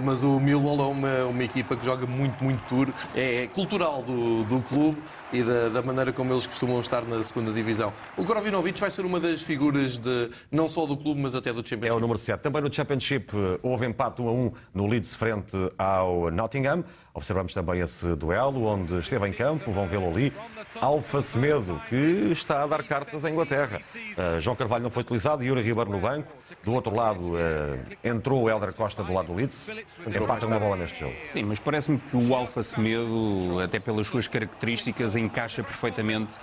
Mas 0.02 0.24
o 0.24 0.40
Millwall 0.40 0.80
é 0.80 0.88
uma, 0.88 1.26
uma 1.26 1.44
equipa 1.44 1.76
que 1.76 1.84
joga 1.84 2.06
muito, 2.06 2.42
muito 2.44 2.62
duro. 2.74 2.94
É 3.16 3.48
cultural 3.48 4.02
do, 4.02 4.44
do 4.46 4.62
clube 4.62 4.98
e 5.32 5.44
da, 5.44 5.70
da 5.70 5.82
maneira 5.82 6.14
como 6.14 6.32
eles 6.34 6.48
costumam 6.48 6.80
estar 6.80 7.02
na 7.04 7.24
segunda 7.24 7.52
divisão. 7.52 7.92
O 8.18 8.24
Krovinovic 8.24 8.80
vai 8.80 8.90
ser 8.90 9.06
uma 9.06 9.20
das 9.20 9.42
figuras 9.42 9.98
de, 9.98 10.30
não 10.52 10.68
só 10.68 10.86
do 10.86 10.96
clube, 10.96 11.20
mas 11.22 11.36
até 11.36 11.52
do 11.52 11.60
É 11.60 11.64
Championship. 11.66 11.98
o 11.98 12.00
número 12.00 12.20
7. 12.20 12.42
Também 12.42 12.62
no 12.62 12.74
Championship 12.74 13.36
eh, 13.36 13.60
houve 13.62 13.86
empate 13.86 14.22
1 14.22 14.28
a 14.28 14.32
1 14.32 14.52
no 14.74 14.88
Leeds 14.88 15.16
frente 15.16 15.58
ao 15.78 16.32
Nottingham. 16.32 16.84
Observamos 17.16 17.54
também 17.54 17.80
esse 17.80 18.16
duelo 18.16 18.66
onde 18.66 18.98
esteve 18.98 19.28
em 19.28 19.32
campo, 19.32 19.72
vão 19.72 19.88
vê-lo 19.88 20.10
ali. 20.10 20.34
Alfa 20.82 21.22
Semedo, 21.22 21.80
que 21.88 21.96
está 22.32 22.64
a 22.64 22.68
dar 22.68 22.84
cartas 22.84 23.24
à 23.24 23.30
Inglaterra. 23.30 23.80
Eh, 24.18 24.40
João 24.40 24.56
Carvalho 24.56 24.82
não 24.82 24.90
foi 24.90 25.04
utilizado, 25.04 25.44
Yuri 25.44 25.62
Ribeiro 25.62 25.92
no 25.92 26.00
banco. 26.00 26.36
Do 26.64 26.74
outro 26.74 26.96
lado 26.96 27.38
eh, 27.38 27.78
entrou 28.04 28.42
o 28.42 28.50
Helder 28.50 28.74
Costa 28.74 29.04
do 29.04 29.14
lado 29.14 29.28
do 29.28 29.36
Leeds. 29.36 29.70
Empata 30.08 30.48
uma 30.48 30.60
bola 30.60 30.76
neste 30.76 31.02
jogo. 31.02 31.14
Sim, 31.34 31.44
mas 31.44 31.60
parece-me 31.60 32.00
que 32.00 32.18
o 32.18 32.34
Alfa 32.34 32.64
Semedo, 32.64 33.60
até 33.64 33.80
pelas 33.80 34.08
suas 34.08 34.28
características, 34.28 35.16
encaixa 35.16 35.64
perfeitamente 35.64 36.40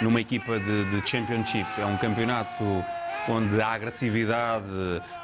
numa 0.00 0.22
equipa 0.22 0.58
de, 0.58 0.84
de 0.86 1.06
Championship. 1.06 1.68
É 1.78 1.84
um 1.84 1.98
campeonato 1.98 2.64
onde 3.28 3.60
a 3.60 3.68
agressividade, 3.68 4.64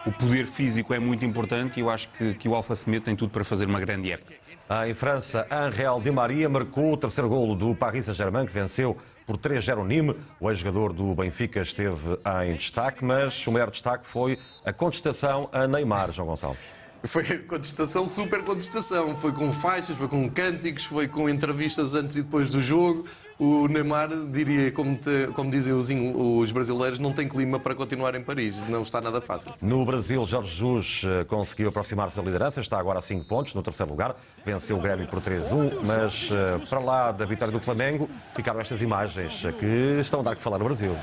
o 0.07 0.13
poder 0.13 0.47
físico 0.47 0.93
é 0.93 0.99
muito 0.99 1.25
importante 1.25 1.79
e 1.79 1.81
eu 1.81 1.91
acho 1.91 2.09
que, 2.11 2.35
que 2.35 2.49
o 2.49 2.55
Alfa 2.55 2.75
Semedo 2.75 3.05
tem 3.05 3.17
tudo 3.17 3.31
para 3.31 3.45
fazer 3.45 3.67
uma 3.67 3.81
grande 3.81 4.13
época. 4.13 4.40
Ah, 4.73 4.89
Em 4.89 4.95
França, 4.95 5.49
Angel 5.51 6.01
Di 6.01 6.13
Maria 6.13 6.49
marcou 6.49 6.93
o 6.93 6.97
terceiro 6.97 7.29
golo 7.29 7.57
do 7.57 7.75
Paris 7.75 8.05
Saint-Germain, 8.05 8.47
que 8.47 8.53
venceu 8.53 8.97
por 9.27 9.37
3-0 9.37 9.81
o 9.81 9.85
Nîmes. 9.85 10.15
O 10.39 10.49
ex-jogador 10.49 10.93
do 10.93 11.13
Benfica 11.13 11.61
esteve 11.61 12.17
em 12.47 12.55
destaque, 12.55 13.05
mas 13.05 13.45
o 13.49 13.51
maior 13.51 13.69
destaque 13.69 14.07
foi 14.07 14.39
a 14.65 14.73
contestação 14.73 15.49
a 15.53 15.67
Neymar, 15.67 16.13
João 16.13 16.29
Gonçalves. 16.29 16.63
Foi 17.03 17.25
contestação, 17.39 18.07
super 18.07 18.45
contestação. 18.45 19.17
Foi 19.17 19.33
com 19.33 19.51
faixas, 19.51 19.97
foi 19.97 20.07
com 20.07 20.31
cânticos, 20.31 20.85
foi 20.85 21.09
com 21.09 21.29
entrevistas 21.29 21.97
antes 21.97 22.15
e 22.15 22.23
depois 22.23 22.49
do 22.49 22.61
jogo. 22.61 23.07
O 23.41 23.67
Neymar, 23.69 24.11
diria, 24.31 24.71
como, 24.71 24.95
te- 24.99 25.29
como 25.35 25.51
dizem 25.51 25.73
os, 25.73 25.89
os 25.91 26.53
brasileiros, 26.53 26.99
não 26.99 27.11
tem 27.11 27.27
clima 27.27 27.59
para 27.59 27.75
continuar 27.75 28.15
em 28.15 28.23
Paris. 28.23 28.63
Não 28.69 28.83
está 28.83 29.01
nada 29.01 29.19
fácil. 29.19 29.51
No 29.63 29.83
Brasil, 29.87 30.23
Jorge 30.27 30.51
Jesus 30.51 31.03
eh, 31.07 31.25
conseguiu 31.25 31.71
aproximar-se 31.71 32.19
da 32.19 32.23
liderança, 32.23 32.61
está 32.61 32.79
agora 32.79 32.99
a 32.99 33.03
5 33.03 33.25
pontos, 33.25 33.55
no 33.55 33.63
terceiro 33.63 33.91
lugar. 33.91 34.15
Venceu 34.45 34.77
o 34.77 34.81
Grêmio 34.81 35.07
por 35.09 35.23
3-1, 35.23 35.81
mas 35.83 36.29
eh, 36.31 36.61
para 36.69 36.81
lá 36.81 37.13
da 37.13 37.25
vitória 37.25 37.51
do 37.51 37.59
Flamengo 37.59 38.11
ficaram 38.37 38.61
estas 38.61 38.83
imagens 38.83 39.43
eh, 39.47 39.53
que 39.53 39.99
estão 40.01 40.21
a 40.21 40.23
dar 40.23 40.37
que 40.37 40.43
falar 40.43 40.59
no 40.59 40.67
Brasil. 40.67 40.95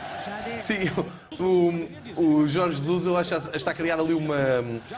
Sim, 0.59 0.75
O, 1.39 1.71
o 2.17 2.47
Jorge 2.47 2.77
Jesus, 2.77 3.05
eu 3.05 3.15
acho 3.15 3.39
que 3.41 3.57
está 3.57 3.71
a 3.71 3.73
criar 3.73 3.99
ali 3.99 4.13
uma, 4.13 4.35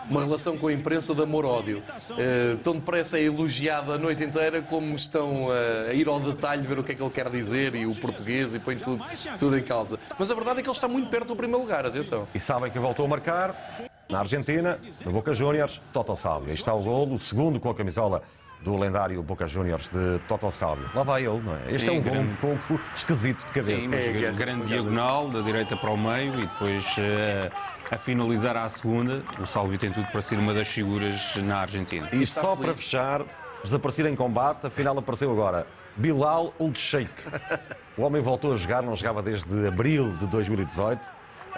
uma 0.09 0.23
relação 0.23 0.57
com 0.57 0.67
a 0.67 0.73
imprensa 0.73 1.13
de 1.13 1.21
amor-ódio. 1.21 1.83
Uh, 2.09 2.57
tão 2.57 2.73
depressa 2.73 3.17
é 3.17 3.23
elogiado 3.23 3.91
a 3.91 3.97
noite 3.97 4.23
inteira 4.23 4.61
como 4.61 4.95
estão 4.95 5.45
uh, 5.47 5.89
a 5.89 5.93
ir 5.93 6.07
ao 6.07 6.19
detalhe 6.19 6.65
ver 6.65 6.79
o 6.79 6.83
que 6.83 6.93
é 6.93 6.95
que 6.95 7.01
ele 7.01 7.09
quer 7.09 7.29
dizer 7.29 7.75
e 7.75 7.85
o 7.85 7.93
português 7.95 8.53
e 8.53 8.59
põe 8.59 8.75
tudo, 8.75 9.03
tudo 9.37 9.57
em 9.57 9.63
causa. 9.63 9.99
Mas 10.17 10.31
a 10.31 10.35
verdade 10.35 10.59
é 10.59 10.63
que 10.63 10.69
ele 10.69 10.75
está 10.75 10.87
muito 10.87 11.09
perto 11.09 11.27
do 11.27 11.35
primeiro 11.35 11.61
lugar, 11.61 11.85
atenção. 11.85 12.27
E 12.33 12.39
sabem 12.39 12.71
quem 12.71 12.81
voltou 12.81 13.05
a 13.05 13.07
marcar? 13.07 13.89
Na 14.09 14.19
Argentina, 14.19 14.79
no 15.05 15.11
Boca 15.11 15.33
Juniors, 15.33 15.79
Toto. 15.93 16.13
Aí 16.47 16.53
está 16.53 16.73
o 16.73 16.81
golo, 16.81 17.15
o 17.15 17.19
segundo 17.19 17.59
com 17.59 17.69
a 17.69 17.75
camisola 17.75 18.23
do 18.61 18.75
lendário 18.75 19.21
Boca 19.23 19.47
Juniors 19.47 19.87
de 19.89 20.19
Toto 20.27 20.51
Salvio. 20.51 20.89
Lá 20.93 21.03
vai 21.03 21.25
ele, 21.25 21.39
não 21.41 21.55
é? 21.55 21.71
Este 21.71 21.87
Sim, 21.87 21.87
é 21.87 21.91
um 21.99 22.01
gol 22.01 22.11
grande. 22.13 22.33
um 22.33 22.37
pouco 22.37 22.79
esquisito 22.95 23.45
de 23.45 23.53
cabeça. 23.53 23.81
Sim, 23.81 24.21
mas 24.21 24.37
grande 24.37 24.65
diagonal, 24.65 25.29
da 25.29 25.41
direita 25.41 25.77
para 25.77 25.89
o 25.89 25.97
meio 25.97 26.39
e 26.39 26.47
depois 26.47 26.85
eh, 26.97 27.49
a 27.89 27.97
finalizar 27.97 28.57
à 28.57 28.67
segunda. 28.67 29.23
O 29.39 29.45
Salvio 29.45 29.77
tem 29.77 29.91
tudo 29.91 30.07
para 30.07 30.21
ser 30.21 30.37
uma 30.37 30.53
das 30.53 30.67
figuras 30.67 31.35
na 31.37 31.59
Argentina. 31.59 32.09
E 32.11 32.25
só 32.27 32.55
para 32.55 32.75
fechar, 32.75 33.23
desaparecido 33.63 34.09
em 34.09 34.15
combate, 34.15 34.67
afinal 34.67 34.97
apareceu 34.97 35.31
agora 35.31 35.65
Bilal 35.95 36.53
Old 36.57 36.77
Sheikh. 36.77 37.11
O 37.97 38.03
homem 38.03 38.21
voltou 38.21 38.53
a 38.53 38.55
jogar, 38.55 38.81
não 38.81 38.95
jogava 38.95 39.21
desde 39.21 39.67
abril 39.67 40.09
de 40.13 40.25
2018, 40.27 41.01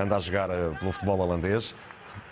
anda 0.02 0.16
a 0.16 0.20
jogar 0.20 0.50
eh, 0.50 0.72
pelo 0.80 0.92
futebol 0.92 1.20
holandês. 1.20 1.74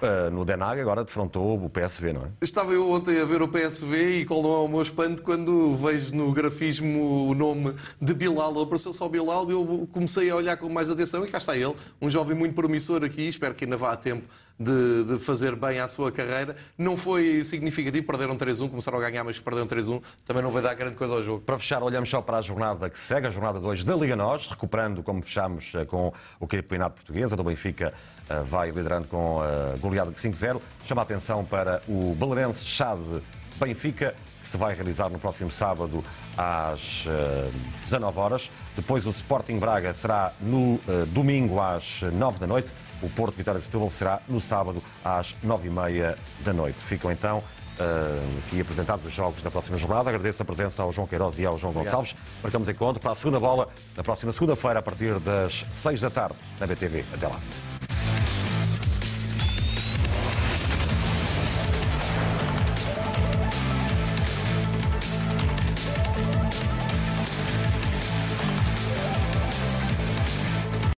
eh, 0.01 0.30
no 0.30 0.43
Den 0.45 0.61
Haag, 0.61 0.80
agora 0.82 1.03
defrontou 1.03 1.63
o 1.63 1.70
PSV, 1.70 2.13
não 2.13 2.22
é? 2.24 2.28
Estava 2.41 2.72
eu 2.74 2.89
ontem 2.89 3.20
a 3.20 3.26
ver 3.26 3.41
o 3.41 3.47
PSV 3.47 4.20
e 4.22 4.26
qual 4.26 4.41
não 4.41 4.53
é 4.53 4.57
o 4.59 4.67
meu 4.67 4.82
espanto 4.82 5.24
quando 5.24 5.76
vejo 5.76 6.13
no 6.13 6.32
grafismo 6.32 7.30
o 7.30 7.34
nome 7.36 7.76
de 8.01 8.13
Bilal. 8.13 8.59
Apareceu 8.61 8.91
só 8.93 9.07
Bilal 9.07 9.49
e 9.49 9.53
eu 9.53 9.88
comecei 9.91 10.30
a 10.30 10.36
olhar 10.36 10.57
com 10.57 10.70
mais 10.70 10.89
atenção 10.89 11.26
e 11.26 11.30
cá 11.30 11.38
está 11.38 11.55
ele, 11.55 11.74
um 12.01 12.09
jovem 12.09 12.36
muito 12.36 12.55
promissor 12.55 13.03
aqui. 13.03 13.28
Espero 13.28 13.53
que 13.53 13.65
ainda 13.65 13.78
vá 13.78 13.91
a 13.91 13.97
tempo 13.97 14.26
de, 14.60 15.03
de 15.05 15.18
fazer 15.20 15.55
bem 15.55 15.80
à 15.80 15.88
sua 15.88 16.12
carreira. 16.12 16.55
Não 16.78 16.97
foi 16.97 17.43
significativo, 17.43 18.05
perderam 18.05 18.36
3-1, 18.36 18.70
começaram 18.70 18.97
a 18.97 19.01
ganhar, 19.01 19.24
mas 19.24 19.39
perderam 19.39 19.68
3-1. 19.68 20.01
Também 20.26 20.43
não 20.43 20.51
vai 20.51 20.62
dar 20.62 20.74
grande 20.74 20.95
coisa 20.95 21.16
ao 21.16 21.24
jogo. 21.24 21.41
Para 21.41 21.57
fechar, 21.57 21.82
olhamos 21.82 22.10
só 22.10 22.22
para 22.22 22.38
a 22.38 22.41
jornada 22.41 22.89
que 22.89 22.99
segue, 22.99 23.28
a 23.28 23.30
jornada 23.30 23.60
2 23.60 23.86
da 23.86 23.95
Liga 23.95 24.16
Nós, 24.16 24.47
recuperando 24.47 25.01
como 25.01 25.24
fechamos 25.24 25.74
eh, 25.76 25.86
com 25.86 26.12
o 26.39 26.47
campeonato 26.47 26.95
português. 26.95 27.32
A 27.32 27.36
do 27.36 27.43
Benfica 27.43 27.93
eh, 28.30 28.43
vai 28.43 28.72
liderando 28.72 29.07
com 29.07 29.41
a 29.41 29.78
goleada 29.78 30.12
de 30.12 30.18
5-0. 30.18 30.60
Chama 30.86 31.01
a 31.01 31.03
atenção 31.03 31.45
para 31.45 31.82
o 31.88 32.14
Belenense 32.16 32.64
Chade 32.66 33.22
Benfica, 33.60 34.16
que 34.41 34.47
se 34.47 34.57
vai 34.57 34.74
realizar 34.74 35.10
no 35.10 35.20
próximo 35.20 35.51
sábado 35.51 36.03
às 36.38 37.05
eh, 37.07 37.51
19 37.84 38.20
horas. 38.20 38.51
Depois 38.76 39.05
o 39.05 39.10
Sporting 39.10 39.60
Braga 39.60 39.93
será 39.93 40.32
no 40.39 40.80
eh, 40.88 41.05
domingo 41.07 41.60
às 41.60 42.01
9 42.01 42.39
da 42.39 42.47
noite. 42.47 42.72
O 43.02 43.10
Porto 43.10 43.36
Vitória 43.36 43.60
de 43.60 43.66
Setúbal 43.66 43.89
será 43.89 44.20
no 44.28 44.41
sábado 44.41 44.82
às 45.04 45.36
9h30 45.45 46.16
da 46.41 46.54
noite. 46.54 46.80
Ficam 46.80 47.12
então 47.12 47.43
eh, 47.80 48.39
aqui 48.45 48.60
apresentados 48.60 49.06
os 49.06 49.14
jogos 49.14 49.41
da 49.41 49.50
próxima 49.50 49.78
jornada. 49.78 50.10
Agradeço 50.10 50.41
a 50.41 50.45
presença 50.45 50.84
ao 50.84 50.91
João 50.91 51.08
Queiroz 51.08 51.39
e 51.39 51.45
ao 51.45 51.58
João 51.58 51.72
Obrigado. 51.72 51.95
Gonçalves. 51.95 52.16
Marcamos 52.43 52.68
encontro 52.68 53.02
para 53.02 53.12
a 53.12 53.16
segunda 53.16 53.39
bola 53.39 53.70
na 53.95 54.04
próxima 54.04 54.32
segunda-feira, 54.32 54.80
a 54.80 54.82
partir 54.82 55.18
das 55.20 55.66
6 55.72 56.02
da 56.02 56.10
tarde, 56.10 56.36
na 56.60 56.68
BTV. 56.68 57.06
Até 57.14 57.28
lá. 57.28 57.39